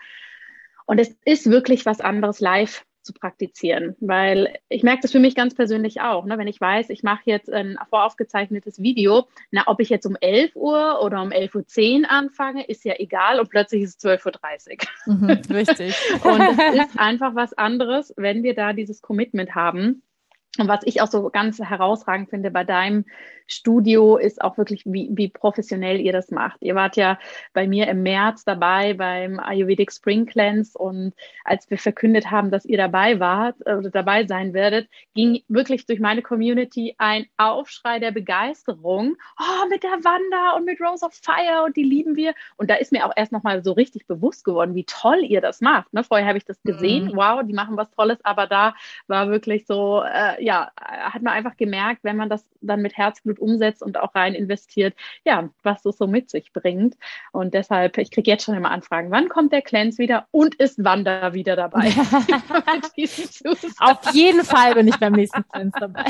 Und 0.86 1.00
es 1.00 1.18
ist 1.26 1.50
wirklich 1.50 1.86
was 1.86 2.02
anderes, 2.02 2.40
live 2.40 2.86
zu 3.08 3.14
praktizieren, 3.14 3.96
weil 4.00 4.60
ich 4.70 4.84
merke 4.84 5.02
das 5.02 5.12
für 5.12 5.20
mich 5.20 5.34
ganz 5.34 5.56
persönlich 5.56 6.02
auch. 6.02 6.26
Ne? 6.26 6.38
Wenn 6.38 6.48
ich 6.48 6.62
weiß, 6.62 6.90
ich 6.90 7.02
mache 7.02 7.22
jetzt 7.26 7.52
ein 7.52 7.80
voraufgezeichnetes 7.90 8.82
Video, 8.82 9.28
na, 9.50 9.64
ob 9.66 9.80
ich 9.80 9.90
jetzt 9.90 10.06
um 10.06 10.18
11 10.20 10.56
Uhr 10.56 11.02
oder 11.02 11.22
um 11.24 11.30
11.10 11.30 12.02
Uhr 12.02 12.12
anfange, 12.12 12.66
ist 12.68 12.84
ja 12.86 12.96
egal 12.98 13.40
und 13.40 13.50
plötzlich 13.50 13.84
ist 13.84 14.04
es 14.04 14.12
12.30 14.12 14.86
Uhr. 15.08 15.14
Mhm, 15.14 15.30
richtig. 15.56 15.96
und 16.24 16.42
es 16.42 16.88
ist 16.88 17.00
einfach 17.00 17.34
was 17.34 17.54
anderes, 17.54 18.14
wenn 18.18 18.44
wir 18.44 18.54
da 18.54 18.74
dieses 18.74 19.02
Commitment 19.02 19.56
haben. 19.56 20.04
Und 20.60 20.68
was 20.68 20.82
ich 20.84 21.02
auch 21.02 21.08
so 21.08 21.30
ganz 21.30 21.60
herausragend 21.60 22.30
finde 22.30 22.52
bei 22.52 22.64
deinem 22.64 23.06
Studio 23.48 24.18
ist 24.18 24.42
auch 24.42 24.58
wirklich, 24.58 24.84
wie, 24.86 25.10
wie 25.12 25.30
professionell 25.30 26.00
ihr 26.02 26.12
das 26.12 26.32
macht. 26.32 26.58
Ihr 26.62 26.76
wart 26.76 26.98
ja 26.98 27.18
bei 27.54 27.68
mir 27.68 27.88
im 27.88 28.04
März 28.04 28.44
dabei 28.44 28.94
beim 28.94 29.40
Ayurvedic 29.40 29.92
Spring 29.92 30.26
Cleanse 30.26 30.78
und 30.78 31.14
als 31.46 31.70
wir 31.70 31.78
verkündet 31.78 32.30
haben, 32.30 32.52
dass 32.52 32.66
ihr 32.66 32.78
dabei 32.78 33.20
wart 33.20 33.56
oder 33.62 33.90
dabei 33.90 34.26
sein 34.26 34.54
werdet, 34.54 34.90
ging 35.16 35.44
wirklich 35.48 35.86
durch 35.86 36.00
meine 36.00 36.22
Community 36.22 36.96
ein 36.98 37.26
Aufschrei 37.38 38.00
der 38.00 38.12
Begeisterung. 38.12 39.16
Oh, 39.40 39.70
mit 39.70 39.84
der 39.84 39.92
Wanda 40.04 40.58
und 40.58 40.66
mit 40.66 40.82
Rose 40.82 41.06
of 41.06 41.14
Fire 41.14 41.64
und 41.66 41.78
die 41.78 41.84
lieben 41.84 42.16
wir. 42.16 42.34
Und 42.58 42.70
da 42.70 42.76
ist 42.76 42.92
mir 42.92 43.06
auch 43.06 43.14
erst 43.16 43.32
nochmal 43.32 43.64
so 43.64 43.72
richtig 43.72 44.08
bewusst 44.08 44.44
geworden, 44.44 44.76
wie 44.76 44.84
toll 44.84 45.20
ihr 45.24 45.40
das 45.40 45.62
macht. 45.62 45.94
Ne? 45.94 46.04
Vorher 46.04 46.28
habe 46.28 46.38
ich 46.38 46.46
das 46.46 46.62
gesehen, 46.64 47.06
mhm. 47.06 47.16
wow, 47.16 47.42
die 47.44 47.54
machen 47.54 47.78
was 47.78 47.90
Tolles, 47.92 48.20
aber 48.24 48.48
da 48.48 48.76
war 49.08 49.30
wirklich 49.30 49.66
so, 49.66 50.04
äh, 50.04 50.44
ja, 50.48 50.72
hat 50.78 51.22
man 51.24 51.34
einfach 51.34 51.58
gemerkt, 51.58 52.06
wenn 52.06 52.16
man 52.16 52.30
das 52.30 52.48
dann 52.62 52.82
mit 52.82 52.96
Herzblut 52.96 53.38
umsetzt 53.38 53.84
und 53.84 54.00
auch 54.00 54.16
rein 54.16 54.34
investiert, 54.34 54.96
ja, 55.26 55.50
was 55.62 55.82
das 55.82 55.98
so 55.98 56.08
mit 56.08 56.30
sich 56.30 56.54
bringt. 56.54 56.96
Und 57.34 57.54
deshalb, 57.54 57.98
ich 57.98 58.12
kriege 58.12 58.32
jetzt 58.32 58.46
schon 58.46 58.56
immer 58.56 58.72
Anfragen, 58.72 59.12
wann 59.12 59.28
kommt 59.28 59.52
der 59.52 59.62
Cleanse 59.62 59.98
wieder 59.98 60.26
und 60.32 60.56
ist 60.56 60.82
Wanda 60.82 61.34
wieder 61.34 61.58
dabei? 61.58 61.88
auf 63.80 64.14
jeden 64.14 64.46
Fall 64.46 64.74
bin 64.74 64.88
ich 64.88 64.98
beim 64.98 65.12
nächsten 65.12 65.44
Cleanse 65.50 65.78
dabei. 65.82 66.06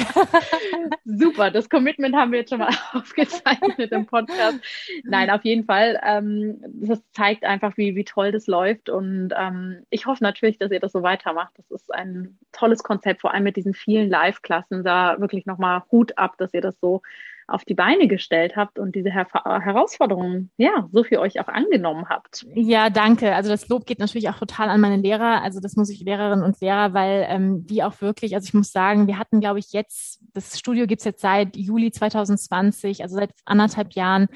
Super, 1.05 1.49
das 1.49 1.67
Commitment 1.67 2.15
haben 2.15 2.31
wir 2.31 2.41
jetzt 2.41 2.49
schon 2.49 2.59
mal 2.59 2.69
aufgezeichnet 2.93 3.91
im 3.91 4.05
Podcast. 4.05 4.59
Nein, 5.03 5.31
auf 5.31 5.43
jeden 5.45 5.65
Fall. 5.65 5.99
Ähm, 6.05 6.61
das 6.63 7.01
zeigt 7.11 7.43
einfach, 7.43 7.75
wie, 7.75 7.95
wie 7.95 8.05
toll 8.05 8.31
das 8.31 8.45
läuft. 8.45 8.91
Und 8.91 9.33
ähm, 9.35 9.83
ich 9.89 10.05
hoffe 10.05 10.23
natürlich, 10.23 10.59
dass 10.59 10.69
ihr 10.69 10.79
das 10.79 10.91
so 10.91 11.01
weitermacht. 11.01 11.53
Das 11.57 11.71
ist 11.71 11.91
ein 11.91 12.37
tolles 12.51 12.83
Konzept, 12.83 13.21
vor 13.21 13.33
allem 13.33 13.43
mit 13.43 13.55
diesen 13.55 13.73
vielen 13.73 14.11
Live-Klassen. 14.27 14.83
Da 14.83 15.19
wirklich 15.19 15.45
nochmal 15.45 15.83
Hut 15.91 16.17
ab, 16.17 16.35
dass 16.37 16.53
ihr 16.53 16.61
das 16.61 16.79
so 16.79 17.01
auf 17.47 17.63
die 17.63 17.75
Beine 17.75 18.07
gestellt 18.07 18.57
habt 18.57 18.77
und 18.77 18.93
diese 18.93 19.09
Her 19.09 19.25
Herausforderungen, 19.31 20.51
ja, 20.57 20.87
so 20.91 21.05
für 21.05 21.21
euch 21.21 21.39
auch 21.39 21.47
angenommen 21.47 22.09
habt. 22.09 22.45
Ja, 22.53 22.89
danke. 22.89 23.33
Also 23.35 23.49
das 23.49 23.69
Lob 23.69 23.85
geht 23.85 23.99
natürlich 23.99 24.27
auch 24.29 24.37
total 24.37 24.69
an 24.69 24.81
meine 24.81 24.97
Lehrer. 24.97 25.41
Also 25.41 25.61
das 25.61 25.77
muss 25.77 25.89
ich 25.89 26.01
Lehrerinnen 26.01 26.43
und 26.43 26.59
Lehrer, 26.59 26.93
weil 26.93 27.25
ähm, 27.29 27.65
die 27.65 27.83
auch 27.83 28.01
wirklich, 28.01 28.35
also 28.35 28.45
ich 28.45 28.53
muss 28.53 28.73
sagen, 28.73 29.07
wir 29.07 29.17
hatten, 29.17 29.39
glaube 29.39 29.59
ich, 29.59 29.71
jetzt, 29.71 30.19
das 30.33 30.59
Studio 30.59 30.87
gibt's 30.87 31.05
jetzt 31.05 31.21
seit 31.21 31.55
Juli 31.55 31.91
2020, 31.91 33.01
also 33.01 33.15
seit 33.15 33.31
anderthalb 33.45 33.93
Jahren. 33.93 34.27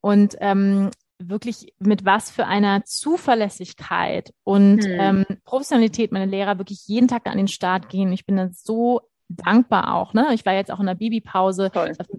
Und 0.00 0.36
ähm, 0.40 0.90
wirklich 1.18 1.72
mit 1.78 2.04
was 2.04 2.30
für 2.30 2.46
einer 2.46 2.84
Zuverlässigkeit 2.84 4.32
und 4.44 4.84
hm. 4.84 5.00
ähm, 5.00 5.26
Professionalität 5.44 6.12
meine 6.12 6.30
Lehrer 6.30 6.58
wirklich 6.58 6.86
jeden 6.86 7.08
Tag 7.08 7.26
an 7.26 7.38
den 7.38 7.48
Start 7.48 7.88
gehen. 7.88 8.12
Ich 8.12 8.24
bin 8.24 8.36
da 8.36 8.50
so 8.52 9.00
dankbar 9.28 9.94
auch. 9.94 10.14
Ne? 10.14 10.28
Ich 10.32 10.44
war 10.46 10.54
jetzt 10.54 10.70
auch 10.70 10.80
in 10.80 10.86
der 10.86 10.94
Babypause. 10.94 11.70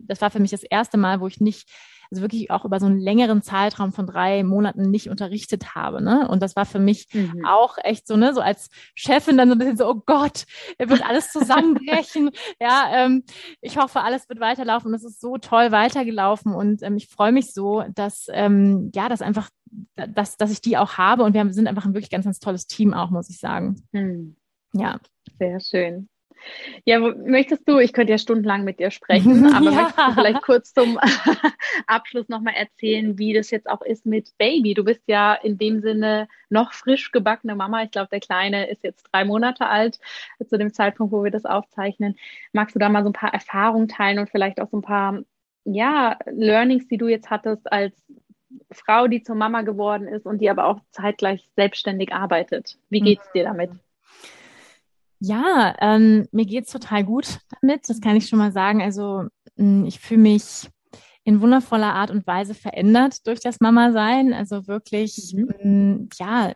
Das 0.07 0.22
war 0.22 0.30
für 0.30 0.39
mich 0.39 0.51
das 0.51 0.64
erste 0.64 0.97
Mal, 0.97 1.20
wo 1.20 1.28
ich 1.28 1.41
nicht, 1.41 1.70
also 2.12 2.22
wirklich 2.22 2.49
auch 2.51 2.66
über 2.66 2.80
so 2.80 2.86
einen 2.86 2.99
längeren 2.99 3.41
Zeitraum 3.41 3.91
von 3.91 4.07
drei 4.07 4.43
Monaten 4.43 4.89
nicht 4.89 5.10
unterrichtet 5.10 5.76
habe. 5.76 6.01
Ne? 6.01 6.28
Und 6.28 6.41
das 6.41 6.55
war 6.55 6.66
für 6.66 6.80
mich 6.80 7.07
mhm. 7.14 7.45
auch 7.45 7.78
echt 7.84 8.07
so, 8.07 8.16
ne, 8.16 8.34
so 8.34 8.41
als 8.41 8.70
Chefin 8.95 9.38
dann 9.38 9.49
so 9.49 9.55
ein 9.55 9.60
bisschen 9.60 9.78
so, 9.78 9.88
oh 9.89 10.01
Gott, 10.05 10.45
er 10.78 10.89
wird 10.89 11.03
alles 11.05 11.32
zusammenbrechen. 11.32 12.32
ja, 12.60 12.89
ähm, 12.93 13.24
ich 13.62 13.78
hoffe, 13.78 14.01
alles 14.01 14.30
wird 14.30 14.39
weiterlaufen. 14.39 14.93
Es 14.93 15.03
ist 15.03 15.20
so 15.20 15.38
toll 15.38 15.72
weitergelaufen 15.72 16.53
und 16.53 16.84
ähm, 16.84 16.97
ich 16.97 17.07
freue 17.07 17.32
mich 17.32 17.53
so, 17.53 17.84
dass 17.93 18.28
ähm, 18.32 18.91
ja, 18.93 19.10
das 19.10 19.22
einfach, 19.22 19.49
dass, 19.95 20.38
dass 20.38 20.51
ich 20.51 20.62
die 20.62 20.78
auch 20.78 20.97
habe 20.97 21.24
und 21.24 21.34
wir 21.34 21.53
sind 21.53 21.68
einfach 21.68 21.86
ein 21.86 21.93
wirklich 21.93 22.12
ganz, 22.12 22.26
ganz 22.26 22.39
tolles 22.39 22.66
Team 22.68 22.93
auch, 22.93 23.10
muss 23.10 23.30
ich 23.30 23.39
sagen. 23.39 23.84
Mhm. 23.91 24.36
Ja. 24.74 24.99
Sehr 25.39 25.60
schön. 25.60 26.10
Ja, 26.86 27.00
möchtest 27.00 27.68
du, 27.68 27.80
ich 27.80 27.94
könnte 27.94 28.12
ja 28.12 28.18
stundenlang 28.18 28.64
mit 28.64 28.80
dir 28.80 28.92
sprechen, 28.92 29.46
aber 29.54 29.66
ja. 29.66 29.72
möchtest 29.72 29.98
du 29.98 30.14
vielleicht 30.14 30.42
kurz 30.42 30.74
zum 30.74 31.00
Abschluss 31.88 32.30
nochmal 32.30 32.56
erzählen, 32.56 33.18
wie 33.18 33.34
das 33.34 33.52
jetzt 33.52 33.70
auch 33.70 33.82
ist 33.82 34.06
mit 34.06 34.38
Baby? 34.38 34.74
Du 34.74 34.84
bist 34.84 35.02
ja 35.08 35.34
in 35.34 35.58
dem 35.58 35.82
Sinne 35.82 36.28
noch 36.50 36.74
frisch 36.74 37.12
gebackene 37.12 37.56
Mama. 37.56 37.84
Ich 37.84 37.92
glaube, 37.92 38.10
der 38.12 38.20
Kleine 38.20 38.70
ist 38.70 38.84
jetzt 38.84 39.04
drei 39.12 39.26
Monate 39.26 39.68
alt 39.68 40.00
zu 40.48 40.58
dem 40.58 40.74
Zeitpunkt, 40.74 41.14
wo 41.14 41.24
wir 41.24 41.32
das 41.32 41.46
aufzeichnen. 41.46 42.16
Magst 42.54 42.76
du 42.76 42.80
da 42.80 42.90
mal 42.90 43.04
so 43.04 43.10
ein 43.10 43.14
paar 43.14 43.34
Erfahrungen 43.34 43.88
teilen 43.88 44.20
und 44.20 44.30
vielleicht 44.30 44.60
auch 44.60 44.70
so 44.70 44.78
ein 44.78 44.82
paar, 44.82 45.20
ja, 45.66 46.18
Learnings, 46.26 46.88
die 46.88 46.98
du 46.98 47.08
jetzt 47.08 47.30
hattest 47.30 47.72
als 47.72 47.94
Frau, 48.72 49.08
die 49.08 49.24
zur 49.24 49.36
Mama 49.36 49.62
geworden 49.62 50.08
ist 50.08 50.26
und 50.26 50.40
die 50.40 50.50
aber 50.50 50.66
auch 50.66 50.80
zeitgleich 50.92 51.50
selbstständig 51.56 52.14
arbeitet? 52.14 52.78
Wie 52.90 53.02
geht's 53.02 53.32
dir 53.32 53.44
damit? 53.44 53.72
Ja, 55.20 55.76
ähm, 55.80 56.28
mir 56.32 56.45
geht's 56.45 56.72
total 56.72 57.03
gut 57.03 57.39
damit. 57.61 57.89
Das 57.89 58.01
kann 58.01 58.15
ich 58.15 58.28
schon 58.28 58.39
mal 58.39 58.51
sagen. 58.51 58.82
Also 58.82 59.26
mh, 59.57 59.88
ich 59.88 59.99
fühle 59.99 60.22
mich 60.22 60.70
in 61.24 61.41
wundervoller 61.41 61.93
Art 61.93 62.11
und 62.11 62.26
Weise 62.26 62.55
verändert 62.55 63.28
durch 63.28 63.39
das 63.39 63.59
Mama-Sein. 63.59 64.34
Also 64.34 64.67
wirklich, 64.67 65.34
mhm. 65.36 65.53
mh, 65.63 66.07
ja, 66.17 66.53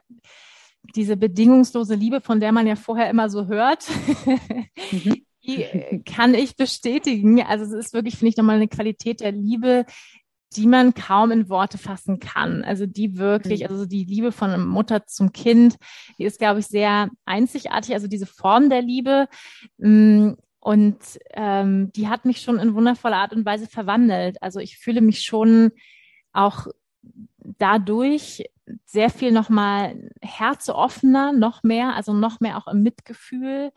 diese 0.96 1.18
bedingungslose 1.18 1.96
Liebe, 1.96 2.22
von 2.22 2.40
der 2.40 2.52
man 2.52 2.68
ja 2.68 2.76
vorher 2.76 3.10
immer 3.10 3.30
so 3.30 3.48
hört, 3.48 3.86
mhm. 4.92 5.26
die 5.46 6.02
kann 6.06 6.34
ich 6.34 6.56
bestätigen. 6.56 7.42
Also 7.44 7.66
es 7.66 7.88
ist 7.88 7.94
wirklich, 7.94 8.16
finde 8.16 8.30
ich, 8.30 8.38
nochmal 8.38 8.56
eine 8.56 8.68
Qualität 8.68 9.20
der 9.20 9.34
Liebe, 9.34 9.86
die 10.56 10.68
man 10.68 10.94
kaum 10.94 11.32
in 11.32 11.50
Worte 11.50 11.78
fassen 11.78 12.20
kann. 12.20 12.64
Also 12.64 12.86
die 12.86 13.18
wirklich, 13.18 13.62
mhm. 13.62 13.68
also 13.68 13.86
die 13.86 14.04
Liebe 14.04 14.32
von 14.32 14.66
Mutter 14.68 15.06
zum 15.06 15.32
Kind, 15.32 15.78
die 16.18 16.24
ist, 16.24 16.40
glaube 16.40 16.60
ich, 16.60 16.68
sehr 16.68 17.10
einzigartig. 17.26 17.94
Also 17.94 18.08
diese 18.08 18.26
Form 18.26 18.70
der 18.70 18.82
Liebe. 18.82 19.28
Mm, 19.78 20.32
und 20.60 20.98
ähm, 21.32 21.92
die 21.92 22.08
hat 22.08 22.24
mich 22.24 22.40
schon 22.42 22.58
in 22.58 22.74
wundervoller 22.74 23.18
Art 23.18 23.34
und 23.34 23.46
Weise 23.46 23.68
verwandelt. 23.68 24.42
Also 24.42 24.60
ich 24.60 24.78
fühle 24.78 25.02
mich 25.02 25.22
schon 25.22 25.72
auch 26.32 26.68
dadurch 27.60 28.46
sehr 28.86 29.10
viel 29.10 29.32
nochmal 29.32 30.10
herzoffener, 30.22 31.34
noch 31.34 31.64
mehr, 31.64 31.96
also 31.96 32.14
noch 32.14 32.40
mehr 32.40 32.58
auch 32.58 32.68
im 32.68 32.82
Mitgefühl 32.82 33.72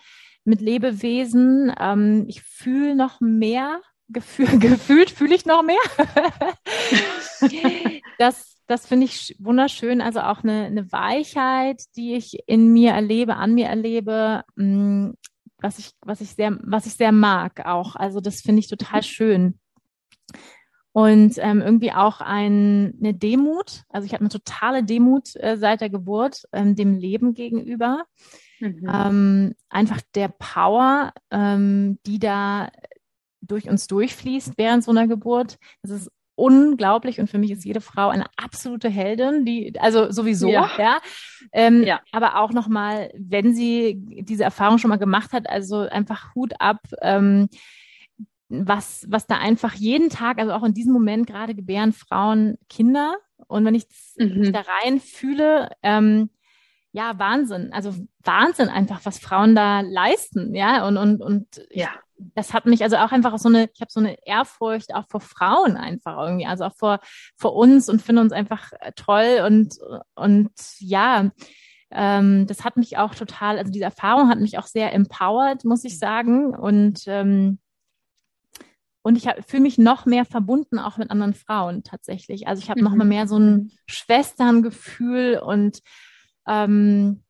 mit 0.44 0.60
Lebewesen. 0.60 1.72
Ähm, 1.78 2.24
ich 2.28 2.42
fühle 2.42 2.94
noch 2.94 3.20
mehr 3.20 3.80
gefühl, 4.08 4.46
gefühlt 4.58 5.10
fühle 5.10 5.34
ich 5.34 5.46
noch 5.46 5.62
mehr. 5.62 5.76
das 8.18 8.56
das 8.66 8.86
finde 8.86 9.06
ich 9.06 9.36
wunderschön. 9.38 10.00
Also 10.00 10.20
auch 10.20 10.42
eine, 10.42 10.64
eine 10.64 10.90
Weichheit, 10.92 11.82
die 11.96 12.14
ich 12.14 12.38
in 12.46 12.72
mir 12.72 12.92
erlebe, 12.92 13.36
an 13.36 13.54
mir 13.54 13.66
erlebe, 13.66 14.42
mm, 14.56 15.10
was 15.58 15.78
ich, 15.78 15.92
was 16.00 16.20
ich 16.20 16.30
sehr, 16.30 16.58
was 16.62 16.86
ich 16.86 16.94
sehr 16.94 17.12
mag 17.12 17.64
auch. 17.66 17.96
Also 17.96 18.20
das 18.20 18.40
finde 18.40 18.60
ich 18.60 18.68
total 18.68 19.02
schön. 19.02 19.58
Und 20.92 21.34
ähm, 21.38 21.60
irgendwie 21.60 21.92
auch 21.92 22.20
ein, 22.22 22.94
eine 22.98 23.12
Demut. 23.12 23.82
Also 23.90 24.06
ich 24.06 24.14
habe 24.14 24.22
eine 24.22 24.30
totale 24.30 24.82
Demut 24.82 25.36
äh, 25.36 25.56
seit 25.58 25.82
der 25.82 25.90
Geburt 25.90 26.44
ähm, 26.52 26.74
dem 26.74 26.94
Leben 26.94 27.34
gegenüber. 27.34 28.04
Mhm. 28.60 28.90
Ähm, 28.90 29.54
einfach 29.68 30.00
der 30.14 30.28
Power, 30.28 31.12
ähm, 31.30 31.98
die 32.06 32.18
da 32.18 32.70
durch 33.46 33.68
uns 33.68 33.86
durchfließt 33.86 34.54
während 34.56 34.84
so 34.84 34.90
einer 34.90 35.06
Geburt. 35.06 35.58
Das 35.82 35.90
ist 35.90 36.10
unglaublich 36.36 37.18
und 37.18 37.30
für 37.30 37.38
mich 37.38 37.50
ist 37.50 37.64
jede 37.64 37.80
Frau 37.80 38.08
eine 38.08 38.26
absolute 38.36 38.88
Heldin, 38.88 39.44
die 39.44 39.78
also 39.80 40.10
sowieso, 40.12 40.48
ja. 40.48 40.70
ja. 40.78 40.98
Ähm, 41.52 41.82
ja. 41.82 42.00
Aber 42.12 42.38
auch 42.38 42.52
nochmal, 42.52 43.10
wenn 43.16 43.54
sie 43.54 43.96
diese 43.96 44.44
Erfahrung 44.44 44.78
schon 44.78 44.90
mal 44.90 44.98
gemacht 44.98 45.32
hat, 45.32 45.48
also 45.48 45.80
einfach 45.80 46.34
Hut 46.34 46.52
ab. 46.60 46.80
Ähm, 47.00 47.48
was, 48.48 49.04
was 49.08 49.26
da 49.26 49.38
einfach 49.38 49.74
jeden 49.74 50.08
Tag, 50.08 50.38
also 50.38 50.52
auch 50.52 50.62
in 50.62 50.74
diesem 50.74 50.92
Moment 50.92 51.26
gerade 51.26 51.54
gebären 51.54 51.92
Frauen 51.92 52.58
Kinder. 52.68 53.16
Und 53.48 53.64
wenn 53.64 53.74
ich 53.74 53.86
mhm. 54.16 54.52
da 54.52 54.62
rein 54.82 55.00
fühle, 55.00 55.70
ähm, 55.82 56.30
ja, 56.92 57.18
Wahnsinn. 57.18 57.72
Also 57.72 57.94
Wahnsinn 58.22 58.68
einfach, 58.68 59.00
was 59.04 59.18
Frauen 59.18 59.54
da 59.54 59.80
leisten, 59.80 60.54
ja. 60.54 60.86
Und, 60.86 60.96
und, 60.96 61.20
und 61.20 61.66
ja. 61.70 61.90
Das 62.18 62.52
hat 62.54 62.66
mich 62.66 62.82
also 62.82 62.96
auch 62.96 63.12
einfach 63.12 63.38
so 63.38 63.48
eine, 63.48 63.68
ich 63.72 63.80
habe 63.80 63.90
so 63.90 64.00
eine 64.00 64.16
Ehrfurcht 64.26 64.94
auch 64.94 65.04
vor 65.08 65.20
Frauen 65.20 65.76
einfach 65.76 66.16
irgendwie, 66.18 66.46
also 66.46 66.64
auch 66.64 66.74
vor, 66.76 67.00
vor 67.36 67.54
uns 67.54 67.88
und 67.88 68.02
finde 68.02 68.22
uns 68.22 68.32
einfach 68.32 68.72
äh, 68.80 68.92
toll 68.96 69.42
und, 69.46 69.78
und 70.14 70.50
ja, 70.78 71.30
ähm, 71.90 72.46
das 72.46 72.64
hat 72.64 72.76
mich 72.76 72.98
auch 72.98 73.14
total, 73.14 73.58
also 73.58 73.70
diese 73.70 73.84
Erfahrung 73.84 74.28
hat 74.28 74.40
mich 74.40 74.58
auch 74.58 74.66
sehr 74.66 74.92
empowered, 74.92 75.64
muss 75.64 75.84
ich 75.84 75.98
sagen. 75.98 76.54
Und 76.54 77.02
ähm, 77.06 77.58
und 79.02 79.16
ich 79.16 79.28
fühle 79.46 79.62
mich 79.62 79.78
noch 79.78 80.04
mehr 80.04 80.24
verbunden 80.24 80.80
auch 80.80 80.96
mit 80.96 81.12
anderen 81.12 81.32
Frauen 81.32 81.84
tatsächlich. 81.84 82.48
Also 82.48 82.60
ich 82.60 82.70
habe 82.70 82.80
mhm. 82.80 82.86
noch 82.86 82.94
mal 82.96 83.04
mehr 83.04 83.28
so 83.28 83.38
ein 83.38 83.70
Schwesterngefühl 83.86 85.38
und 85.38 85.78
ähm, 86.48 87.22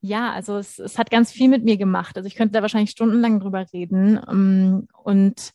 ja, 0.00 0.32
also 0.32 0.56
es, 0.56 0.78
es 0.78 0.98
hat 0.98 1.10
ganz 1.10 1.32
viel 1.32 1.48
mit 1.48 1.64
mir 1.64 1.76
gemacht. 1.76 2.16
Also 2.16 2.26
ich 2.26 2.36
könnte 2.36 2.52
da 2.52 2.62
wahrscheinlich 2.62 2.90
stundenlang 2.90 3.40
drüber 3.40 3.66
reden. 3.72 4.20
Ähm, 4.28 4.88
und 5.02 5.52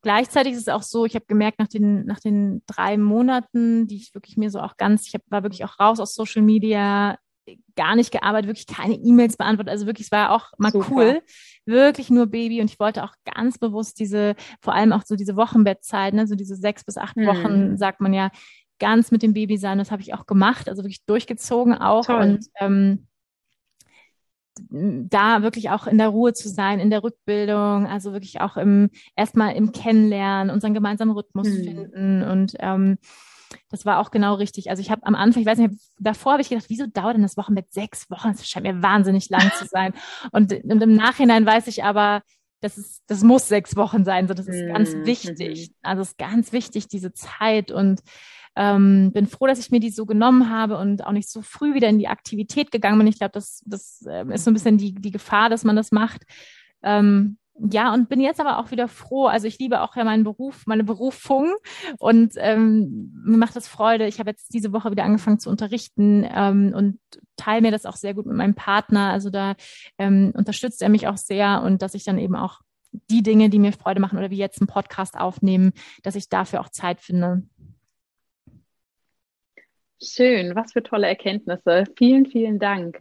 gleichzeitig 0.00 0.54
ist 0.54 0.62
es 0.62 0.68
auch 0.68 0.82
so, 0.82 1.04
ich 1.04 1.14
habe 1.14 1.26
gemerkt, 1.26 1.58
nach 1.58 1.68
den, 1.68 2.06
nach 2.06 2.20
den 2.20 2.62
drei 2.66 2.96
Monaten, 2.96 3.86
die 3.86 3.96
ich 3.96 4.14
wirklich 4.14 4.36
mir 4.36 4.50
so 4.50 4.60
auch 4.60 4.76
ganz, 4.76 5.06
ich 5.06 5.14
hab, 5.14 5.22
war 5.28 5.42
wirklich 5.42 5.64
auch 5.64 5.78
raus 5.78 6.00
aus 6.00 6.14
Social 6.14 6.42
Media, 6.42 7.18
gar 7.74 7.96
nicht 7.96 8.12
gearbeitet, 8.12 8.48
wirklich 8.48 8.66
keine 8.66 8.94
E-Mails 8.94 9.36
beantwortet. 9.36 9.72
Also 9.72 9.86
wirklich, 9.86 10.06
es 10.06 10.12
war 10.12 10.30
auch 10.30 10.52
mal 10.58 10.72
Super. 10.72 10.86
cool. 10.90 11.22
Wirklich 11.66 12.08
nur 12.08 12.26
Baby. 12.26 12.60
Und 12.60 12.70
ich 12.70 12.78
wollte 12.78 13.04
auch 13.04 13.14
ganz 13.24 13.58
bewusst 13.58 13.98
diese, 13.98 14.36
vor 14.60 14.74
allem 14.74 14.92
auch 14.92 15.02
so 15.04 15.16
diese 15.16 15.36
Wochenbettzeit, 15.36 16.14
ne, 16.14 16.26
so 16.26 16.34
diese 16.34 16.56
sechs 16.56 16.84
bis 16.84 16.96
acht 16.96 17.16
hm. 17.16 17.26
Wochen, 17.26 17.76
sagt 17.76 18.00
man 18.00 18.14
ja, 18.14 18.30
ganz 18.78 19.10
mit 19.10 19.22
dem 19.22 19.34
Baby 19.34 19.58
sein. 19.58 19.78
Das 19.78 19.90
habe 19.90 20.02
ich 20.02 20.14
auch 20.14 20.26
gemacht, 20.26 20.68
also 20.68 20.82
wirklich 20.82 21.04
durchgezogen 21.04 21.74
auch. 21.74 22.06
Toll. 22.06 22.22
Und 22.22 22.46
ähm, 22.58 23.06
da 24.70 25.42
wirklich 25.42 25.70
auch 25.70 25.86
in 25.86 25.98
der 25.98 26.08
Ruhe 26.08 26.32
zu 26.34 26.48
sein, 26.48 26.80
in 26.80 26.90
der 26.90 27.02
Rückbildung, 27.02 27.86
also 27.86 28.12
wirklich 28.12 28.40
auch 28.40 28.56
im 28.56 28.90
erstmal 29.16 29.54
im 29.54 29.72
Kennenlernen, 29.72 30.52
unseren 30.52 30.74
gemeinsamen 30.74 31.12
Rhythmus 31.12 31.48
mhm. 31.48 31.64
finden 31.64 32.22
und 32.22 32.54
ähm, 32.58 32.98
das 33.70 33.86
war 33.86 33.98
auch 33.98 34.10
genau 34.10 34.34
richtig. 34.34 34.70
Also 34.70 34.80
ich 34.80 34.90
habe 34.90 35.04
am 35.04 35.14
Anfang, 35.14 35.42
ich 35.42 35.46
weiß 35.46 35.58
nicht, 35.58 35.74
davor 35.98 36.32
habe 36.32 36.42
ich 36.42 36.48
gedacht, 36.48 36.66
wieso 36.68 36.86
dauert 36.86 37.14
denn 37.14 37.22
das 37.22 37.36
Wochenbett 37.36 37.72
sechs 37.72 38.10
Wochen? 38.10 38.28
Das 38.28 38.48
scheint 38.48 38.66
mir 38.66 38.82
wahnsinnig 38.82 39.28
lang 39.28 39.50
zu 39.58 39.66
sein. 39.66 39.92
Und, 40.32 40.52
und 40.52 40.82
im 40.82 40.94
Nachhinein 40.94 41.44
weiß 41.46 41.66
ich 41.66 41.84
aber, 41.84 42.22
das 42.60 42.78
ist, 42.78 43.02
das 43.08 43.22
muss 43.22 43.48
sechs 43.48 43.76
Wochen 43.76 44.04
sein. 44.04 44.28
So, 44.28 44.34
das 44.34 44.46
ist 44.46 44.62
mhm. 44.62 44.72
ganz 44.72 44.94
wichtig. 45.04 45.72
Also 45.82 46.02
es 46.02 46.08
ist 46.08 46.18
ganz 46.18 46.52
wichtig, 46.52 46.88
diese 46.88 47.12
Zeit 47.12 47.72
und 47.72 48.00
ähm, 48.56 49.12
bin 49.12 49.26
froh, 49.26 49.46
dass 49.46 49.58
ich 49.58 49.70
mir 49.70 49.80
die 49.80 49.90
so 49.90 50.06
genommen 50.06 50.50
habe 50.50 50.78
und 50.78 51.06
auch 51.06 51.12
nicht 51.12 51.30
so 51.30 51.42
früh 51.42 51.74
wieder 51.74 51.88
in 51.88 51.98
die 51.98 52.08
Aktivität 52.08 52.70
gegangen 52.70 52.98
bin. 52.98 53.06
Ich 53.06 53.18
glaube, 53.18 53.32
das, 53.32 53.62
das 53.66 54.04
äh, 54.06 54.24
ist 54.32 54.44
so 54.44 54.50
ein 54.50 54.54
bisschen 54.54 54.78
die, 54.78 54.94
die 54.94 55.10
Gefahr, 55.10 55.48
dass 55.48 55.64
man 55.64 55.76
das 55.76 55.92
macht. 55.92 56.22
Ähm, 56.82 57.38
ja, 57.70 57.92
und 57.92 58.08
bin 58.08 58.20
jetzt 58.20 58.40
aber 58.40 58.58
auch 58.58 58.70
wieder 58.70 58.88
froh. 58.88 59.26
Also 59.26 59.46
ich 59.46 59.58
liebe 59.58 59.82
auch 59.82 59.94
ja 59.94 60.04
meinen 60.04 60.24
Beruf, 60.24 60.62
meine 60.66 60.84
Berufung 60.84 61.54
und 61.98 62.32
ähm, 62.36 63.12
mir 63.24 63.36
macht 63.36 63.54
das 63.54 63.68
Freude. 63.68 64.06
Ich 64.06 64.18
habe 64.18 64.30
jetzt 64.30 64.54
diese 64.54 64.72
Woche 64.72 64.90
wieder 64.90 65.04
angefangen 65.04 65.38
zu 65.38 65.50
unterrichten 65.50 66.26
ähm, 66.34 66.72
und 66.74 66.98
teile 67.36 67.62
mir 67.62 67.70
das 67.70 67.86
auch 67.86 67.96
sehr 67.96 68.14
gut 68.14 68.26
mit 68.26 68.36
meinem 68.36 68.54
Partner. 68.54 69.10
Also 69.10 69.30
da 69.30 69.54
ähm, 69.98 70.32
unterstützt 70.34 70.82
er 70.82 70.88
mich 70.88 71.08
auch 71.08 71.18
sehr 71.18 71.62
und 71.62 71.82
dass 71.82 71.94
ich 71.94 72.04
dann 72.04 72.18
eben 72.18 72.36
auch 72.36 72.60
die 73.10 73.22
Dinge, 73.22 73.48
die 73.48 73.58
mir 73.58 73.72
Freude 73.72 74.00
machen 74.00 74.18
oder 74.18 74.30
wie 74.30 74.36
jetzt 74.36 74.60
einen 74.60 74.66
Podcast 74.66 75.18
aufnehmen, 75.18 75.72
dass 76.02 76.14
ich 76.14 76.28
dafür 76.28 76.60
auch 76.60 76.68
Zeit 76.68 77.00
finde. 77.00 77.42
Schön, 80.02 80.54
was 80.56 80.72
für 80.72 80.82
tolle 80.82 81.06
Erkenntnisse. 81.06 81.84
Vielen, 81.96 82.26
vielen 82.26 82.58
Dank. 82.58 83.00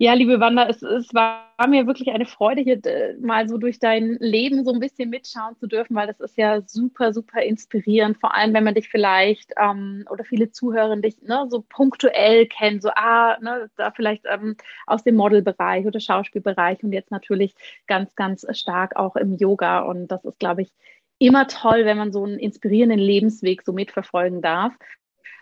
Ja, 0.00 0.14
liebe 0.14 0.38
Wanda, 0.40 0.68
es, 0.68 0.80
es 0.82 1.12
war 1.12 1.44
mir 1.68 1.86
wirklich 1.88 2.10
eine 2.10 2.24
Freude, 2.26 2.60
hier 2.62 2.84
äh, 2.86 3.14
mal 3.20 3.48
so 3.48 3.58
durch 3.58 3.80
dein 3.80 4.16
Leben 4.20 4.64
so 4.64 4.72
ein 4.72 4.78
bisschen 4.80 5.10
mitschauen 5.10 5.56
zu 5.56 5.66
dürfen, 5.66 5.96
weil 5.96 6.06
das 6.06 6.20
ist 6.20 6.36
ja 6.38 6.60
super, 6.62 7.12
super 7.12 7.42
inspirierend, 7.42 8.18
vor 8.20 8.32
allem 8.34 8.54
wenn 8.54 8.62
man 8.62 8.74
dich 8.74 8.88
vielleicht 8.88 9.52
ähm, 9.60 10.04
oder 10.10 10.24
viele 10.24 10.52
Zuhörer 10.52 10.96
dich 10.96 11.20
ne, 11.22 11.46
so 11.50 11.64
punktuell 11.68 12.46
kennen, 12.46 12.80
so 12.80 12.90
ah, 12.94 13.38
ne, 13.40 13.70
da 13.76 13.90
vielleicht 13.90 14.24
ähm, 14.30 14.56
aus 14.86 15.02
dem 15.02 15.16
Modelbereich 15.16 15.84
oder 15.84 15.98
Schauspielbereich 15.98 16.82
und 16.84 16.92
jetzt 16.92 17.10
natürlich 17.10 17.54
ganz, 17.88 18.14
ganz 18.14 18.46
stark 18.56 18.94
auch 18.96 19.16
im 19.16 19.36
Yoga. 19.36 19.80
Und 19.80 20.08
das 20.08 20.24
ist, 20.24 20.38
glaube 20.38 20.62
ich, 20.62 20.70
immer 21.18 21.48
toll, 21.48 21.84
wenn 21.84 21.98
man 21.98 22.12
so 22.12 22.24
einen 22.24 22.38
inspirierenden 22.38 22.98
Lebensweg 22.98 23.62
so 23.64 23.72
mitverfolgen 23.72 24.42
darf. 24.42 24.74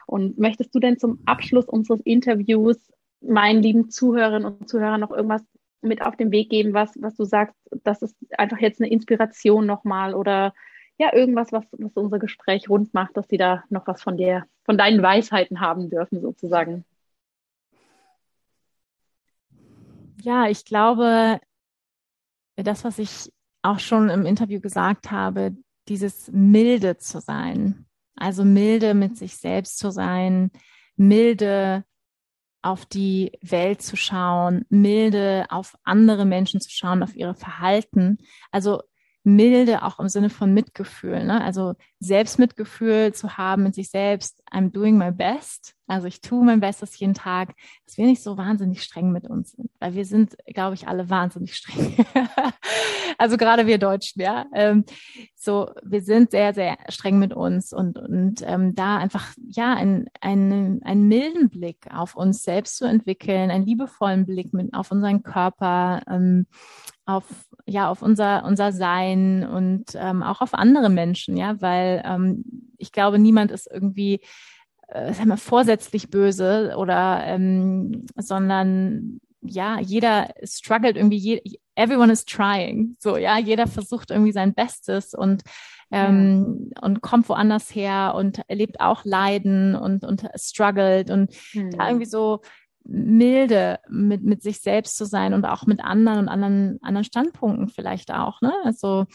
Und 0.07 0.39
möchtest 0.39 0.75
du 0.75 0.79
denn 0.79 0.99
zum 0.99 1.21
Abschluss 1.27 1.67
unseres 1.67 2.01
Interviews 2.01 2.77
meinen 3.21 3.63
lieben 3.63 3.91
Zuhörerinnen 3.91 4.45
und 4.45 4.69
Zuhörern 4.69 5.01
noch 5.01 5.11
irgendwas 5.11 5.43
mit 5.83 6.03
auf 6.03 6.17
den 6.17 6.31
Weg 6.31 6.51
geben, 6.51 6.75
was, 6.75 6.93
was 7.01 7.17
du 7.17 7.25
sagst, 7.25 7.55
das 7.85 8.03
ist 8.03 8.17
einfach 8.39 8.59
jetzt 8.59 8.81
eine 8.81 8.91
Inspiration 8.91 9.67
nochmal 9.67 10.15
oder 10.15 10.55
ja, 10.99 11.13
irgendwas, 11.15 11.53
was, 11.53 11.65
was 11.73 11.93
unser 11.95 12.19
Gespräch 12.19 12.69
rund 12.71 12.95
macht, 12.95 13.17
dass 13.17 13.29
sie 13.29 13.37
da 13.37 13.65
noch 13.69 13.87
was 13.87 14.03
von 14.03 14.17
dir, 14.17 14.47
von 14.65 14.79
deinen 14.79 15.03
Weisheiten 15.03 15.61
haben 15.61 15.91
dürfen, 15.91 16.21
sozusagen. 16.23 16.85
Ja, 20.23 20.49
ich 20.49 20.65
glaube, 20.65 21.39
das, 22.57 22.85
was 22.85 22.99
ich 22.99 23.33
auch 23.63 23.79
schon 23.79 24.09
im 24.09 24.25
Interview 24.25 24.61
gesagt 24.61 25.11
habe, 25.11 25.55
dieses 25.89 26.31
milde 26.33 26.97
zu 26.97 27.21
sein, 27.21 27.86
also 28.17 28.45
milde 28.45 28.95
mit 28.95 29.17
sich 29.17 29.37
selbst 29.37 29.79
zu 29.79 29.91
sein, 29.91 30.51
milde 30.97 31.85
auf 32.63 32.85
die 32.85 33.33
Welt 33.43 33.83
zu 33.83 33.97
schauen, 33.97 34.65
milde 34.69 35.47
auf 35.51 35.77
andere 35.85 36.25
Menschen 36.25 36.61
zu 36.61 36.71
schauen, 36.71 37.03
auf 37.03 37.15
ihre 37.15 37.35
Verhalten. 37.35 38.19
Also 38.51 38.83
milde 39.27 39.83
auch 39.83 39.99
im 39.99 40.09
Sinne 40.09 40.31
von 40.31 40.55
Mitgefühl, 40.55 41.25
ne? 41.25 41.43
also 41.43 41.75
Selbstmitgefühl 41.99 43.13
zu 43.13 43.37
haben 43.37 43.65
mit 43.65 43.75
sich 43.75 43.91
selbst. 43.91 44.41
I'm 44.53 44.71
doing 44.71 44.97
my 44.97 45.11
best. 45.11 45.75
Also 45.89 46.07
ich 46.07 46.21
tue 46.21 46.45
mein 46.45 46.61
Bestes 46.61 46.97
jeden 46.99 47.15
Tag, 47.15 47.55
dass 47.85 47.99
wir 47.99 48.07
nicht 48.07 48.23
so 48.23 48.37
wahnsinnig 48.37 48.85
streng 48.85 49.11
mit 49.11 49.29
uns 49.29 49.53
sind, 49.53 49.69
weil 49.81 49.95
wir 49.95 50.05
sind, 50.05 50.37
glaube 50.47 50.75
ich, 50.75 50.87
alle 50.87 51.11
wahnsinnig 51.11 51.57
streng. 51.57 51.97
also 53.19 53.37
gerade 53.37 53.67
wir 53.67 53.79
Deutschen, 53.79 54.23
ja. 54.23 54.47
Ähm, 54.53 54.85
so, 55.35 55.71
wir 55.83 56.03
sind 56.03 56.31
sehr, 56.31 56.55
sehr 56.55 56.77
streng 56.89 57.19
mit 57.19 57.33
uns 57.35 57.73
und, 57.73 57.99
und 57.99 58.43
ähm, 58.45 58.75
da 58.75 58.99
einfach, 58.99 59.35
ja, 59.49 59.75
einen, 59.75 60.07
einen, 60.21 60.83
einen 60.83 61.09
milden 61.09 61.49
Blick 61.49 61.87
auf 61.93 62.17
uns 62.17 62.43
selbst 62.43 62.77
zu 62.77 62.85
entwickeln, 62.85 63.51
einen 63.51 63.67
liebevollen 63.67 64.27
Blick 64.27 64.53
mit, 64.53 64.75
auf 64.75 64.91
unseren 64.91 65.23
Körper, 65.23 66.03
ähm, 66.11 66.47
auf, 67.05 67.25
ja, 67.67 67.89
auf 67.89 68.03
unser, 68.03 68.45
unser 68.45 68.73
Sein 68.73 69.47
und 69.47 69.93
ähm, 69.95 70.23
auch 70.23 70.41
auf 70.41 70.55
andere 70.55 70.91
Menschen, 70.91 71.37
ja, 71.37 71.61
weil 71.61 72.03
ähm, 72.05 72.45
ich 72.79 72.93
glaube, 72.93 73.19
niemand 73.19 73.51
ist 73.53 73.69
irgendwie 73.71 74.21
äh, 74.89 75.13
sagen 75.13 75.29
wir, 75.29 75.37
vorsätzlich 75.37 76.11
böse 76.11 76.75
oder 76.77 77.23
ähm, 77.25 78.07
sondern 78.17 79.21
ja, 79.43 79.81
jeder 79.81 80.29
struggelt 80.43 80.97
irgendwie, 80.97 81.19
je, 81.19 81.41
everyone 81.75 82.13
is 82.13 82.25
trying. 82.25 82.97
So, 82.99 83.17
ja, 83.17 83.39
jeder 83.39 83.67
versucht 83.67 84.11
irgendwie 84.11 84.33
sein 84.33 84.55
Bestes 84.55 85.15
und 85.15 85.43
ähm, 85.91 86.71
ja. 86.75 86.83
und 86.83 87.01
kommt 87.01 87.29
woanders 87.29 87.73
her 87.75 88.15
und 88.17 88.41
erlebt 88.49 88.81
auch 88.81 89.05
Leiden 89.05 89.77
und, 89.77 90.05
und 90.05 90.27
struggelt 90.35 91.11
und 91.11 91.33
mhm. 91.55 91.71
da 91.71 91.89
irgendwie 91.89 92.07
so 92.07 92.41
milde 92.89 93.79
mit, 93.89 94.23
mit 94.23 94.43
sich 94.43 94.61
selbst 94.61 94.97
zu 94.97 95.05
sein 95.05 95.35
und 95.35 95.45
auch 95.45 95.67
mit 95.67 95.83
anderen 95.83 96.21
und 96.21 96.29
anderen, 96.29 96.79
anderen 96.83 97.05
Standpunkten 97.05 97.69
vielleicht 97.69 98.13
auch. 98.13 98.41
Ne? 98.41 98.53
Also 98.65 99.07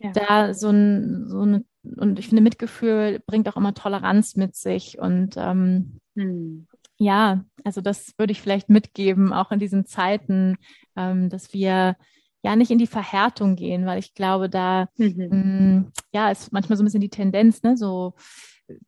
ja. 0.00 0.12
da 0.12 0.54
so 0.54 0.70
ein, 0.70 1.26
so 1.28 1.40
eine, 1.40 1.64
und 1.82 2.18
ich 2.18 2.28
finde, 2.28 2.42
Mitgefühl 2.42 3.20
bringt 3.26 3.48
auch 3.48 3.56
immer 3.56 3.74
Toleranz 3.74 4.36
mit 4.36 4.54
sich 4.54 4.98
und 4.98 5.36
ähm, 5.36 6.00
hm. 6.16 6.66
Ja, 6.98 7.44
also 7.64 7.80
das 7.80 8.12
würde 8.18 8.32
ich 8.32 8.42
vielleicht 8.42 8.68
mitgeben, 8.68 9.32
auch 9.32 9.52
in 9.52 9.60
diesen 9.60 9.86
Zeiten, 9.86 10.56
ähm, 10.96 11.30
dass 11.30 11.52
wir 11.52 11.96
ja 12.42 12.56
nicht 12.56 12.70
in 12.70 12.78
die 12.78 12.86
Verhärtung 12.86 13.56
gehen, 13.56 13.86
weil 13.86 13.98
ich 13.98 14.14
glaube, 14.14 14.48
da 14.48 14.88
mhm. 14.96 15.28
mh, 15.30 15.36
mm, 15.36 15.92
ja 16.12 16.30
ist 16.30 16.52
manchmal 16.52 16.76
so 16.76 16.82
ein 16.82 16.86
bisschen 16.86 17.00
die 17.00 17.08
Tendenz, 17.08 17.62
ne, 17.62 17.76
so 17.76 18.14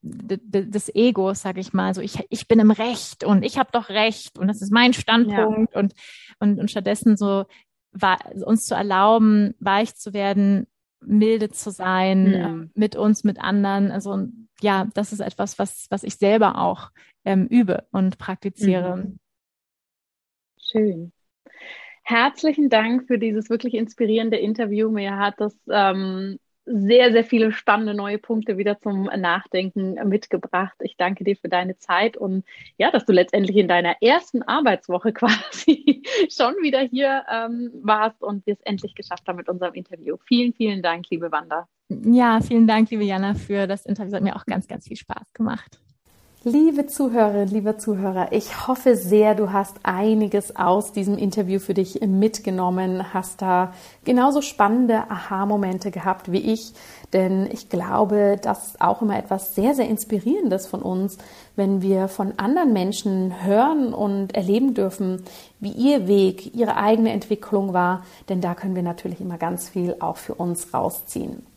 des 0.02 0.94
Egos, 0.94 1.40
sage 1.40 1.61
ich 1.61 1.72
mal, 1.72 1.94
so 1.94 2.02
ich, 2.02 2.18
ich 2.28 2.46
bin 2.48 2.61
im 2.61 2.70
Recht 2.70 3.24
und 3.24 3.42
ich 3.42 3.58
habe 3.58 3.70
doch 3.72 3.88
Recht 3.88 4.38
und 4.38 4.48
das 4.48 4.61
ist 4.61 4.72
mein 4.72 4.92
Standpunkt 4.92 5.72
ja. 5.72 5.80
und, 5.80 5.94
und, 6.38 6.58
und 6.58 6.70
stattdessen 6.70 7.16
so 7.16 7.46
war, 7.92 8.18
uns 8.44 8.66
zu 8.66 8.74
erlauben, 8.74 9.54
weich 9.58 9.94
zu 9.94 10.12
werden, 10.12 10.66
milde 11.01 11.51
zu 11.51 11.70
sein 11.70 12.24
mhm. 12.24 12.34
ähm, 12.34 12.70
mit 12.74 12.96
uns, 12.96 13.24
mit 13.24 13.40
anderen. 13.40 13.90
Also 13.90 14.28
ja, 14.61 14.88
das 14.94 15.12
ist 15.12 15.20
etwas, 15.20 15.59
was, 15.59 15.86
was 15.90 16.03
ich 16.03 16.16
selber 16.16 16.59
auch 16.59 16.90
ähm, 17.24 17.46
übe 17.46 17.86
und 17.90 18.18
praktiziere. 18.18 18.96
Mhm. 18.96 19.18
Schön. 20.61 21.12
Herzlichen 22.03 22.68
Dank 22.68 23.07
für 23.07 23.18
dieses 23.18 23.51
wirklich 23.51 23.74
inspirierende 23.74 24.36
Interview. 24.36 24.90
Mir 24.90 25.16
hat 25.16 25.34
das 25.38 25.57
ähm, 25.70 26.38
sehr, 26.66 27.12
sehr 27.12 27.24
viele 27.24 27.52
spannende 27.52 27.94
neue 27.94 28.18
Punkte 28.18 28.58
wieder 28.58 28.78
zum 28.80 29.04
Nachdenken 29.04 29.94
mitgebracht. 30.08 30.76
Ich 30.80 30.96
danke 30.96 31.24
dir 31.24 31.36
für 31.36 31.48
deine 31.48 31.78
Zeit 31.78 32.16
und 32.16 32.44
ja, 32.76 32.90
dass 32.90 33.04
du 33.04 33.12
letztendlich 33.12 33.56
in 33.56 33.68
deiner 33.68 34.00
ersten 34.00 34.42
Arbeitswoche 34.42 35.12
quasi 35.14 36.02
schon 36.30 36.54
wieder 36.62 36.80
hier 36.80 37.24
ähm, 37.32 37.70
warst 37.82 38.22
und 38.22 38.46
wir 38.46 38.54
es 38.54 38.61
endlich 38.62 38.94
geschafft 38.94 39.26
haben 39.26 39.36
mit 39.36 39.48
unserem 39.48 39.74
Interview. 39.74 40.16
Vielen, 40.26 40.52
vielen 40.52 40.82
Dank, 40.82 41.06
liebe 41.11 41.32
Wanda. 41.32 41.68
Ja, 41.88 42.40
vielen 42.40 42.68
Dank, 42.68 42.90
liebe 42.90 43.04
Jana, 43.04 43.34
für 43.34 43.66
das 43.66 43.84
Interview. 43.84 44.11
Es 44.11 44.14
hat 44.14 44.22
mir 44.22 44.36
auch 44.36 44.46
ganz, 44.46 44.68
ganz 44.68 44.86
viel 44.86 44.96
Spaß 44.96 45.32
gemacht. 45.32 45.80
Liebe 46.43 46.86
Zuhörerinnen, 46.86 47.49
lieber 47.49 47.76
Zuhörer, 47.76 48.32
ich 48.32 48.66
hoffe 48.66 48.97
sehr, 48.97 49.34
du 49.34 49.53
hast 49.53 49.76
einiges 49.82 50.57
aus 50.57 50.91
diesem 50.91 51.18
Interview 51.18 51.59
für 51.59 51.74
dich 51.74 52.01
mitgenommen, 52.01 53.12
hast 53.12 53.43
da 53.43 53.74
genauso 54.07 54.41
spannende 54.41 55.11
Aha-Momente 55.11 55.91
gehabt 55.91 56.32
wie 56.32 56.38
ich, 56.38 56.72
denn 57.12 57.47
ich 57.53 57.68
glaube, 57.68 58.38
das 58.41 58.68
ist 58.68 58.80
auch 58.80 59.03
immer 59.03 59.18
etwas 59.18 59.55
sehr, 59.55 59.74
sehr 59.74 59.86
Inspirierendes 59.86 60.66
von 60.66 60.80
uns, 60.80 61.18
wenn 61.57 61.82
wir 61.82 62.09
von 62.09 62.32
anderen 62.38 62.72
Menschen 62.72 63.45
hören 63.45 63.93
und 63.93 64.34
erleben 64.34 64.72
dürfen, 64.72 65.22
wie 65.59 65.72
ihr 65.72 66.09
Weg, 66.09 66.55
ihre 66.55 66.76
eigene 66.76 67.12
Entwicklung 67.12 67.74
war, 67.74 68.03
denn 68.30 68.41
da 68.41 68.55
können 68.55 68.74
wir 68.74 68.82
natürlich 68.82 69.20
immer 69.20 69.36
ganz 69.36 69.68
viel 69.68 69.95
auch 70.01 70.16
für 70.16 70.36
uns 70.36 70.72
rausziehen. 70.72 71.49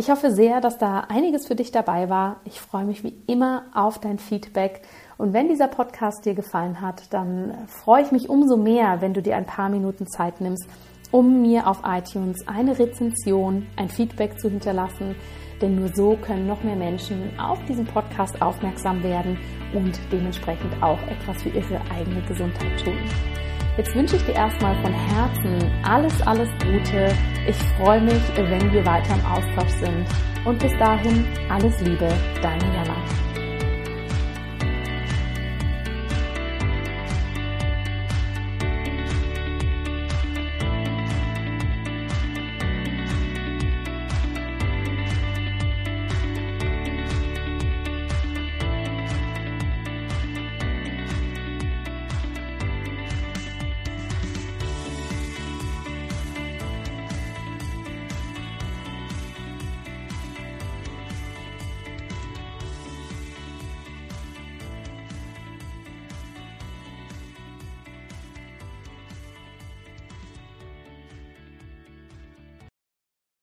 Ich 0.00 0.08
hoffe 0.08 0.30
sehr, 0.30 0.62
dass 0.62 0.78
da 0.78 1.00
einiges 1.10 1.46
für 1.46 1.54
dich 1.54 1.72
dabei 1.72 2.08
war. 2.08 2.40
Ich 2.46 2.58
freue 2.58 2.86
mich 2.86 3.04
wie 3.04 3.12
immer 3.26 3.64
auf 3.74 3.98
dein 3.98 4.18
Feedback. 4.18 4.80
Und 5.18 5.34
wenn 5.34 5.48
dieser 5.48 5.68
Podcast 5.68 6.24
dir 6.24 6.32
gefallen 6.32 6.80
hat, 6.80 7.12
dann 7.12 7.52
freue 7.66 8.04
ich 8.04 8.10
mich 8.10 8.30
umso 8.30 8.56
mehr, 8.56 9.02
wenn 9.02 9.12
du 9.12 9.20
dir 9.20 9.36
ein 9.36 9.44
paar 9.44 9.68
Minuten 9.68 10.06
Zeit 10.06 10.40
nimmst, 10.40 10.66
um 11.10 11.42
mir 11.42 11.66
auf 11.66 11.82
iTunes 11.84 12.48
eine 12.48 12.78
Rezension, 12.78 13.66
ein 13.76 13.90
Feedback 13.90 14.40
zu 14.40 14.48
hinterlassen. 14.48 15.16
Denn 15.60 15.74
nur 15.74 15.90
so 15.94 16.16
können 16.16 16.46
noch 16.46 16.62
mehr 16.62 16.76
Menschen 16.76 17.38
auf 17.38 17.62
diesen 17.66 17.84
Podcast 17.84 18.40
aufmerksam 18.40 19.02
werden 19.02 19.36
und 19.74 20.00
dementsprechend 20.10 20.82
auch 20.82 21.02
etwas 21.08 21.42
für 21.42 21.50
ihre 21.50 21.78
eigene 21.94 22.22
Gesundheit 22.22 22.82
tun. 22.82 22.96
Jetzt 23.80 23.94
wünsche 23.94 24.16
ich 24.16 24.22
dir 24.26 24.34
erstmal 24.34 24.74
von 24.82 24.92
Herzen 24.92 25.72
alles, 25.82 26.12
alles 26.26 26.50
Gute. 26.62 27.16
Ich 27.48 27.56
freue 27.78 28.02
mich, 28.02 28.20
wenn 28.36 28.70
wir 28.74 28.84
weiter 28.84 29.14
im 29.14 29.24
Austausch 29.24 29.72
sind. 29.80 30.04
Und 30.44 30.58
bis 30.58 30.76
dahin, 30.78 31.24
alles 31.48 31.80
Liebe, 31.80 32.12
deine 32.42 32.74
Jana. 32.74 33.29